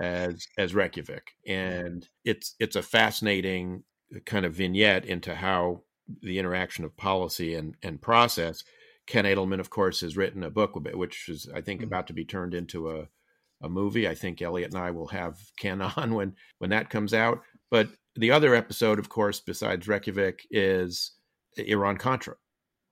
as 0.00 0.46
as 0.58 0.74
Reykjavik, 0.74 1.32
and 1.46 2.06
it's 2.24 2.54
it's 2.58 2.76
a 2.76 2.82
fascinating 2.82 3.84
kind 4.26 4.44
of 4.44 4.54
vignette 4.54 5.04
into 5.04 5.34
how 5.34 5.82
the 6.22 6.38
interaction 6.38 6.84
of 6.84 6.96
policy 6.96 7.54
and 7.54 7.76
and 7.82 8.00
process. 8.00 8.64
Ken 9.06 9.24
Adelman, 9.24 9.60
of 9.60 9.70
course, 9.70 10.00
has 10.00 10.16
written 10.16 10.42
a 10.42 10.50
book 10.50 10.74
which 10.74 11.28
is 11.28 11.48
I 11.54 11.60
think 11.60 11.80
mm-hmm. 11.80 11.88
about 11.88 12.06
to 12.08 12.12
be 12.12 12.24
turned 12.24 12.54
into 12.54 12.90
a 12.90 13.08
a 13.62 13.68
movie. 13.68 14.08
I 14.08 14.14
think 14.14 14.42
Eliot 14.42 14.74
and 14.74 14.82
I 14.82 14.90
will 14.90 15.08
have 15.08 15.38
Ken 15.58 15.80
on 15.80 16.14
when 16.14 16.34
when 16.58 16.70
that 16.70 16.90
comes 16.90 17.14
out. 17.14 17.42
But 17.70 17.88
the 18.16 18.30
other 18.30 18.54
episode, 18.54 18.98
of 18.98 19.08
course, 19.08 19.40
besides 19.40 19.88
Reykjavik, 19.88 20.46
is 20.50 21.12
Iran 21.56 21.98
Contra, 21.98 22.34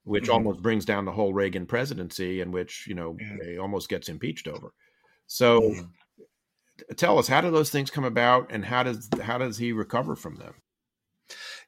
which 0.04 0.24
mm-hmm. 0.24 0.32
almost 0.32 0.62
brings 0.62 0.84
down 0.84 1.04
the 1.04 1.12
whole 1.12 1.34
Reagan 1.34 1.66
presidency, 1.66 2.40
and 2.40 2.52
which 2.52 2.86
you 2.86 2.94
know 2.94 3.16
yeah. 3.20 3.58
almost 3.58 3.88
gets 3.88 4.08
impeached 4.08 4.46
over. 4.46 4.72
So 5.26 5.62
mm-hmm 5.62 5.82
tell 6.96 7.18
us 7.18 7.28
how 7.28 7.40
do 7.40 7.50
those 7.50 7.70
things 7.70 7.90
come 7.90 8.04
about 8.04 8.50
and 8.50 8.64
how 8.64 8.82
does 8.82 9.08
how 9.22 9.38
does 9.38 9.58
he 9.58 9.72
recover 9.72 10.16
from 10.16 10.36
them 10.36 10.54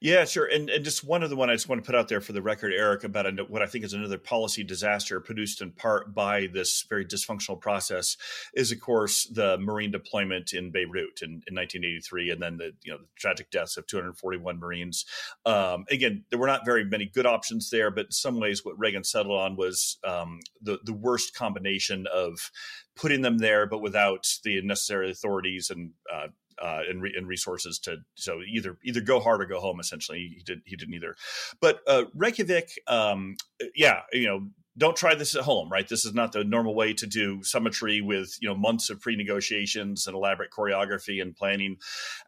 yeah, 0.00 0.24
sure. 0.24 0.44
And, 0.44 0.68
and 0.68 0.84
just 0.84 1.02
one 1.02 1.22
other 1.22 1.36
one 1.36 1.48
I 1.48 1.54
just 1.54 1.68
want 1.68 1.82
to 1.82 1.86
put 1.86 1.94
out 1.94 2.08
there 2.08 2.20
for 2.20 2.32
the 2.32 2.42
record, 2.42 2.74
Eric, 2.74 3.04
about 3.04 3.26
what 3.48 3.62
I 3.62 3.66
think 3.66 3.84
is 3.84 3.92
another 3.92 4.18
policy 4.18 4.62
disaster 4.62 5.20
produced 5.20 5.62
in 5.62 5.70
part 5.70 6.14
by 6.14 6.48
this 6.52 6.84
very 6.88 7.06
dysfunctional 7.06 7.60
process 7.60 8.16
is, 8.54 8.72
of 8.72 8.80
course, 8.80 9.24
the 9.26 9.56
Marine 9.58 9.90
deployment 9.90 10.52
in 10.52 10.70
Beirut 10.70 11.22
in, 11.22 11.42
in 11.46 11.54
1983, 11.54 12.30
and 12.30 12.42
then 12.42 12.56
the 12.58 12.72
you 12.82 12.92
know 12.92 12.98
the 12.98 13.06
tragic 13.16 13.50
deaths 13.50 13.76
of 13.76 13.86
241 13.86 14.58
Marines. 14.58 15.06
Um, 15.46 15.86
again, 15.90 16.24
there 16.28 16.38
were 16.38 16.46
not 16.46 16.66
very 16.66 16.84
many 16.84 17.06
good 17.06 17.26
options 17.26 17.70
there, 17.70 17.90
but 17.90 18.06
in 18.06 18.12
some 18.12 18.40
ways, 18.40 18.64
what 18.64 18.78
Reagan 18.78 19.04
settled 19.04 19.38
on 19.38 19.56
was 19.56 19.98
um, 20.04 20.40
the 20.60 20.80
the 20.84 20.92
worst 20.92 21.34
combination 21.34 22.06
of 22.12 22.50
putting 22.96 23.22
them 23.22 23.38
there, 23.38 23.66
but 23.66 23.82
without 23.82 24.26
the 24.44 24.60
necessary 24.62 25.10
authorities 25.10 25.70
and 25.70 25.92
uh, 26.12 26.28
uh, 26.62 26.80
and, 26.88 27.02
re- 27.02 27.14
and, 27.16 27.26
resources 27.26 27.78
to 27.80 27.96
so 28.14 28.40
either 28.42 28.78
either 28.84 29.00
go 29.00 29.20
hard 29.20 29.42
or 29.42 29.46
go 29.46 29.60
home. 29.60 29.80
Essentially, 29.80 30.34
he 30.36 30.42
did 30.44 30.60
he 30.64 30.76
didn't 30.76 30.94
either. 30.94 31.16
But 31.60 31.80
uh, 31.86 32.04
Reykjavik, 32.14 32.70
um, 32.86 33.36
yeah, 33.74 34.00
you 34.12 34.26
know. 34.26 34.48
Don't 34.76 34.96
try 34.96 35.14
this 35.14 35.36
at 35.36 35.42
home, 35.44 35.70
right? 35.70 35.88
This 35.88 36.04
is 36.04 36.14
not 36.14 36.32
the 36.32 36.42
normal 36.42 36.74
way 36.74 36.94
to 36.94 37.06
do 37.06 37.44
summitry 37.44 38.00
with 38.00 38.36
you 38.40 38.48
know 38.48 38.56
months 38.56 38.90
of 38.90 39.00
pre-negotiations 39.00 40.08
and 40.08 40.16
elaborate 40.16 40.50
choreography 40.50 41.22
and 41.22 41.36
planning. 41.36 41.76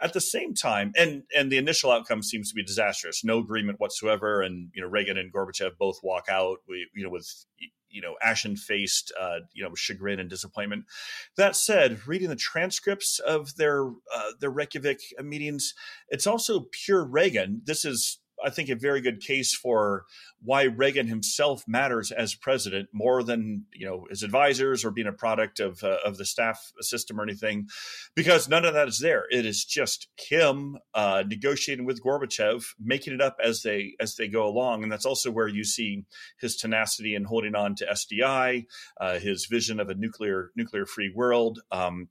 At 0.00 0.12
the 0.12 0.20
same 0.20 0.54
time, 0.54 0.92
and 0.96 1.24
and 1.34 1.50
the 1.50 1.56
initial 1.56 1.90
outcome 1.90 2.22
seems 2.22 2.48
to 2.50 2.54
be 2.54 2.62
disastrous. 2.62 3.24
No 3.24 3.38
agreement 3.38 3.80
whatsoever, 3.80 4.42
and 4.42 4.70
you 4.76 4.80
know 4.80 4.86
Reagan 4.86 5.18
and 5.18 5.32
Gorbachev 5.32 5.72
both 5.76 5.98
walk 6.04 6.26
out. 6.28 6.58
You 6.68 7.02
know 7.02 7.10
with 7.10 7.28
you 7.90 8.00
know 8.00 8.14
ashen 8.22 8.56
faced 8.56 9.12
uh, 9.20 9.40
you 9.52 9.62
know 9.62 9.74
chagrin 9.74 10.20
and 10.20 10.30
disappointment. 10.30 10.84
That 11.36 11.56
said, 11.56 12.06
reading 12.06 12.28
the 12.28 12.36
transcripts 12.36 13.18
of 13.18 13.56
their 13.56 13.86
uh, 14.14 14.32
their 14.40 14.50
Reykjavik 14.50 15.00
meetings, 15.22 15.74
it's 16.08 16.26
also 16.26 16.66
pure 16.70 17.04
Reagan. 17.04 17.62
This 17.64 17.84
is 17.84 18.18
I 18.44 18.50
think, 18.50 18.68
a 18.68 18.76
very 18.76 19.00
good 19.00 19.20
case 19.20 19.54
for 19.54 20.04
why 20.42 20.64
Reagan 20.64 21.06
himself 21.06 21.64
matters 21.66 22.10
as 22.12 22.34
president 22.34 22.88
more 22.92 23.22
than 23.22 23.66
you 23.72 23.86
know 23.86 24.06
his 24.10 24.22
advisors 24.22 24.84
or 24.84 24.90
being 24.90 25.06
a 25.06 25.12
product 25.12 25.60
of 25.60 25.82
uh, 25.82 25.98
of 26.04 26.16
the 26.16 26.24
staff 26.24 26.72
system 26.80 27.20
or 27.20 27.22
anything, 27.22 27.68
because 28.14 28.48
none 28.48 28.64
of 28.64 28.74
that 28.74 28.88
is 28.88 28.98
there. 28.98 29.24
It 29.30 29.46
is 29.46 29.64
just 29.64 30.08
him 30.18 30.78
uh, 30.94 31.24
negotiating 31.26 31.86
with 31.86 32.02
Gorbachev, 32.02 32.64
making 32.80 33.14
it 33.14 33.20
up 33.20 33.36
as 33.42 33.62
they 33.62 33.94
as 34.00 34.16
they 34.16 34.28
go 34.28 34.46
along, 34.46 34.82
and 34.82 34.92
that's 34.92 35.06
also 35.06 35.30
where 35.30 35.48
you 35.48 35.64
see 35.64 36.04
his 36.40 36.56
tenacity 36.56 37.14
in 37.14 37.24
holding 37.24 37.54
on 37.54 37.74
to 37.76 37.86
SDI, 37.86 38.66
uh, 39.00 39.18
his 39.18 39.46
vision 39.46 39.80
of 39.80 39.88
a 39.88 39.94
nuclear 39.94 40.50
nuclear 40.56 40.86
free 40.86 41.12
world. 41.14 41.60
Um, 41.70 42.08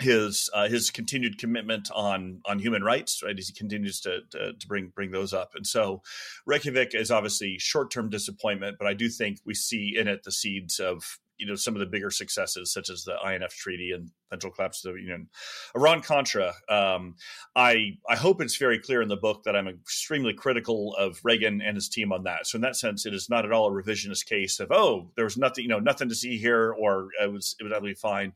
his 0.00 0.50
uh, 0.52 0.68
his 0.68 0.90
continued 0.90 1.38
commitment 1.38 1.88
on 1.94 2.40
on 2.46 2.58
human 2.58 2.82
rights, 2.82 3.22
right? 3.22 3.38
As 3.38 3.48
he 3.48 3.54
continues 3.54 4.00
to, 4.00 4.20
to, 4.30 4.52
to 4.52 4.66
bring 4.66 4.92
bring 4.94 5.10
those 5.10 5.32
up, 5.32 5.52
and 5.54 5.66
so 5.66 6.02
Reykjavik 6.44 6.94
is 6.94 7.10
obviously 7.10 7.58
short 7.58 7.90
term 7.90 8.10
disappointment, 8.10 8.76
but 8.78 8.86
I 8.86 8.94
do 8.94 9.08
think 9.08 9.38
we 9.44 9.54
see 9.54 9.96
in 9.96 10.08
it 10.08 10.22
the 10.24 10.32
seeds 10.32 10.78
of 10.78 11.18
you 11.38 11.46
know 11.46 11.54
some 11.54 11.74
of 11.74 11.80
the 11.80 11.86
bigger 11.86 12.10
successes 12.10 12.72
such 12.72 12.90
as 12.90 13.04
the 13.04 13.16
INF 13.24 13.54
treaty 13.54 13.92
and 13.92 14.10
eventual 14.30 14.50
collapse 14.50 14.84
of 14.84 14.94
the 14.94 15.00
Union. 15.00 15.28
Iran 15.74 16.02
Contra. 16.02 16.54
Um, 16.68 17.16
I 17.54 17.98
I 18.08 18.16
hope 18.16 18.40
it's 18.40 18.56
very 18.56 18.78
clear 18.78 19.02
in 19.02 19.08
the 19.08 19.16
book 19.16 19.44
that 19.44 19.56
I'm 19.56 19.68
extremely 19.68 20.32
critical 20.32 20.94
of 20.98 21.20
Reagan 21.24 21.60
and 21.60 21.76
his 21.76 21.88
team 21.88 22.12
on 22.12 22.24
that. 22.24 22.46
So 22.46 22.56
in 22.56 22.62
that 22.62 22.76
sense, 22.76 23.06
it 23.06 23.14
is 23.14 23.28
not 23.28 23.44
at 23.44 23.52
all 23.52 23.68
a 23.68 23.70
revisionist 23.70 24.26
case 24.26 24.60
of 24.60 24.70
oh 24.70 25.10
there 25.16 25.24
was 25.24 25.36
nothing 25.36 25.64
you 25.64 25.68
know 25.68 25.78
nothing 25.78 26.08
to 26.08 26.14
see 26.14 26.38
here 26.38 26.72
or 26.72 27.08
it 27.22 27.32
was 27.32 27.56
it 27.60 27.64
was 27.64 27.72
utterly 27.72 27.94
fine. 27.94 28.32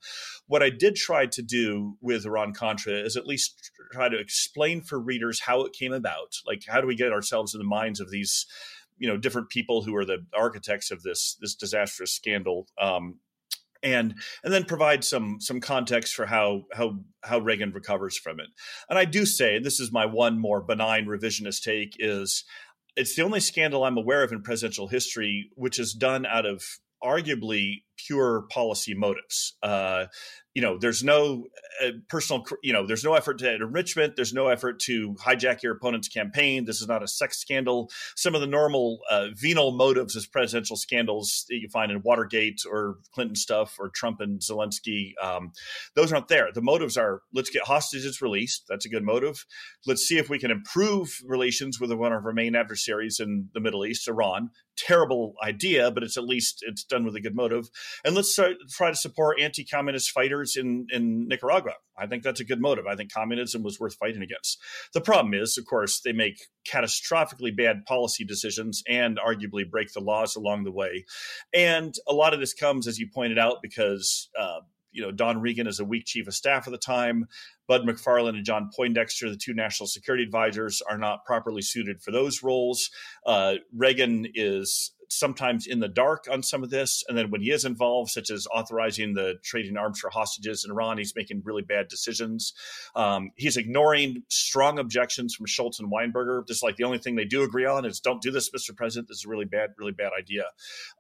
What 0.47 0.63
I 0.63 0.71
did 0.71 0.97
try 0.97 1.27
to 1.27 1.43
do 1.43 1.97
with 2.01 2.27
Iran 2.27 2.53
Contra 2.53 2.95
is 2.95 3.17
at 3.17 3.27
least 3.27 3.71
try 3.93 4.09
to 4.09 4.19
explain 4.19 4.83
for 4.83 4.99
readers 4.99 5.41
how 5.41 5.65
it 5.65 5.73
came 5.73 5.93
about. 5.93 6.35
Like 6.47 6.65
how 6.69 6.81
do 6.81 6.87
we 6.87 6.97
get 6.97 7.13
ourselves 7.13 7.55
in 7.55 7.59
the 7.59 7.65
minds 7.65 8.01
of 8.01 8.11
these 8.11 8.47
you 9.01 9.09
know 9.09 9.17
different 9.17 9.49
people 9.49 9.83
who 9.83 9.97
are 9.97 10.05
the 10.05 10.25
architects 10.33 10.93
of 10.93 11.03
this 11.03 11.37
this 11.41 11.57
disastrous 11.57 12.13
scandal 12.13 12.69
um, 12.81 13.17
and 13.83 14.15
and 14.45 14.53
then 14.53 14.65
provide 14.65 15.03
some 15.03 15.41
some 15.41 15.61
context 15.61 16.15
for 16.15 16.27
how 16.27 16.65
how 16.73 17.01
how 17.23 17.39
Reagan 17.39 17.73
recovers 17.73 18.17
from 18.17 18.39
it. 18.39 18.49
And 18.89 18.99
I 18.99 19.07
do 19.07 19.27
say, 19.27 19.57
and 19.57 19.65
this 19.65 19.81
is 19.81 19.91
my 19.91 20.07
one 20.07 20.39
more 20.39 20.61
benign 20.61 21.07
revisionist 21.07 21.63
take, 21.63 21.97
is 21.99 22.45
it's 22.95 23.17
the 23.17 23.23
only 23.23 23.41
scandal 23.41 23.85
I'm 23.85 23.97
aware 23.97 24.23
of 24.23 24.33
in 24.33 24.43
presidential 24.43 24.89
history 24.89 25.51
which 25.55 25.79
is 25.79 25.95
done 25.95 26.27
out 26.27 26.47
of 26.47 26.63
arguably 27.03 27.83
pure 28.07 28.47
policy 28.51 28.95
motives. 28.95 29.57
Uh, 29.63 30.07
you 30.55 30.63
know, 30.63 30.79
there's 30.79 31.05
no 31.05 31.45
uh, 31.83 31.91
personal, 32.09 32.45
you 32.63 32.73
know, 32.73 32.85
there's 32.85 33.05
no 33.05 33.15
effort 33.15 33.39
to 33.39 33.55
enrichment. 33.55 34.17
There's 34.17 34.33
no 34.33 34.49
effort 34.49 34.81
to 34.81 35.15
hijack 35.15 35.63
your 35.63 35.73
opponent's 35.73 36.09
campaign. 36.09 36.65
This 36.65 36.81
is 36.81 36.89
not 36.89 37.05
a 37.05 37.09
sex 37.09 37.39
scandal. 37.39 37.89
Some 38.17 38.35
of 38.35 38.41
the 38.41 38.49
normal 38.49 38.99
uh, 39.09 39.29
venal 39.37 39.71
motives 39.71 40.17
as 40.17 40.27
presidential 40.27 40.77
scandals 40.77 41.45
that 41.49 41.57
you 41.57 41.69
find 41.69 41.93
in 41.93 42.03
Watergate 42.03 42.63
or 42.69 42.97
Clinton 43.15 43.37
stuff 43.37 43.77
or 43.79 43.91
Trump 43.91 44.21
and 44.21 44.41
Zelensky, 44.41 45.13
um, 45.23 45.53
those 45.95 46.13
aren't 46.13 46.29
there. 46.29 46.49
The 46.53 46.63
motives 46.63 46.97
are 46.97 47.23
let's 47.33 47.51
get 47.51 47.63
hostages 47.63 48.21
released. 48.21 48.65
That's 48.69 48.87
a 48.87 48.91
good 48.91 49.05
motive. 49.05 49.47
Let's 49.87 50.03
see 50.03 50.19
if 50.19 50.29
we 50.29 50.41
can 50.41 50.51
improve 50.51 51.17
relations 51.25 51.79
with 51.81 51.93
one 51.93 52.13
of 52.13 52.27
our 52.27 52.33
main 52.33 52.57
adversaries 52.57 53.21
in 53.21 53.51
the 53.55 53.61
Middle 53.61 53.87
East, 53.87 54.09
Iran. 54.09 54.51
Terrible 54.77 55.35
idea, 55.45 55.91
but 55.91 56.03
it's 56.03 56.17
at 56.17 56.25
least 56.25 56.65
it's 56.67 56.83
done 56.83 57.05
with 57.05 57.15
a 57.15 57.21
good 57.21 57.37
motive 57.37 57.69
and 58.05 58.15
let's 58.15 58.33
start, 58.33 58.57
try 58.71 58.91
to 58.91 58.97
support 58.97 59.41
anti-communist 59.41 60.11
fighters 60.11 60.57
in 60.57 60.87
in 60.91 61.29
Nicaragua. 61.29 61.75
I 61.97 62.07
think 62.07 62.23
that's 62.23 62.41
a 62.41 62.45
good 62.45 62.61
motive. 62.61 62.87
I 62.87 62.97
think 62.97 63.13
communism 63.13 63.63
was 63.63 63.79
worth 63.79 63.97
fighting 63.97 64.23
against. 64.23 64.59
The 64.95 65.01
problem 65.01 65.35
is, 65.35 65.59
of 65.59 65.67
course, 65.67 66.01
they 66.01 66.13
make 66.13 66.49
catastrophically 66.67 67.55
bad 67.55 67.85
policy 67.87 68.25
decisions 68.25 68.83
and 68.89 69.19
arguably 69.19 69.69
break 69.69 69.93
the 69.93 70.01
laws 70.01 70.35
along 70.37 70.65
the 70.65 70.73
way. 70.73 71.05
And 71.53 71.95
a 72.09 72.15
lot 72.15 72.33
of 72.33 72.41
this 72.41 72.55
comes, 72.55 72.87
as 72.87 72.99
you 72.99 73.09
pointed 73.13 73.39
out, 73.39 73.57
because. 73.63 74.31
Uh, 74.39 74.61
you 74.93 75.03
know, 75.03 75.11
Don 75.11 75.41
Regan 75.41 75.67
is 75.67 75.81
a 75.81 75.85
weak 75.85 76.05
chief 76.07 76.27
of 76.27 76.35
staff 76.35 76.67
at 76.67 76.71
the 76.71 76.79
time. 76.79 77.27
Bud 77.67 77.83
McFarlane 77.83 78.31
and 78.31 78.45
John 78.45 78.71
Poindexter, 78.75 79.31
the 79.31 79.37
two 79.37 79.55
national 79.55 79.87
security 79.87 80.25
advisors, 80.25 80.83
are 80.89 80.99
not 80.99 81.25
properly 81.25 81.63
suited 81.63 82.03
for 82.03 82.11
those 82.11 82.43
roles. 82.43 82.91
Uh, 83.25 83.57
Reagan 83.73 84.27
is 84.35 84.93
sometimes 85.11 85.67
in 85.67 85.81
the 85.81 85.89
dark 85.89 86.27
on 86.31 86.43
some 86.43 86.63
of 86.63 86.71
this. 86.71 87.05
And 87.09 87.19
then 87.19 87.31
when 87.31 87.41
he 87.41 87.51
is 87.51 87.65
involved, 87.65 88.11
such 88.11 88.31
as 88.31 88.47
authorizing 88.53 89.15
the 89.15 89.35
trading 89.43 89.77
arms 89.77 89.99
for 89.99 90.09
hostages 90.09 90.65
in 90.65 90.71
Iran, 90.71 90.99
he's 90.99 91.15
making 91.15 91.43
really 91.45 91.63
bad 91.63 91.89
decisions. 91.89 92.55
Um, 92.95 93.33
he's 93.37 93.57
ignoring 93.57 94.23
strong 94.29 94.79
objections 94.79 95.35
from 95.35 95.47
Shultz 95.47 95.81
and 95.81 95.93
Weinberger. 95.93 96.47
Just 96.47 96.63
like 96.63 96.77
the 96.77 96.85
only 96.85 96.99
thing 96.99 97.17
they 97.17 97.25
do 97.25 97.43
agree 97.43 97.67
on 97.67 97.85
is 97.85 98.01
don't 98.01 98.23
do 98.23 98.31
this, 98.31 98.51
Mr. 98.51 98.75
President. 98.75 99.09
This 99.09 99.19
is 99.19 99.25
a 99.27 99.29
really 99.29 99.45
bad, 99.45 99.71
really 99.79 99.93
bad 99.93 100.13
idea. 100.19 100.45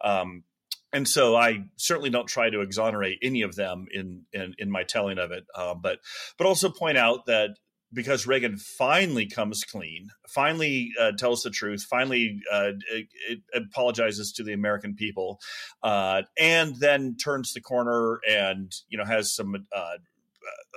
Um, 0.03 0.45
and 0.93 1.07
so 1.07 1.37
I 1.37 1.65
certainly 1.77 2.11
don't 2.11 2.27
try 2.27 2.51
to 2.51 2.61
exonerate 2.61 3.19
any 3.23 3.43
of 3.43 3.55
them 3.57 3.87
in 3.93 4.25
in, 4.33 4.55
in 4.59 4.71
my 4.71 4.83
telling 4.83 5.19
of 5.19 5.31
it, 5.31 5.45
uh, 5.55 5.75
but 5.75 6.01
but 6.39 6.47
also 6.47 6.71
point 6.71 6.99
out 6.99 7.27
that 7.27 7.51
because 7.93 8.27
Reagan 8.27 8.57
finally 8.57 9.27
comes 9.27 9.65
clean, 9.65 10.11
finally 10.29 10.91
uh, 11.01 11.13
tells 11.19 11.43
the 11.43 11.51
truth, 11.51 11.83
finally 11.83 12.41
uh, 12.53 12.73
it, 12.91 13.09
it 13.29 13.41
apologizes 13.55 14.33
to 14.33 14.45
the 14.45 14.53
American 14.53 14.95
people, 14.95 15.41
uh, 15.83 16.23
and 16.39 16.77
then 16.77 17.17
turns 17.17 17.53
the 17.53 17.61
corner 17.61 18.21
and 18.29 18.73
you 18.89 18.99
know 18.99 19.05
has 19.05 19.35
some 19.35 19.67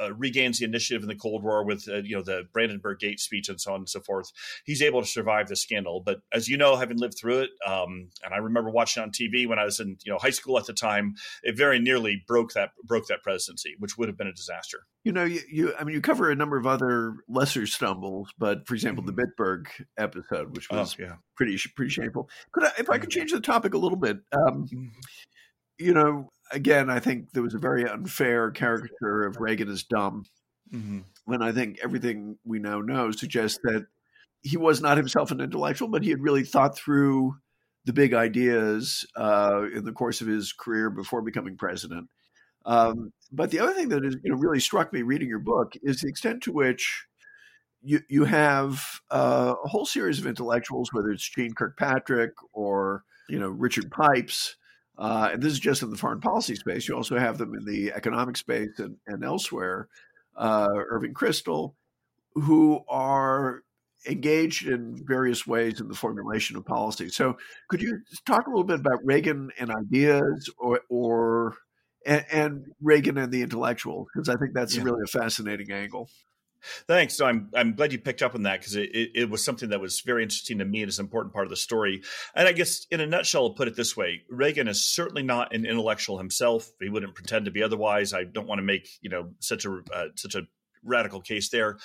uh, 0.01 0.13
regains 0.13 0.59
the 0.59 0.65
initiative 0.65 1.03
in 1.03 1.07
the 1.07 1.15
Cold 1.15 1.43
War 1.43 1.63
with 1.65 1.87
uh, 1.87 1.97
you 1.97 2.15
know 2.15 2.23
the 2.23 2.43
Brandenburg 2.51 2.99
Gate 2.99 3.19
speech 3.19 3.49
and 3.49 3.59
so 3.59 3.73
on 3.73 3.81
and 3.81 3.89
so 3.89 3.99
forth. 3.99 4.31
He's 4.65 4.81
able 4.81 5.01
to 5.01 5.07
survive 5.07 5.47
the 5.47 5.55
scandal. 5.55 6.01
But 6.05 6.21
as 6.31 6.47
you 6.47 6.57
know, 6.57 6.75
having 6.75 6.97
lived 6.97 7.17
through 7.19 7.39
it, 7.39 7.49
um, 7.65 8.09
and 8.23 8.33
I 8.33 8.37
remember 8.37 8.69
watching 8.69 9.03
on 9.03 9.11
TV 9.11 9.47
when 9.47 9.59
I 9.59 9.65
was 9.65 9.79
in 9.79 9.97
you 10.03 10.11
know 10.11 10.17
high 10.17 10.29
school 10.29 10.57
at 10.57 10.65
the 10.65 10.73
time, 10.73 11.15
it 11.43 11.57
very 11.57 11.79
nearly 11.79 12.23
broke 12.27 12.53
that 12.53 12.71
broke 12.83 13.07
that 13.07 13.23
presidency, 13.23 13.75
which 13.79 13.97
would 13.97 14.09
have 14.09 14.17
been 14.17 14.27
a 14.27 14.33
disaster. 14.33 14.85
You 15.03 15.11
know, 15.11 15.25
you, 15.25 15.41
you 15.49 15.73
I 15.79 15.83
mean, 15.83 15.95
you 15.95 16.01
cover 16.01 16.31
a 16.31 16.35
number 16.35 16.57
of 16.57 16.65
other 16.65 17.15
lesser 17.27 17.67
stumbles, 17.67 18.33
but 18.37 18.67
for 18.67 18.73
example, 18.73 19.03
mm-hmm. 19.03 19.15
the 19.15 19.23
Bitburg 19.23 19.65
episode, 19.97 20.55
which 20.55 20.69
was 20.69 20.95
oh, 20.99 21.03
yeah. 21.03 21.15
pretty 21.35 21.57
pretty 21.75 21.91
shameful. 21.91 22.29
Could 22.51 22.65
I, 22.65 22.71
if 22.79 22.89
I 22.89 22.97
could 22.97 23.09
mm-hmm. 23.09 23.19
change 23.19 23.31
the 23.31 23.41
topic 23.41 23.73
a 23.73 23.77
little 23.77 23.97
bit? 23.97 24.17
Um, 24.31 24.67
mm-hmm. 24.67 24.87
You 25.77 25.93
know, 25.93 26.29
again, 26.51 26.89
I 26.89 26.99
think 26.99 27.31
there 27.31 27.43
was 27.43 27.53
a 27.53 27.59
very 27.59 27.87
unfair 27.87 28.51
caricature 28.51 29.25
of 29.25 29.39
Reagan 29.39 29.69
as 29.69 29.83
dumb. 29.83 30.25
Mm-hmm. 30.73 30.99
When 31.25 31.41
I 31.41 31.51
think 31.51 31.79
everything 31.83 32.37
we 32.43 32.59
now 32.59 32.81
know 32.81 33.11
suggests 33.11 33.59
that 33.63 33.85
he 34.41 34.57
was 34.57 34.81
not 34.81 34.97
himself 34.97 35.31
an 35.31 35.39
intellectual, 35.39 35.87
but 35.87 36.03
he 36.03 36.09
had 36.09 36.21
really 36.21 36.43
thought 36.43 36.77
through 36.77 37.35
the 37.85 37.93
big 37.93 38.13
ideas 38.13 39.05
uh, 39.15 39.63
in 39.73 39.83
the 39.85 39.91
course 39.91 40.21
of 40.21 40.27
his 40.27 40.53
career 40.53 40.89
before 40.89 41.21
becoming 41.21 41.57
president. 41.57 42.09
Um, 42.65 43.11
but 43.31 43.51
the 43.51 43.59
other 43.59 43.73
thing 43.73 43.89
that 43.89 44.05
is, 44.05 44.15
you 44.23 44.31
know, 44.31 44.37
really 44.37 44.59
struck 44.59 44.93
me 44.93 45.01
reading 45.01 45.27
your 45.27 45.39
book 45.39 45.73
is 45.81 45.99
the 45.99 46.07
extent 46.07 46.43
to 46.43 46.53
which 46.53 47.05
you 47.81 47.99
you 48.07 48.23
have 48.23 48.81
uh, 49.11 49.55
a 49.63 49.67
whole 49.67 49.85
series 49.85 50.19
of 50.19 50.27
intellectuals, 50.27 50.93
whether 50.93 51.11
it's 51.11 51.29
Jeane 51.29 51.53
Kirkpatrick 51.53 52.31
or 52.53 53.03
you 53.27 53.37
know 53.37 53.49
Richard 53.49 53.91
Pipes, 53.91 54.55
uh, 54.97 55.29
and 55.33 55.41
this 55.41 55.53
is 55.53 55.59
just 55.59 55.81
in 55.81 55.89
the 55.89 55.97
foreign 55.97 56.21
policy 56.21 56.55
space. 56.55 56.87
You 56.87 56.95
also 56.95 57.17
have 57.17 57.37
them 57.37 57.55
in 57.55 57.65
the 57.65 57.91
economic 57.93 58.37
space 58.37 58.77
and, 58.79 58.97
and 59.07 59.23
elsewhere. 59.23 59.87
Uh, 60.35 60.69
Irving 60.89 61.13
Kristol, 61.13 61.73
who 62.33 62.81
are 62.87 63.63
engaged 64.07 64.67
in 64.67 65.01
various 65.05 65.47
ways 65.47 65.79
in 65.79 65.87
the 65.87 65.95
formulation 65.95 66.57
of 66.57 66.65
policy. 66.65 67.09
So, 67.09 67.37
could 67.69 67.81
you 67.81 67.99
talk 68.25 68.47
a 68.47 68.49
little 68.49 68.63
bit 68.63 68.79
about 68.79 68.99
Reagan 69.03 69.51
and 69.59 69.71
ideas, 69.71 70.49
or, 70.57 70.81
or 70.89 71.55
and, 72.05 72.25
and 72.31 72.65
Reagan 72.81 73.17
and 73.17 73.31
the 73.31 73.41
intellectual? 73.41 74.07
Because 74.13 74.29
I 74.29 74.35
think 74.35 74.53
that's 74.53 74.75
yeah. 74.75 74.83
really 74.83 75.01
a 75.03 75.07
fascinating 75.07 75.71
angle. 75.71 76.09
Thanks. 76.87 77.15
So 77.15 77.25
I'm 77.25 77.49
I'm 77.53 77.75
glad 77.75 77.91
you 77.91 77.99
picked 77.99 78.21
up 78.21 78.35
on 78.35 78.43
that 78.43 78.59
because 78.59 78.75
it, 78.75 78.89
it, 78.93 79.11
it, 79.15 79.29
was 79.29 79.43
something 79.43 79.69
that 79.69 79.81
was 79.81 80.01
very 80.01 80.23
interesting 80.23 80.59
to 80.59 80.65
me 80.65 80.81
and 80.81 80.89
is 80.89 80.99
an 80.99 81.05
important 81.05 81.33
part 81.33 81.45
of 81.45 81.49
the 81.49 81.57
story. 81.57 82.03
And 82.35 82.47
I 82.47 82.53
guess 82.53 82.85
in 82.89 83.01
a 83.01 83.05
nutshell, 83.05 83.43
I'll 83.43 83.53
put 83.53 83.67
it 83.67 83.75
this 83.75 83.97
way: 83.97 84.23
Reagan 84.29 84.67
is 84.67 84.83
certainly 84.83 85.23
not 85.23 85.53
an 85.53 85.65
intellectual 85.65 86.17
himself. 86.17 86.71
He 86.79 86.89
wouldn't 86.89 87.15
pretend 87.15 87.45
to 87.45 87.51
be 87.51 87.63
otherwise. 87.63 88.13
I 88.13 88.23
don't 88.23 88.47
want 88.47 88.59
to 88.59 88.63
make 88.63 88.87
you 89.01 89.09
know 89.09 89.31
such 89.39 89.65
a 89.65 89.81
uh, 89.93 90.05
such 90.15 90.35
a 90.35 90.43
radical 90.85 91.21
case 91.21 91.49
there, 91.49 91.77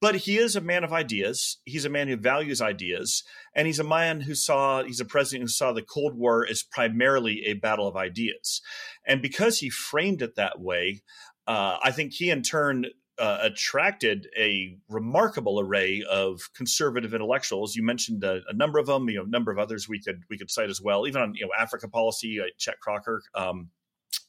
but 0.00 0.14
he 0.16 0.38
is 0.38 0.56
a 0.56 0.60
man 0.60 0.82
of 0.82 0.92
ideas. 0.92 1.58
He's 1.64 1.84
a 1.84 1.90
man 1.90 2.08
who 2.08 2.16
values 2.16 2.60
ideas, 2.60 3.22
and 3.54 3.66
he's 3.66 3.78
a 3.78 3.84
man 3.84 4.20
who 4.20 4.34
saw 4.34 4.82
he's 4.82 5.00
a 5.00 5.04
president 5.04 5.44
who 5.44 5.48
saw 5.48 5.72
the 5.72 5.82
Cold 5.82 6.14
War 6.14 6.46
as 6.46 6.62
primarily 6.62 7.44
a 7.46 7.54
battle 7.54 7.88
of 7.88 7.96
ideas, 7.96 8.60
and 9.06 9.22
because 9.22 9.60
he 9.60 9.70
framed 9.70 10.22
it 10.22 10.36
that 10.36 10.60
way. 10.60 11.02
Uh, 11.48 11.78
I 11.80 11.92
think 11.92 12.12
he 12.12 12.30
in 12.30 12.42
turn 12.42 12.86
uh, 13.18 13.38
attracted 13.42 14.28
a 14.38 14.76
remarkable 14.88 15.58
array 15.60 16.04
of 16.08 16.50
conservative 16.54 17.14
intellectuals. 17.14 17.74
You 17.74 17.82
mentioned 17.82 18.24
a, 18.24 18.42
a, 18.48 18.54
number 18.54 18.78
of 18.78 18.86
them, 18.86 19.08
you 19.08 19.16
know, 19.16 19.24
a 19.24 19.28
number 19.28 19.50
of 19.50 19.58
others 19.58 19.88
we 19.88 20.00
could 20.00 20.22
we 20.28 20.36
could 20.36 20.50
cite 20.50 20.70
as 20.70 20.80
well. 20.80 21.06
Even 21.06 21.22
on 21.22 21.34
you 21.34 21.46
know 21.46 21.52
Africa 21.58 21.88
policy, 21.88 22.40
uh, 22.40 22.44
Chet 22.58 22.78
Crocker, 22.80 23.22
um, 23.34 23.70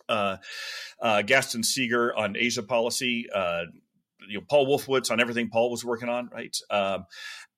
uh, 0.08 0.38
uh 1.02 1.22
Gaston 1.22 1.62
Sigur 1.62 2.12
on 2.16 2.38
Asia 2.38 2.64
policy. 2.64 3.28
Uh, 3.34 3.64
you 4.28 4.40
know, 4.40 4.46
Paul 4.50 4.68
Wolfowitz 4.68 5.12
on 5.12 5.20
everything 5.20 5.50
Paul 5.50 5.72
was 5.72 5.86
working 5.86 6.10
on, 6.10 6.30
right? 6.34 6.56
Um, 6.70 7.06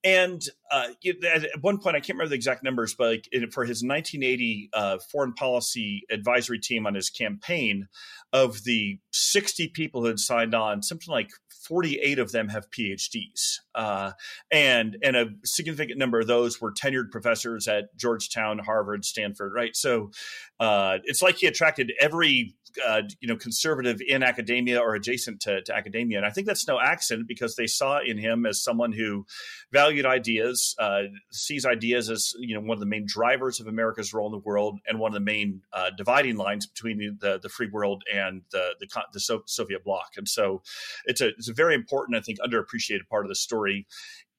And 0.03 0.41
uh, 0.71 0.87
at 1.25 1.61
one 1.61 1.77
point, 1.79 1.95
I 1.95 1.99
can't 1.99 2.15
remember 2.17 2.29
the 2.29 2.35
exact 2.35 2.63
numbers, 2.63 2.95
but 2.95 3.07
like 3.07 3.29
for 3.51 3.65
his 3.65 3.83
1980 3.83 4.69
uh, 4.73 4.97
foreign 5.11 5.33
policy 5.33 6.03
advisory 6.09 6.59
team 6.59 6.87
on 6.87 6.95
his 6.95 7.09
campaign, 7.09 7.87
of 8.31 8.63
the 8.63 8.99
60 9.11 9.69
people 9.69 10.01
who 10.01 10.07
had 10.07 10.19
signed 10.19 10.53
on, 10.53 10.83
something 10.83 11.11
like 11.11 11.31
48 11.49 12.19
of 12.19 12.31
them 12.31 12.49
have 12.49 12.69
PhDs, 12.69 13.57
uh, 13.75 14.11
and 14.51 14.97
and 15.03 15.15
a 15.15 15.27
significant 15.43 15.97
number 15.97 16.19
of 16.19 16.27
those 16.27 16.61
were 16.61 16.71
tenured 16.71 17.11
professors 17.11 17.67
at 17.67 17.95
Georgetown, 17.95 18.59
Harvard, 18.59 19.03
Stanford. 19.03 19.53
Right, 19.53 19.75
so 19.75 20.11
uh, 20.59 20.99
it's 21.03 21.21
like 21.21 21.37
he 21.37 21.47
attracted 21.47 21.91
every 21.99 22.55
uh, 22.85 23.01
you 23.19 23.27
know 23.27 23.35
conservative 23.35 23.99
in 24.05 24.23
academia 24.23 24.79
or 24.79 24.95
adjacent 24.95 25.41
to, 25.41 25.61
to, 25.63 25.75
academia. 25.75 26.17
And 26.17 26.25
i 26.25 26.29
think 26.29 26.47
that's 26.47 26.67
no 26.67 26.79
accident 26.79 27.27
because 27.27 27.55
they 27.55 27.67
saw 27.67 27.99
in 27.99 28.17
him 28.17 28.45
as 28.45 28.61
someone 28.61 28.91
who 28.91 29.25
valued 29.71 30.05
ideas 30.05 30.75
uh, 30.79 31.03
sees 31.31 31.65
ideas 31.65 32.09
as 32.09 32.33
you 32.39 32.55
know 32.55 32.61
one 32.61 32.75
of 32.75 32.79
the 32.79 32.85
main 32.85 33.05
drivers 33.07 33.59
of 33.59 33.67
america's 33.67 34.13
role 34.13 34.27
in 34.27 34.31
the 34.31 34.39
world 34.39 34.79
and 34.87 34.99
one 34.99 35.09
of 35.09 35.13
the 35.13 35.19
main 35.19 35.61
uh, 35.73 35.89
dividing 35.97 36.37
lines 36.37 36.65
between 36.65 37.17
the, 37.19 37.39
the, 37.41 37.49
free 37.49 37.69
world 37.71 38.03
and 38.13 38.41
the 38.51 38.75
the, 38.79 38.87
the 39.13 39.19
so- 39.19 39.43
soviet 39.45 39.83
bloc. 39.83 40.11
And 40.17 40.27
so 40.27 40.61
it's 41.05 41.21
a 41.21 41.29
it's 41.29 41.49
a 41.49 41.53
very 41.53 41.75
important 41.75 42.17
i 42.17 42.21
think 42.21 42.39
underappreciated 42.39 43.07
part 43.09 43.25
of 43.25 43.29
the 43.29 43.35
story 43.35 43.85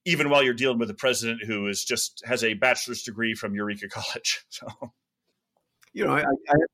even 0.04 0.30
while 0.30 0.42
you're 0.42 0.54
dealing 0.54 0.78
with 0.78 0.90
a 0.90 0.94
president 0.94 1.44
who 1.44 1.68
is 1.68 1.84
just 1.84 2.22
has 2.26 2.42
a 2.42 2.54
bachelor's 2.54 3.02
degree 3.02 3.34
from 3.34 3.54
eureka 3.54 3.88
college. 3.90 4.44
So 4.48 4.66
you 5.92 6.04
know, 6.04 6.12
I, 6.12 6.20
I 6.20 6.22
have 6.22 6.26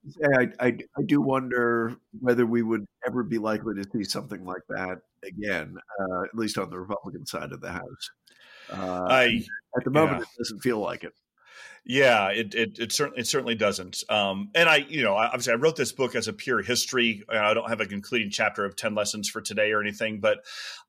to 0.05 0.11
say, 0.11 0.27
I, 0.39 0.67
I, 0.67 0.79
I, 0.99 1.03
do 1.07 1.21
wonder 1.21 1.97
whether 2.21 2.45
we 2.45 2.63
would 2.63 2.85
ever 3.07 3.23
be 3.23 3.39
likely 3.39 3.75
to 3.75 3.89
see 3.91 4.05
something 4.05 4.45
like 4.45 4.63
that 4.69 4.99
again, 5.25 5.77
uh, 6.01 6.23
at 6.25 6.35
least 6.35 6.59
on 6.59 6.69
the 6.69 6.79
Republican 6.79 7.25
side 7.25 7.53
of 7.53 7.61
the 7.61 7.73
House. 7.73 8.11
Uh, 8.71 9.07
I, 9.09 9.45
at 9.77 9.85
the 9.85 9.91
moment, 9.91 10.19
yeah. 10.19 10.23
it 10.23 10.39
doesn't 10.39 10.61
feel 10.61 10.79
like 10.81 11.05
it. 11.05 11.15
Yeah, 11.89 12.31
it 12.31 12.53
it, 12.55 12.79
it 12.81 12.93
certainly 12.93 13.21
it 13.21 13.29
certainly 13.29 13.55
doesn't. 13.55 14.03
Um, 14.09 14.51
and 14.57 14.69
I, 14.69 14.79
you 14.89 15.05
know, 15.05 15.15
obviously, 15.15 15.53
I 15.53 15.57
wrote 15.57 15.77
this 15.77 15.93
book 15.93 16.17
as 16.17 16.27
a 16.27 16.33
pure 16.33 16.61
history. 16.61 17.23
I 17.29 17.55
don't 17.55 17.69
have 17.69 17.81
a 17.81 17.87
concluding 17.87 18.31
chapter 18.31 18.65
of 18.65 18.75
ten 18.75 18.97
lessons 18.97 19.29
for 19.29 19.41
today 19.41 19.71
or 19.71 19.81
anything, 19.81 20.19
but 20.19 20.39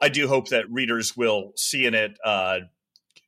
I 0.01 0.09
do 0.09 0.28
hope 0.28 0.49
that 0.49 0.71
readers 0.71 1.15
will 1.15 1.53
see 1.55 1.86
in 1.86 1.93
it 1.93 2.17
uh, 2.25 2.61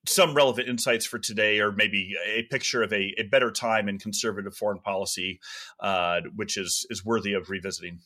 some 0.07 0.33
relevant 0.33 0.67
insights 0.67 1.05
for 1.05 1.19
today, 1.19 1.59
or 1.59 1.71
maybe 1.71 2.15
a 2.25 2.43
picture 2.43 2.81
of 2.81 2.93
a, 2.93 3.13
a 3.17 3.23
better 3.23 3.51
time 3.51 3.89
in 3.89 3.99
conservative 3.99 4.55
foreign 4.55 4.79
policy, 4.79 5.39
uh, 5.79 6.21
which 6.35 6.57
is 6.57 6.85
is 6.89 7.05
worthy 7.05 7.33
of 7.33 7.49
revisiting. 7.49 7.99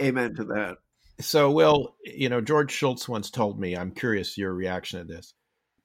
Amen 0.00 0.34
to 0.36 0.44
that. 0.44 0.78
So, 1.20 1.50
Will, 1.50 1.96
you 2.04 2.28
know, 2.28 2.40
George 2.40 2.70
Shultz 2.70 3.08
once 3.08 3.30
told 3.30 3.58
me, 3.58 3.76
I'm 3.76 3.90
curious 3.90 4.38
your 4.38 4.54
reaction 4.54 5.00
to 5.00 5.12
this, 5.12 5.34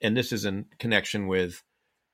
and 0.01 0.15
this 0.15 0.31
is 0.31 0.45
in 0.45 0.65
connection 0.77 1.27
with 1.27 1.63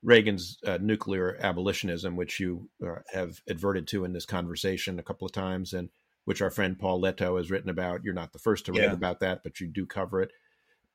Reagan's 0.02 0.58
uh, 0.66 0.78
nuclear 0.82 1.38
abolitionism, 1.42 2.16
which 2.16 2.40
you 2.40 2.70
uh, 2.86 3.02
have 3.12 3.42
adverted 3.50 3.88
to 3.88 4.06
in 4.06 4.14
this 4.14 4.26
conversation 4.26 5.00
a 5.00 5.04
couple 5.04 5.26
of 5.26 5.34
times, 5.34 5.74
and 5.74 5.90
which 6.24 6.42
our 6.42 6.50
friend 6.50 6.80
Paul 6.80 7.02
Lettow 7.02 7.38
has 7.38 7.52
written 7.52 7.70
about. 7.70 8.04
You're 8.04 8.14
not 8.14 8.32
the 8.32 8.40
first 8.40 8.66
to 8.66 8.72
write 8.72 8.84
yeah. 8.84 8.94
about 8.94 9.20
that, 9.20 9.42
but 9.44 9.60
you 9.60 9.68
do 9.68 9.86
cover 9.86 10.22
it. 10.22 10.32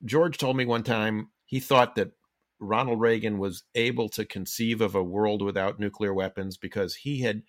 George 0.04 0.38
told 0.38 0.56
me 0.56 0.64
one 0.64 0.82
time 0.82 1.28
he 1.44 1.60
thought 1.60 1.94
that 1.96 2.12
Ronald 2.60 3.00
Reagan 3.00 3.38
was 3.38 3.64
able 3.74 4.08
to 4.10 4.24
conceive 4.24 4.80
of 4.80 4.94
a 4.94 5.02
world 5.02 5.42
without 5.42 5.80
nuclear 5.80 6.14
weapons 6.14 6.56
because 6.56 6.96
he 6.96 7.22
had, 7.22 7.42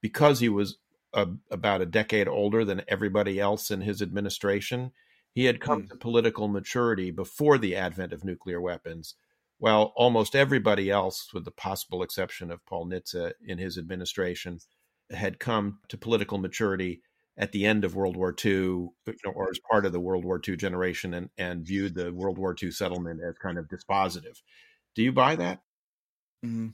because 0.00 0.40
he 0.40 0.48
was 0.48 0.78
a, 1.12 1.28
about 1.50 1.80
a 1.80 1.86
decade 1.86 2.28
older 2.28 2.64
than 2.64 2.82
everybody 2.88 3.40
else 3.40 3.70
in 3.70 3.80
his 3.80 4.02
administration, 4.02 4.92
he 5.32 5.44
had 5.44 5.60
come 5.60 5.84
mm. 5.84 5.88
to 5.90 5.96
political 5.96 6.48
maturity 6.48 7.10
before 7.10 7.58
the 7.58 7.76
advent 7.76 8.12
of 8.12 8.24
nuclear 8.24 8.60
weapons, 8.60 9.14
while 9.58 9.92
almost 9.96 10.34
everybody 10.34 10.90
else, 10.90 11.32
with 11.32 11.44
the 11.44 11.50
possible 11.50 12.02
exception 12.02 12.50
of 12.50 12.64
Paul 12.66 12.86
Nitze 12.86 13.32
in 13.44 13.58
his 13.58 13.78
administration, 13.78 14.60
had 15.10 15.38
come 15.38 15.78
to 15.88 15.96
political 15.96 16.38
maturity 16.38 17.02
at 17.38 17.52
the 17.52 17.64
end 17.64 17.84
of 17.84 17.94
World 17.94 18.16
War 18.16 18.34
II, 18.44 18.50
you 18.50 18.92
know, 19.06 19.30
or 19.32 19.44
mm-hmm. 19.44 19.50
as 19.52 19.60
part 19.70 19.86
of 19.86 19.92
the 19.92 20.00
World 20.00 20.24
War 20.24 20.40
II 20.46 20.56
generation, 20.56 21.14
and 21.14 21.30
and 21.38 21.64
viewed 21.64 21.94
the 21.94 22.12
World 22.12 22.36
War 22.36 22.54
II 22.60 22.70
settlement 22.70 23.20
as 23.26 23.38
kind 23.38 23.58
of 23.58 23.68
dispositive. 23.68 24.42
Do 24.94 25.02
you 25.02 25.12
buy 25.12 25.36
that? 25.36 25.60
Mm-hmm. 26.46 26.68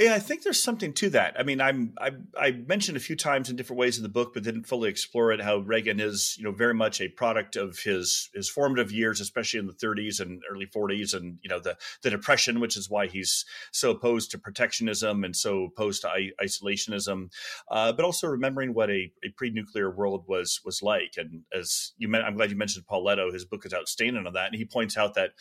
Yeah, 0.00 0.14
I 0.14 0.18
think 0.18 0.42
there's 0.42 0.60
something 0.60 0.92
to 0.94 1.10
that. 1.10 1.38
I 1.38 1.44
mean, 1.44 1.60
I'm 1.60 1.94
I, 2.00 2.10
I, 2.36 2.50
mentioned 2.50 2.96
a 2.96 3.00
few 3.00 3.14
times 3.14 3.48
in 3.48 3.54
different 3.54 3.78
ways 3.78 3.96
in 3.96 4.02
the 4.02 4.08
book, 4.08 4.34
but 4.34 4.42
didn't 4.42 4.66
fully 4.66 4.90
explore 4.90 5.30
it. 5.30 5.40
How 5.40 5.58
Reagan 5.58 6.00
is, 6.00 6.34
you 6.36 6.42
know, 6.42 6.50
very 6.50 6.74
much 6.74 7.00
a 7.00 7.06
product 7.06 7.54
of 7.54 7.78
his 7.78 8.28
his 8.34 8.48
formative 8.48 8.90
years, 8.90 9.20
especially 9.20 9.60
in 9.60 9.68
the 9.68 9.72
30s 9.72 10.18
and 10.18 10.42
early 10.50 10.66
40s, 10.66 11.14
and 11.14 11.38
you 11.42 11.48
know 11.48 11.60
the 11.60 11.76
the 12.02 12.10
depression, 12.10 12.58
which 12.58 12.76
is 12.76 12.90
why 12.90 13.06
he's 13.06 13.44
so 13.70 13.92
opposed 13.92 14.32
to 14.32 14.38
protectionism 14.38 15.22
and 15.22 15.36
so 15.36 15.70
opposed 15.72 16.02
to 16.02 16.08
I- 16.08 16.32
isolationism. 16.42 17.30
Uh, 17.70 17.92
but 17.92 18.04
also 18.04 18.26
remembering 18.26 18.74
what 18.74 18.90
a, 18.90 19.12
a 19.24 19.28
pre-nuclear 19.36 19.94
world 19.94 20.24
was 20.26 20.60
was 20.64 20.82
like. 20.82 21.14
And 21.18 21.42
as 21.56 21.92
you, 21.98 22.12
I'm 22.12 22.34
glad 22.34 22.50
you 22.50 22.56
mentioned 22.56 22.86
Paul 22.88 23.04
Lettow. 23.04 23.32
His 23.32 23.44
book 23.44 23.64
is 23.64 23.72
outstanding 23.72 24.26
on 24.26 24.32
that, 24.32 24.48
and 24.48 24.56
he 24.56 24.64
points 24.64 24.96
out 24.96 25.14
that 25.14 25.34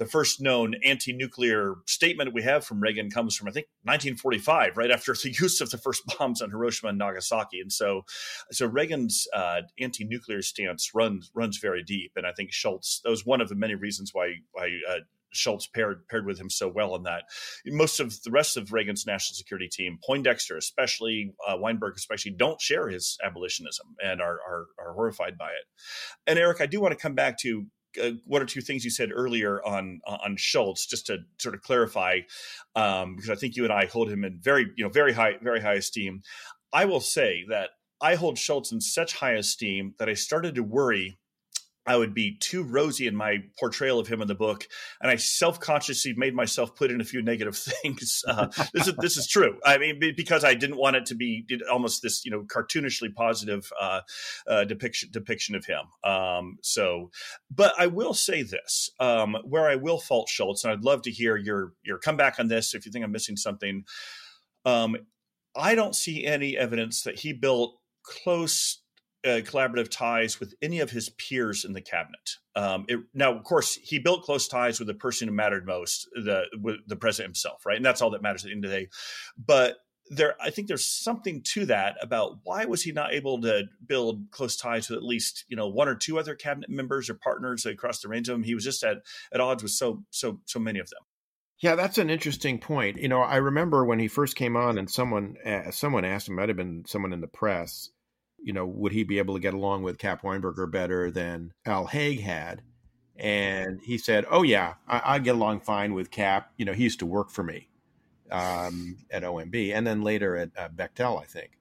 the 0.00 0.06
first 0.06 0.40
known 0.40 0.74
anti-nuclear 0.82 1.74
statement 1.86 2.32
we 2.32 2.42
have 2.42 2.64
from 2.64 2.80
Reagan 2.80 3.10
comes 3.10 3.36
from 3.36 3.48
I 3.48 3.50
think 3.52 3.66
1945, 3.82 4.78
right 4.78 4.90
after 4.90 5.12
the 5.12 5.30
use 5.40 5.60
of 5.60 5.70
the 5.70 5.76
first 5.76 6.02
bombs 6.18 6.40
on 6.40 6.50
Hiroshima 6.50 6.88
and 6.88 6.98
Nagasaki. 6.98 7.60
And 7.60 7.70
so, 7.70 8.06
so 8.50 8.66
Reagan's 8.66 9.28
uh, 9.34 9.60
anti-nuclear 9.78 10.40
stance 10.40 10.92
runs 10.94 11.30
runs 11.34 11.58
very 11.58 11.82
deep. 11.84 12.12
And 12.16 12.26
I 12.26 12.32
think 12.32 12.50
Shultz 12.50 13.02
that 13.04 13.10
was 13.10 13.26
one 13.26 13.42
of 13.42 13.50
the 13.50 13.54
many 13.54 13.74
reasons 13.76 14.10
why 14.12 14.36
why. 14.52 14.70
Uh, 14.88 15.00
Shultz 15.32 15.68
paired 15.68 16.08
paired 16.08 16.26
with 16.26 16.40
him 16.40 16.50
so 16.50 16.66
well 16.66 16.96
in 16.96 17.04
that. 17.04 17.22
Most 17.64 18.00
of 18.00 18.20
the 18.24 18.32
rest 18.32 18.56
of 18.56 18.72
Reagan's 18.72 19.06
national 19.06 19.36
security 19.36 19.68
team, 19.68 20.00
Poindexter 20.04 20.56
especially, 20.56 21.34
uh, 21.46 21.56
Weinberg 21.56 21.94
especially, 21.96 22.32
don't 22.32 22.60
share 22.60 22.88
his 22.88 23.16
abolitionism 23.24 23.94
and 24.02 24.20
are, 24.20 24.40
are, 24.40 24.66
are 24.80 24.92
horrified 24.94 25.38
by 25.38 25.50
it. 25.50 25.66
And 26.26 26.36
Eric, 26.36 26.60
I 26.60 26.66
do 26.66 26.80
want 26.80 26.90
to 26.90 27.00
come 27.00 27.14
back 27.14 27.38
to 27.42 27.66
uh, 28.02 28.10
one 28.26 28.42
or 28.42 28.46
two 28.46 28.60
things 28.60 28.84
you 28.84 28.90
said 28.90 29.10
earlier 29.12 29.62
on 29.64 30.00
on 30.06 30.36
Shultz, 30.36 30.86
just 30.86 31.06
to 31.06 31.18
sort 31.38 31.54
of 31.54 31.62
clarify, 31.62 32.20
um, 32.74 33.16
because 33.16 33.30
I 33.30 33.34
think 33.34 33.56
you 33.56 33.64
and 33.64 33.72
I 33.72 33.86
hold 33.86 34.10
him 34.10 34.24
in 34.24 34.38
very 34.40 34.66
you 34.76 34.84
know 34.84 34.90
very 34.90 35.12
high 35.12 35.34
very 35.42 35.60
high 35.60 35.74
esteem. 35.74 36.22
I 36.72 36.84
will 36.84 37.00
say 37.00 37.44
that 37.48 37.70
I 38.00 38.14
hold 38.14 38.38
Shultz 38.38 38.72
in 38.72 38.80
such 38.80 39.14
high 39.14 39.34
esteem 39.34 39.94
that 39.98 40.08
I 40.08 40.14
started 40.14 40.54
to 40.56 40.62
worry 40.62 41.19
I 41.90 41.96
would 41.96 42.14
be 42.14 42.36
too 42.36 42.62
rosy 42.62 43.08
in 43.08 43.16
my 43.16 43.38
portrayal 43.58 43.98
of 43.98 44.06
him 44.06 44.22
in 44.22 44.28
the 44.28 44.34
book, 44.36 44.68
and 45.00 45.10
I 45.10 45.16
self-consciously 45.16 46.14
made 46.16 46.36
myself 46.36 46.76
put 46.76 46.92
in 46.92 47.00
a 47.00 47.04
few 47.04 47.20
negative 47.20 47.56
things. 47.82 48.22
Uh, 48.28 48.46
this 48.72 48.86
is 48.86 48.94
this 48.98 49.16
is 49.16 49.26
true. 49.26 49.58
I 49.64 49.76
mean, 49.78 49.98
because 50.16 50.44
I 50.44 50.54
didn't 50.54 50.76
want 50.76 50.94
it 50.94 51.06
to 51.06 51.16
be 51.16 51.44
almost 51.68 52.00
this, 52.00 52.24
you 52.24 52.30
know, 52.30 52.42
cartoonishly 52.42 53.12
positive 53.12 53.72
uh, 53.80 54.02
uh, 54.46 54.64
depiction 54.66 55.08
depiction 55.12 55.56
of 55.56 55.64
him. 55.64 55.80
Um, 56.04 56.58
so, 56.62 57.10
but 57.50 57.74
I 57.76 57.88
will 57.88 58.14
say 58.14 58.44
this: 58.44 58.90
um, 59.00 59.36
where 59.44 59.68
I 59.68 59.74
will 59.74 59.98
fault 59.98 60.28
Shultz, 60.28 60.62
and 60.62 60.72
I'd 60.72 60.84
love 60.84 61.02
to 61.02 61.10
hear 61.10 61.36
your 61.36 61.72
your 61.82 61.98
comeback 61.98 62.38
on 62.38 62.46
this 62.46 62.72
if 62.72 62.86
you 62.86 62.92
think 62.92 63.04
I'm 63.04 63.10
missing 63.10 63.36
something. 63.36 63.82
Um, 64.64 64.96
I 65.56 65.74
don't 65.74 65.96
see 65.96 66.24
any 66.24 66.56
evidence 66.56 67.02
that 67.02 67.18
he 67.18 67.32
built 67.32 67.74
close 68.04 68.80
uh, 69.24 69.40
collaborative 69.44 69.90
ties 69.90 70.40
with 70.40 70.54
any 70.62 70.80
of 70.80 70.90
his 70.90 71.10
peers 71.10 71.64
in 71.64 71.72
the 71.72 71.80
cabinet. 71.80 72.36
Um, 72.56 72.84
it, 72.88 73.00
now, 73.14 73.34
of 73.34 73.44
course, 73.44 73.74
he 73.74 73.98
built 73.98 74.24
close 74.24 74.48
ties 74.48 74.78
with 74.78 74.88
the 74.88 74.94
person 74.94 75.28
who 75.28 75.34
mattered 75.34 75.66
most, 75.66 76.08
the 76.14 76.44
the 76.86 76.96
president 76.96 77.28
himself, 77.28 77.64
right? 77.66 77.76
And 77.76 77.84
that's 77.84 78.02
all 78.02 78.10
that 78.10 78.22
matters 78.22 78.44
at 78.44 78.48
the 78.48 78.54
end 78.54 78.64
of 78.64 78.70
the 78.70 78.76
day. 78.76 78.88
But 79.36 79.76
there, 80.08 80.34
I 80.40 80.50
think 80.50 80.66
there's 80.66 80.86
something 80.86 81.42
to 81.52 81.66
that 81.66 81.96
about 82.02 82.38
why 82.42 82.64
was 82.64 82.82
he 82.82 82.92
not 82.92 83.14
able 83.14 83.40
to 83.42 83.64
build 83.86 84.30
close 84.30 84.56
ties 84.56 84.88
with 84.88 84.96
at 84.96 85.04
least 85.04 85.44
you 85.48 85.56
know 85.56 85.68
one 85.68 85.88
or 85.88 85.94
two 85.94 86.18
other 86.18 86.34
cabinet 86.34 86.70
members 86.70 87.08
or 87.08 87.14
partners 87.14 87.66
across 87.66 88.00
the 88.00 88.08
range 88.08 88.28
of 88.28 88.34
them? 88.34 88.42
He 88.42 88.54
was 88.54 88.64
just 88.64 88.82
at 88.82 88.98
at 89.32 89.40
odds 89.40 89.62
with 89.62 89.72
so 89.72 90.02
so 90.10 90.40
so 90.46 90.58
many 90.58 90.80
of 90.80 90.88
them. 90.90 91.02
Yeah, 91.60 91.74
that's 91.74 91.98
an 91.98 92.08
interesting 92.08 92.58
point. 92.58 92.96
You 92.96 93.08
know, 93.08 93.20
I 93.20 93.36
remember 93.36 93.84
when 93.84 93.98
he 93.98 94.08
first 94.08 94.34
came 94.34 94.56
on, 94.56 94.78
and 94.78 94.90
someone 94.90 95.36
uh, 95.44 95.70
someone 95.70 96.04
asked 96.04 96.28
him, 96.28 96.36
might 96.36 96.48
have 96.48 96.56
been 96.56 96.84
someone 96.86 97.12
in 97.12 97.20
the 97.20 97.28
press 97.28 97.90
you 98.42 98.52
know, 98.52 98.66
would 98.66 98.92
he 98.92 99.04
be 99.04 99.18
able 99.18 99.34
to 99.34 99.40
get 99.40 99.54
along 99.54 99.82
with 99.82 99.98
Cap 99.98 100.22
Weinberger 100.22 100.70
better 100.70 101.10
than 101.10 101.52
Al 101.66 101.86
Haig 101.86 102.20
had? 102.20 102.62
And 103.16 103.80
he 103.82 103.98
said, 103.98 104.24
"Oh 104.30 104.42
yeah, 104.42 104.74
I, 104.88 105.02
I 105.04 105.18
get 105.18 105.34
along 105.34 105.60
fine 105.60 105.92
with 105.94 106.10
Cap. 106.10 106.52
You 106.56 106.64
know, 106.64 106.72
he 106.72 106.84
used 106.84 107.00
to 107.00 107.06
work 107.06 107.30
for 107.30 107.42
me 107.42 107.68
um, 108.30 108.96
at 109.10 109.22
OMB, 109.22 109.74
and 109.74 109.86
then 109.86 110.02
later 110.02 110.36
at 110.36 110.50
uh, 110.56 110.68
Bechtel, 110.68 111.20
I 111.20 111.26
think." 111.26 111.52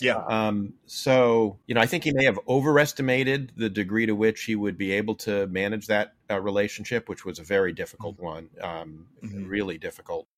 Yeah. 0.00 0.22
Um, 0.28 0.74
so, 0.86 1.58
you 1.66 1.74
know, 1.74 1.80
I 1.80 1.86
think 1.86 2.04
he 2.04 2.12
may 2.12 2.24
have 2.24 2.38
overestimated 2.48 3.52
the 3.56 3.70
degree 3.70 4.06
to 4.06 4.14
which 4.14 4.44
he 4.44 4.54
would 4.54 4.76
be 4.76 4.92
able 4.92 5.14
to 5.16 5.46
manage 5.46 5.86
that 5.86 6.14
uh, 6.30 6.40
relationship, 6.40 7.08
which 7.08 7.24
was 7.24 7.38
a 7.38 7.42
very 7.42 7.72
difficult 7.72 8.16
mm-hmm. 8.16 8.26
one, 8.26 8.50
um, 8.60 9.06
mm-hmm. 9.22 9.46
really 9.46 9.78
difficult 9.78 10.28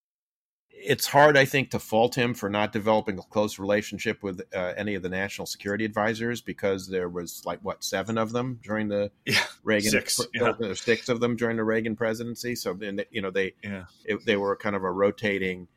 it's 0.81 1.07
hard, 1.07 1.37
I 1.37 1.45
think, 1.45 1.71
to 1.71 1.79
fault 1.79 2.17
him 2.17 2.35
for 2.35 2.49
not 2.49 2.73
developing 2.73 3.19
a 3.19 3.23
close 3.23 3.59
relationship 3.59 4.23
with 4.23 4.41
uh, 4.55 4.75
any 4.77 4.95
of 4.95 5.03
the 5.03 5.09
national 5.09 5.47
security 5.47 5.85
advisors 5.85 6.41
because 6.41 6.89
there 6.89 7.09
was 7.09 7.43
like 7.45 7.61
what 7.61 7.83
seven 7.83 8.19
of 8.19 8.33
them 8.33 8.61
during 8.63 8.89
the 8.89 9.11
yeah, 9.27 9.43
Reagan 9.63 9.91
six, 9.91 10.21
yeah. 10.35 10.53
six 10.75 11.09
of 11.09 11.21
them 11.21 11.37
during 11.37 11.57
the 11.57 11.65
Reagan 11.65 11.97
presidency. 11.97 12.55
So 12.55 12.75
then 12.75 13.01
you 13.11 13.23
know 13.23 13.31
they 13.31 13.55
yeah. 13.63 13.85
it, 14.05 14.25
they 14.25 14.37
were 14.37 14.57
kind 14.57 14.77
of 14.77 14.85
a 14.85 14.91
rotating 14.91 15.69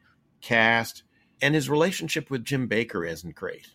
cast, 0.41 1.03
and 1.41 1.55
his 1.55 1.69
relationship 1.69 2.29
with 2.29 2.43
Jim 2.43 2.67
Baker 2.67 3.03
isn't 3.03 3.35
great. 3.35 3.67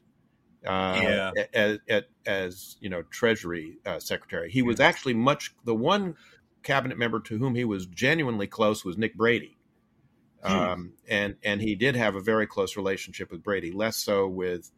Uh, 0.66 0.98
yeah. 1.00 1.30
as, 1.54 1.78
as, 1.88 2.02
as 2.26 2.76
you 2.80 2.88
know, 2.88 3.02
Treasury 3.02 3.78
uh, 3.86 4.00
Secretary, 4.00 4.50
he 4.50 4.62
was 4.62 4.80
actually 4.80 5.14
much 5.14 5.54
the 5.64 5.74
one 5.74 6.16
cabinet 6.64 6.98
member 6.98 7.20
to 7.20 7.38
whom 7.38 7.54
he 7.54 7.64
was 7.64 7.86
genuinely 7.86 8.48
close 8.48 8.84
was 8.84 8.98
Nick 8.98 9.14
Brady. 9.14 9.55
Um, 10.42 10.92
and 11.08 11.36
and 11.42 11.60
he 11.60 11.74
did 11.74 11.96
have 11.96 12.14
a 12.14 12.20
very 12.20 12.46
close 12.46 12.76
relationship 12.76 13.30
with 13.30 13.42
Brady, 13.42 13.72
less 13.72 13.96
so 13.96 14.28
with 14.28 14.70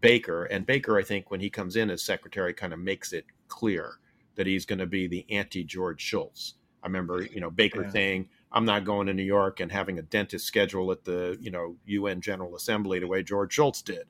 Baker. 0.00 0.44
And 0.44 0.66
Baker, 0.66 0.98
I 0.98 1.02
think, 1.02 1.30
when 1.30 1.40
he 1.40 1.50
comes 1.50 1.76
in 1.76 1.90
as 1.90 2.02
secretary, 2.02 2.54
kind 2.54 2.72
of 2.72 2.78
makes 2.78 3.12
it 3.12 3.26
clear 3.48 3.98
that 4.34 4.46
he's 4.46 4.66
going 4.66 4.78
to 4.78 4.86
be 4.86 5.06
the 5.06 5.26
anti 5.30 5.64
George 5.64 6.00
Shultz. 6.00 6.54
I 6.82 6.86
remember, 6.86 7.22
you 7.22 7.40
know, 7.40 7.50
Baker 7.50 7.82
yeah. 7.82 7.90
saying, 7.90 8.28
"I'm 8.52 8.64
not 8.64 8.84
going 8.84 9.06
to 9.06 9.14
New 9.14 9.22
York 9.22 9.60
and 9.60 9.70
having 9.70 9.98
a 9.98 10.02
dentist 10.02 10.46
schedule 10.46 10.90
at 10.92 11.04
the 11.04 11.36
you 11.40 11.50
know 11.50 11.76
UN 11.86 12.20
General 12.20 12.56
Assembly 12.56 12.98
the 12.98 13.06
way 13.06 13.22
George 13.22 13.52
Shultz 13.52 13.82
did." 13.82 14.06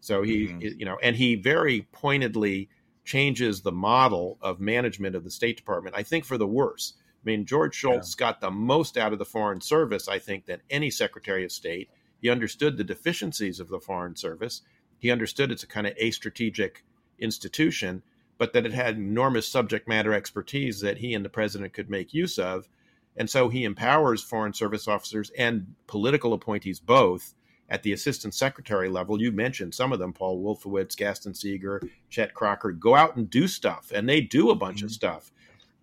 So 0.00 0.22
he, 0.22 0.46
mm-hmm. 0.46 0.78
you 0.78 0.84
know, 0.84 0.98
and 1.02 1.16
he 1.16 1.34
very 1.34 1.88
pointedly 1.92 2.68
changes 3.04 3.62
the 3.62 3.72
model 3.72 4.38
of 4.40 4.60
management 4.60 5.16
of 5.16 5.24
the 5.24 5.30
State 5.30 5.56
Department. 5.56 5.96
I 5.96 6.02
think 6.02 6.24
for 6.24 6.38
the 6.38 6.46
worse 6.46 6.94
I 7.22 7.24
mean, 7.24 7.46
George 7.46 7.74
Shultz 7.74 8.14
yeah. 8.14 8.26
got 8.26 8.40
the 8.40 8.50
most 8.50 8.96
out 8.96 9.12
of 9.12 9.18
the 9.18 9.24
Foreign 9.24 9.60
Service, 9.60 10.08
I 10.08 10.18
think, 10.18 10.46
than 10.46 10.60
any 10.70 10.90
Secretary 10.90 11.44
of 11.44 11.52
State. 11.52 11.90
He 12.20 12.30
understood 12.30 12.76
the 12.76 12.84
deficiencies 12.84 13.60
of 13.60 13.68
the 13.68 13.80
Foreign 13.80 14.16
Service. 14.16 14.62
He 14.98 15.10
understood 15.10 15.50
it's 15.50 15.62
a 15.62 15.68
kind 15.68 15.86
of 15.86 15.94
a 15.96 16.10
strategic 16.10 16.84
institution, 17.18 18.02
but 18.38 18.52
that 18.52 18.66
it 18.66 18.72
had 18.72 18.96
enormous 18.96 19.48
subject 19.48 19.88
matter 19.88 20.12
expertise 20.12 20.80
that 20.80 20.98
he 20.98 21.14
and 21.14 21.24
the 21.24 21.28
president 21.28 21.72
could 21.72 21.90
make 21.90 22.14
use 22.14 22.38
of. 22.38 22.68
And 23.16 23.28
so 23.28 23.48
he 23.48 23.64
empowers 23.64 24.22
Foreign 24.22 24.54
Service 24.54 24.86
officers 24.86 25.30
and 25.36 25.74
political 25.86 26.32
appointees 26.32 26.78
both 26.78 27.34
at 27.68 27.82
the 27.82 27.92
assistant 27.92 28.32
secretary 28.34 28.88
level. 28.88 29.20
You 29.20 29.32
mentioned 29.32 29.74
some 29.74 29.92
of 29.92 29.98
them, 29.98 30.12
Paul 30.12 30.40
Wolfowitz, 30.40 30.96
Gaston 30.96 31.32
Sigur, 31.32 31.88
Chet 32.08 32.32
Crocker, 32.32 32.72
go 32.72 32.94
out 32.94 33.16
and 33.16 33.28
do 33.28 33.46
stuff. 33.46 33.92
And 33.94 34.08
they 34.08 34.20
do 34.20 34.50
a 34.50 34.54
bunch 34.54 34.78
mm-hmm. 34.78 34.86
of 34.86 34.92
stuff. 34.92 35.32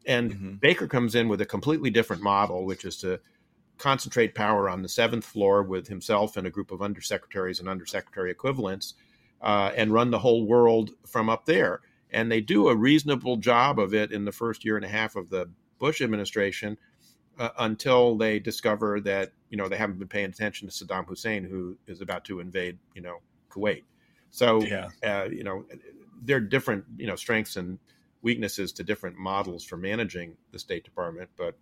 And 0.07 0.31
mm-hmm. 0.31 0.53
Baker 0.55 0.87
comes 0.87 1.15
in 1.15 1.27
with 1.27 1.41
a 1.41 1.45
completely 1.45 1.89
different 1.89 2.21
model, 2.21 2.65
which 2.65 2.85
is 2.85 2.97
to 2.97 3.19
concentrate 3.77 4.35
power 4.35 4.69
on 4.69 4.81
the 4.81 4.89
seventh 4.89 5.25
floor 5.25 5.63
with 5.63 5.87
himself 5.87 6.37
and 6.37 6.47
a 6.47 6.49
group 6.49 6.71
of 6.71 6.79
undersecretaries 6.79 7.59
and 7.59 7.67
undersecretary 7.67 8.31
equivalents 8.31 8.93
uh, 9.41 9.71
and 9.75 9.91
run 9.91 10.11
the 10.11 10.19
whole 10.19 10.45
world 10.45 10.91
from 11.05 11.29
up 11.29 11.45
there. 11.45 11.81
And 12.11 12.31
they 12.31 12.41
do 12.41 12.69
a 12.69 12.75
reasonable 12.75 13.37
job 13.37 13.79
of 13.79 13.93
it 13.93 14.11
in 14.11 14.25
the 14.25 14.31
first 14.31 14.63
year 14.63 14.77
and 14.77 14.85
a 14.85 14.89
half 14.89 15.15
of 15.15 15.29
the 15.29 15.49
Bush 15.79 16.01
administration 16.01 16.77
uh, 17.37 17.49
until 17.59 18.15
they 18.15 18.39
discover 18.39 19.01
that, 19.01 19.33
you 19.49 19.57
know, 19.57 19.67
they 19.67 19.75
haven't 19.75 19.99
been 19.99 20.07
paying 20.07 20.29
attention 20.29 20.69
to 20.69 20.73
Saddam 20.73 21.05
Hussein, 21.05 21.43
who 21.43 21.77
is 21.87 21.99
about 21.99 22.23
to 22.25 22.39
invade, 22.39 22.77
you 22.93 23.01
know, 23.01 23.17
Kuwait. 23.49 23.83
So, 24.31 24.61
yeah. 24.61 24.87
uh, 25.03 25.25
you 25.25 25.43
know, 25.43 25.65
there 26.21 26.37
are 26.37 26.41
different, 26.41 26.85
you 26.97 27.07
know, 27.07 27.15
strengths 27.15 27.57
and 27.57 27.77
weaknesses 28.25 28.73
to 28.73 28.83
different 28.83 29.17
models 29.17 29.63
for 29.63 29.77
managing 29.77 30.35
the 30.51 30.57
State 30.57 30.83
Department. 30.83 31.29
But 31.37 31.55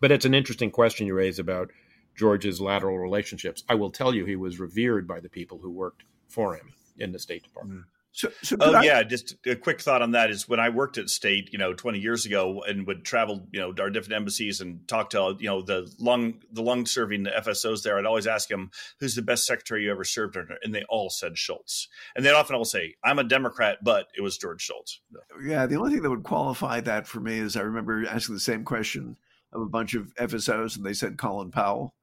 but 0.00 0.12
it's 0.12 0.26
an 0.26 0.34
interesting 0.34 0.70
question 0.70 1.06
you 1.06 1.14
raise 1.14 1.40
about 1.40 1.70
George's 2.14 2.60
lateral 2.60 2.98
relationships. 2.98 3.64
I 3.68 3.74
will 3.74 3.90
tell 3.90 4.14
you, 4.14 4.24
he 4.24 4.36
was 4.36 4.60
revered 4.60 5.08
by 5.08 5.18
the 5.18 5.30
people 5.30 5.58
who 5.58 5.70
worked 5.70 6.04
for 6.28 6.54
him 6.54 6.74
in 6.98 7.10
the 7.10 7.18
State 7.18 7.42
Department. 7.42 7.80
Mm. 7.80 7.84
So, 8.12 8.30
so 8.42 8.56
oh 8.60 8.74
I, 8.74 8.82
yeah, 8.82 9.02
just 9.02 9.36
a 9.46 9.54
quick 9.54 9.80
thought 9.80 10.02
on 10.02 10.12
that 10.12 10.30
is 10.30 10.48
when 10.48 10.58
I 10.58 10.70
worked 10.70 10.98
at 10.98 11.08
state, 11.08 11.50
you 11.52 11.58
know, 11.58 11.72
20 11.72 11.98
years 11.98 12.26
ago, 12.26 12.64
and 12.66 12.86
would 12.86 13.04
travel, 13.04 13.46
you 13.52 13.60
know, 13.60 13.72
to 13.72 13.82
our 13.82 13.90
different 13.90 14.16
embassies 14.16 14.60
and 14.60 14.86
talk 14.88 15.10
to, 15.10 15.36
you 15.38 15.48
know, 15.48 15.62
the 15.62 15.92
long, 16.00 16.42
the 16.50 16.62
long 16.62 16.86
serving 16.86 17.26
FSOs 17.26 17.82
there. 17.82 17.98
I'd 17.98 18.06
always 18.06 18.26
ask 18.26 18.48
them, 18.48 18.70
"Who's 18.98 19.14
the 19.14 19.22
best 19.22 19.46
secretary 19.46 19.84
you 19.84 19.90
ever 19.90 20.04
served 20.04 20.36
under?" 20.36 20.56
And 20.62 20.74
they 20.74 20.84
all 20.88 21.10
said 21.10 21.38
Shultz. 21.38 21.88
and 22.16 22.24
they'd 22.24 22.32
often 22.32 22.56
all 22.56 22.64
say, 22.64 22.94
"I'm 23.04 23.18
a 23.18 23.24
Democrat, 23.24 23.78
but 23.82 24.08
it 24.16 24.22
was 24.22 24.38
George 24.38 24.62
Shultz." 24.62 25.00
Yeah, 25.42 25.66
the 25.66 25.76
only 25.76 25.92
thing 25.92 26.02
that 26.02 26.10
would 26.10 26.24
qualify 26.24 26.80
that 26.80 27.06
for 27.06 27.20
me 27.20 27.38
is 27.38 27.56
I 27.56 27.60
remember 27.60 28.06
asking 28.08 28.34
the 28.34 28.40
same 28.40 28.64
question 28.64 29.16
of 29.52 29.62
a 29.62 29.66
bunch 29.66 29.94
of 29.94 30.14
FSOs, 30.16 30.76
and 30.76 30.84
they 30.84 30.92
said 30.92 31.18
Colin 31.18 31.50
Powell 31.50 31.94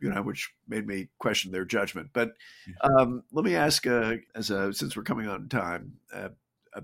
you 0.00 0.10
know, 0.10 0.22
which 0.22 0.52
made 0.68 0.86
me 0.86 1.08
question 1.18 1.52
their 1.52 1.64
judgment. 1.64 2.10
But 2.12 2.32
um, 2.82 3.22
let 3.32 3.44
me 3.44 3.56
ask, 3.56 3.86
uh, 3.86 4.16
as 4.34 4.50
a, 4.50 4.72
since 4.72 4.96
we're 4.96 5.02
coming 5.02 5.28
on 5.28 5.48
time, 5.48 5.94
uh, 6.12 6.28
a, 6.74 6.82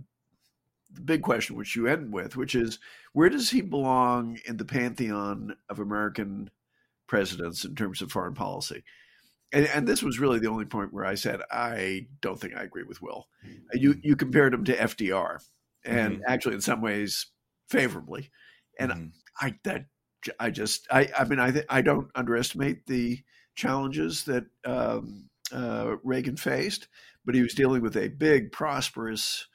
the 0.93 1.01
big 1.01 1.23
question, 1.23 1.57
which 1.57 1.77
you 1.77 1.87
end 1.87 2.13
with, 2.13 2.37
which 2.37 2.55
is, 2.55 2.79
where 3.13 3.29
does 3.29 3.51
he 3.51 3.61
belong 3.61 4.39
in 4.47 4.57
the 4.57 4.65
pantheon 4.65 5.57
of 5.69 5.79
American 5.79 6.51
presidents 7.07 7.65
in 7.65 7.75
terms 7.75 8.01
of 8.01 8.11
foreign 8.11 8.35
policy? 8.35 8.83
And, 9.53 9.67
and 9.67 9.87
this 9.87 10.03
was 10.03 10.19
really 10.19 10.39
the 10.39 10.49
only 10.49 10.65
point 10.65 10.95
where 10.95 11.05
I 11.05 11.15
said 11.15 11.43
I 11.51 12.07
don't 12.23 12.41
think 12.41 12.57
I 12.57 12.63
agree 12.63 12.85
with 12.85 13.03
Will. 13.03 13.29
You 13.75 14.01
you 14.03 14.17
compared 14.17 14.55
him 14.55 14.65
to 14.65 14.75
FDR, 14.75 15.45
and 15.85 16.15
mm-hmm. 16.15 16.23
actually 16.27 16.55
in 16.55 16.63
some 16.63 16.81
ways 16.81 17.27
favorably, 17.69 18.31
and 18.79 18.91
mm-hmm. 18.91 19.07
I 19.47 19.59
that 19.65 19.87
I 20.39 20.51
just 20.51 20.87
I 20.91 21.09
I 21.19 21.25
mean 21.25 21.39
I 21.41 21.51
th- 21.51 21.67
I 21.69 21.83
don't 21.83 22.11
underestimate 22.15 22.87
the 22.87 23.23
challenges 23.55 24.25
that 24.25 24.45
um, 24.65 25.29
uh, 25.53 25.97
Reagan 26.03 26.37
faced, 26.37 26.89
but 27.25 27.35
he 27.35 27.43
was 27.43 27.55
dealing 27.55 27.83
with 27.83 27.97
a 27.97 28.09
big, 28.09 28.53
prosperous 28.53 29.47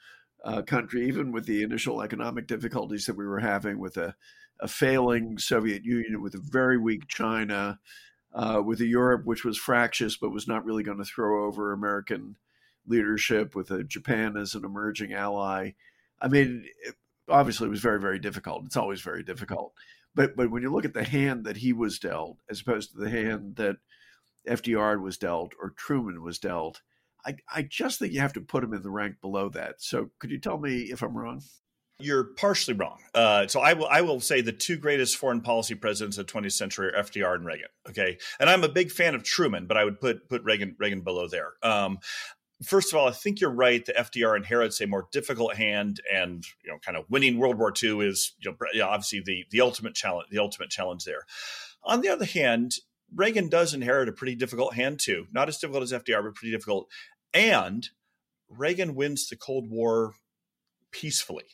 uh, 0.44 0.62
country, 0.62 1.08
even 1.08 1.32
with 1.32 1.46
the 1.46 1.62
initial 1.62 2.00
economic 2.02 2.46
difficulties 2.46 3.06
that 3.06 3.16
we 3.16 3.26
were 3.26 3.40
having 3.40 3.78
with 3.78 3.96
a, 3.96 4.14
a 4.60 4.68
failing 4.68 5.38
Soviet 5.38 5.84
Union, 5.84 6.22
with 6.22 6.34
a 6.34 6.40
very 6.40 6.78
weak 6.78 7.08
China, 7.08 7.80
uh, 8.32 8.62
with 8.64 8.80
a 8.80 8.86
Europe 8.86 9.24
which 9.24 9.44
was 9.44 9.58
fractious 9.58 10.16
but 10.16 10.30
was 10.30 10.46
not 10.46 10.64
really 10.64 10.82
going 10.82 10.98
to 10.98 11.04
throw 11.04 11.46
over 11.46 11.72
American 11.72 12.36
leadership, 12.86 13.54
with 13.54 13.70
a 13.70 13.84
Japan 13.84 14.36
as 14.36 14.54
an 14.54 14.64
emerging 14.64 15.12
ally. 15.12 15.72
I 16.20 16.28
mean, 16.28 16.64
it, 16.84 16.94
obviously, 17.28 17.66
it 17.66 17.70
was 17.70 17.80
very, 17.80 18.00
very 18.00 18.18
difficult. 18.18 18.64
It's 18.64 18.76
always 18.76 19.02
very 19.02 19.22
difficult. 19.22 19.72
But 20.14 20.36
but 20.36 20.50
when 20.50 20.62
you 20.62 20.72
look 20.72 20.84
at 20.84 20.94
the 20.94 21.04
hand 21.04 21.44
that 21.44 21.58
he 21.58 21.72
was 21.72 21.98
dealt, 21.98 22.38
as 22.50 22.60
opposed 22.60 22.92
to 22.92 22.98
the 22.98 23.10
hand 23.10 23.56
that 23.56 23.76
FDR 24.48 25.00
was 25.00 25.18
dealt 25.18 25.52
or 25.60 25.70
Truman 25.70 26.22
was 26.22 26.38
dealt, 26.38 26.80
I, 27.24 27.36
I 27.54 27.62
just 27.62 27.98
think 27.98 28.12
you 28.12 28.20
have 28.20 28.32
to 28.34 28.40
put 28.40 28.64
him 28.64 28.72
in 28.72 28.82
the 28.82 28.90
rank 28.90 29.20
below 29.20 29.48
that. 29.50 29.76
So 29.78 30.10
could 30.18 30.30
you 30.30 30.38
tell 30.38 30.58
me 30.58 30.84
if 30.90 31.02
I'm 31.02 31.16
wrong? 31.16 31.42
You're 32.00 32.24
partially 32.24 32.74
wrong. 32.74 32.98
Uh, 33.12 33.48
so 33.48 33.60
I 33.60 33.72
will 33.72 33.88
I 33.88 34.02
will 34.02 34.20
say 34.20 34.40
the 34.40 34.52
two 34.52 34.76
greatest 34.76 35.16
foreign 35.16 35.40
policy 35.40 35.74
presidents 35.74 36.16
of 36.16 36.28
the 36.28 36.32
20th 36.32 36.52
century 36.52 36.94
are 36.94 37.02
FDR 37.02 37.34
and 37.34 37.44
Reagan. 37.44 37.68
Okay, 37.88 38.18
and 38.38 38.48
I'm 38.48 38.62
a 38.62 38.68
big 38.68 38.92
fan 38.92 39.16
of 39.16 39.24
Truman, 39.24 39.66
but 39.66 39.76
I 39.76 39.84
would 39.84 40.00
put 40.00 40.28
put 40.28 40.44
Reagan 40.44 40.76
Reagan 40.78 41.00
below 41.00 41.26
there. 41.26 41.54
Um, 41.62 41.98
first 42.62 42.92
of 42.92 42.98
all, 42.98 43.08
I 43.08 43.12
think 43.12 43.40
you're 43.40 43.50
right. 43.50 43.84
The 43.84 43.92
FDR 43.92 44.36
inherits 44.36 44.80
a 44.80 44.86
more 44.86 45.08
difficult 45.12 45.54
hand, 45.54 46.00
and 46.12 46.44
you 46.64 46.70
know, 46.70 46.78
kind 46.78 46.96
of 46.96 47.04
winning 47.08 47.38
World 47.38 47.58
War 47.58 47.72
II 47.82 48.06
is 48.06 48.32
you 48.40 48.54
know, 48.74 48.86
obviously 48.86 49.20
the 49.20 49.44
the 49.50 49.60
ultimate 49.60 49.94
challenge. 49.94 50.28
The 50.30 50.38
ultimate 50.38 50.70
challenge 50.70 51.04
there. 51.04 51.24
On 51.84 52.00
the 52.00 52.08
other 52.08 52.24
hand, 52.24 52.72
Reagan 53.14 53.48
does 53.48 53.74
inherit 53.74 54.08
a 54.08 54.12
pretty 54.12 54.34
difficult 54.34 54.74
hand 54.74 55.00
too. 55.00 55.26
Not 55.32 55.48
as 55.48 55.58
difficult 55.58 55.84
as 55.84 55.92
FDR, 55.92 56.22
but 56.22 56.34
pretty 56.34 56.52
difficult. 56.52 56.88
And 57.32 57.88
Reagan 58.48 58.94
wins 58.94 59.28
the 59.28 59.36
Cold 59.36 59.70
War 59.70 60.14
peacefully 60.90 61.44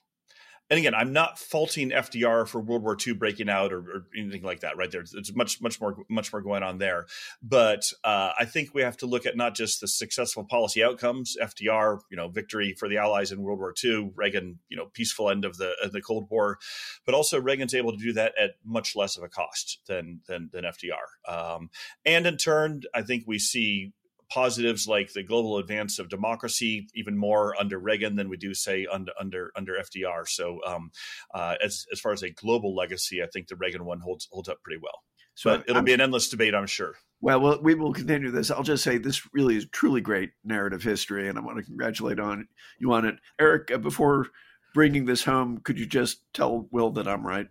and 0.71 0.79
again, 0.79 0.95
I'm 0.95 1.13
not 1.13 1.39
faulting 1.39 1.91
FDR 1.91 2.49
for 2.49 2.61
World 2.61 2.83
War 2.83 2.97
II 3.07 3.15
breaking 3.15 3.51
out 3.51 3.73
or, 3.73 3.79
or 3.79 4.07
anything 4.17 4.43
like 4.43 4.61
that. 4.61 4.79
Right 4.79 4.91
there, 4.91 5.05
there's 5.13 5.35
much, 5.35 5.61
much 5.61 5.81
more, 5.81 5.97
much 6.09 6.33
more 6.33 6.41
going 6.41 6.63
on 6.63 6.79
there. 6.79 7.07
But 7.43 7.93
uh, 8.03 8.33
I 8.39 8.47
think 8.47 8.73
we 8.73 8.83
have 8.83 8.97
to 8.99 9.07
look 9.07 9.27
at 9.27 9.37
not 9.37 9.55
just 9.55 9.81
the 9.81 9.89
successful 9.89 10.45
policy 10.45 10.83
outcomes, 10.83 11.37
FDR, 11.41 12.01
you 12.11 12.17
know, 12.17 12.29
victory 12.29 12.75
for 12.79 12.89
the 12.89 12.97
Allies 12.97 13.31
in 13.31 13.43
World 13.43 13.59
War 13.59 13.75
II, 13.83 14.13
Reagan, 14.15 14.59
you 14.69 14.77
know, 14.77 14.87
peaceful 14.93 15.29
end 15.29 15.45
of 15.45 15.59
the 15.59 15.75
of 15.83 15.93
the 15.93 16.01
Cold 16.01 16.29
War, 16.31 16.59
but 17.05 17.15
also 17.15 17.41
Reagan's 17.41 17.75
able 17.75 17.93
to 17.93 17.99
do 18.03 18.15
that 18.15 18.33
at 18.41 18.53
much 18.65 18.97
less 18.97 19.19
of 19.19 19.23
a 19.23 19.29
cost 19.29 19.81
than 19.87 20.21
than, 20.27 20.49
than 20.51 20.65
FDR. 20.65 21.29
Um, 21.29 21.69
and 22.07 22.27
in 22.27 22.39
turn, 22.39 22.83
I 22.95 23.03
think 23.03 23.25
we 23.27 23.39
see 23.39 23.93
positives 24.31 24.87
like 24.87 25.13
the 25.13 25.23
global 25.23 25.59
advance 25.59 25.99
of 25.99 26.09
democracy 26.09 26.89
even 26.95 27.17
more 27.17 27.55
under 27.59 27.79
Reagan 27.79 28.17
than 28.17 28.29
we 28.29 28.37
do 28.37 28.55
say 28.55 28.87
under 28.91 29.13
under 29.19 29.53
under 29.57 29.75
FDR. 29.75 30.27
So 30.29 30.61
um, 30.67 30.91
uh, 31.35 31.57
as 31.63 31.87
as 31.93 32.01
far 32.01 32.13
as 32.13 32.23
a 32.23 32.31
global 32.31 32.75
legacy, 32.75 33.23
I 33.23 33.27
think 33.27 33.49
the 33.49 33.57
Reagan 33.57 33.85
one 33.85 34.01
holds 34.01 34.29
holds 34.31 34.49
up 34.49 34.63
pretty 34.63 34.81
well. 34.83 35.03
So 35.35 35.51
but 35.51 35.65
it'll 35.69 35.79
I'm, 35.79 35.85
be 35.85 35.93
an 35.93 36.01
endless 36.01 36.29
debate, 36.29 36.55
I'm 36.55 36.67
sure. 36.67 36.95
Well, 37.21 37.41
well, 37.41 37.61
we 37.63 37.75
will 37.75 37.93
continue 37.93 38.31
this. 38.31 38.51
I'll 38.51 38.63
just 38.63 38.85
say 38.85 38.99
this 38.99 39.27
really 39.33 39.57
is 39.57 39.67
truly 39.73 40.01
great 40.01 40.31
narrative 40.45 40.83
history, 40.83 41.29
and 41.29 41.39
I 41.39 41.41
want 41.41 41.59
to 41.59 41.65
congratulate 41.65 42.21
on 42.21 42.49
you 42.79 42.93
on 42.93 43.05
it, 43.05 43.17
Eric. 43.41 43.71
Uh, 43.73 43.79
before 43.79 44.29
bringing 44.75 45.07
this 45.07 45.25
home, 45.25 45.61
could 45.65 45.79
you 45.79 45.87
just 45.87 46.21
tell 46.33 46.69
Will 46.71 46.91
that 46.93 47.09
I'm 47.09 47.27
right? 47.27 47.49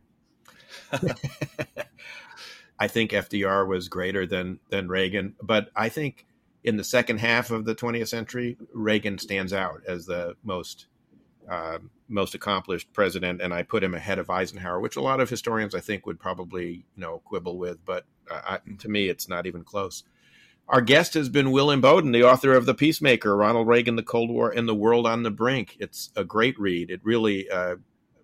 I 2.80 2.88
think 2.88 3.12
FDR 3.12 3.68
was 3.68 3.88
greater 3.88 4.26
than 4.26 4.60
than 4.70 4.88
Reagan, 4.88 5.36
but 5.42 5.70
I 5.76 5.90
think 5.90 6.26
in 6.64 6.78
the 6.78 6.84
second 6.84 7.20
half 7.20 7.52
of 7.52 7.66
the 7.66 7.76
20th 7.76 8.08
century, 8.08 8.58
Reagan 8.74 9.18
stands 9.18 9.54
out 9.54 9.82
as 9.88 10.06
the 10.06 10.36
most 10.44 10.88
uh, 11.50 11.80
most 12.08 12.36
accomplished 12.36 12.94
president, 12.94 13.42
and 13.42 13.54
I 13.54 13.64
put 13.64 13.84
him 13.84 13.94
ahead 13.94 14.18
of 14.18 14.30
Eisenhower, 14.30 14.80
which 14.80 14.96
a 14.96 15.02
lot 15.02 15.20
of 15.20 15.30
historians 15.30 15.76
I 15.76 15.82
think 15.82 16.06
would 16.06 16.20
probably 16.20 16.86
you 16.96 17.02
know 17.02 17.22
quibble 17.26 17.58
with, 17.58 17.84
but 17.84 18.06
uh, 18.32 18.42
I, 18.44 18.60
to 18.80 18.90
me, 18.90 19.10
it's 19.10 19.28
not 19.28 19.46
even 19.46 19.64
close. 19.64 20.04
Our 20.70 20.82
guest 20.82 21.14
has 21.16 21.28
been 21.28 21.52
Will 21.52 21.68
Inboden, 21.68 22.14
the 22.14 22.24
author 22.24 22.54
of 22.54 22.66
The 22.66 22.74
Peacemaker, 22.74 23.36
Ronald 23.36 23.68
Reagan, 23.68 23.98
the 23.98 24.04
Cold 24.04 24.30
War, 24.30 24.50
and 24.50 24.68
the 24.68 24.76
World 24.76 25.06
on 25.06 25.24
the 25.24 25.32
Brink. 25.32 25.76
It's 25.80 26.10
a 26.16 26.24
great 26.24 26.58
read. 26.58 26.90
It 26.90 27.02
really, 27.04 27.50
uh, 27.50 27.76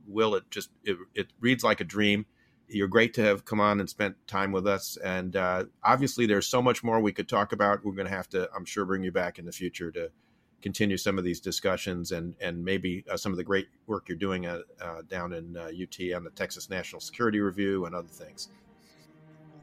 Will, 0.08 0.36
it 0.36 0.50
just 0.50 0.70
it, 0.86 0.98
it, 1.14 1.28
reads 1.42 1.66
like 1.66 1.82
a 1.82 1.84
dream. 1.84 2.26
You're 2.70 2.88
great 2.88 3.13
to 3.15 3.24
have 3.24 3.45
come 3.45 3.59
on 3.59 3.80
and 3.80 3.89
spent 3.89 4.15
time 4.28 4.51
with 4.51 4.67
us. 4.67 4.97
And 4.97 5.36
uh, 5.36 5.65
obviously, 5.84 6.26
there's 6.26 6.47
so 6.47 6.61
much 6.61 6.84
more 6.84 6.99
we 6.99 7.11
could 7.11 7.28
talk 7.28 7.51
about. 7.51 7.84
We're 7.84 7.93
going 7.93 8.07
to 8.07 8.15
have 8.15 8.30
to, 8.30 8.49
I'm 8.55 8.65
sure, 8.65 8.86
bring 8.86 9.03
you 9.03 9.11
back 9.11 9.39
in 9.39 9.45
the 9.45 9.51
future 9.51 9.91
to 9.91 10.11
continue 10.61 10.97
some 10.97 11.17
of 11.17 11.24
these 11.24 11.39
discussions 11.39 12.11
and 12.11 12.36
and 12.41 12.63
maybe 12.63 13.05
uh, 13.09 13.15
some 13.15 13.32
of 13.32 13.38
the 13.38 13.43
great 13.43 13.67
work 13.88 14.09
you're 14.09 14.17
doing 14.17 14.45
uh, 14.45 14.59
uh 14.82 15.01
down 15.07 15.32
in 15.32 15.55
UT 15.55 15.97
uh, 16.11 16.15
on 16.15 16.24
the 16.24 16.32
Texas 16.32 16.70
National 16.70 16.99
Security 16.99 17.39
Review 17.39 17.86
and 17.86 17.95
other 17.95 18.09
things. 18.09 18.49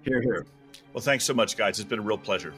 Here, 0.02 0.22
here. 0.22 0.46
Well, 0.92 1.02
thanks 1.02 1.24
so 1.24 1.34
much, 1.34 1.56
guys. 1.56 1.78
It's 1.78 1.88
been 1.88 1.98
a 1.98 2.02
real 2.02 2.18
pleasure. 2.18 2.54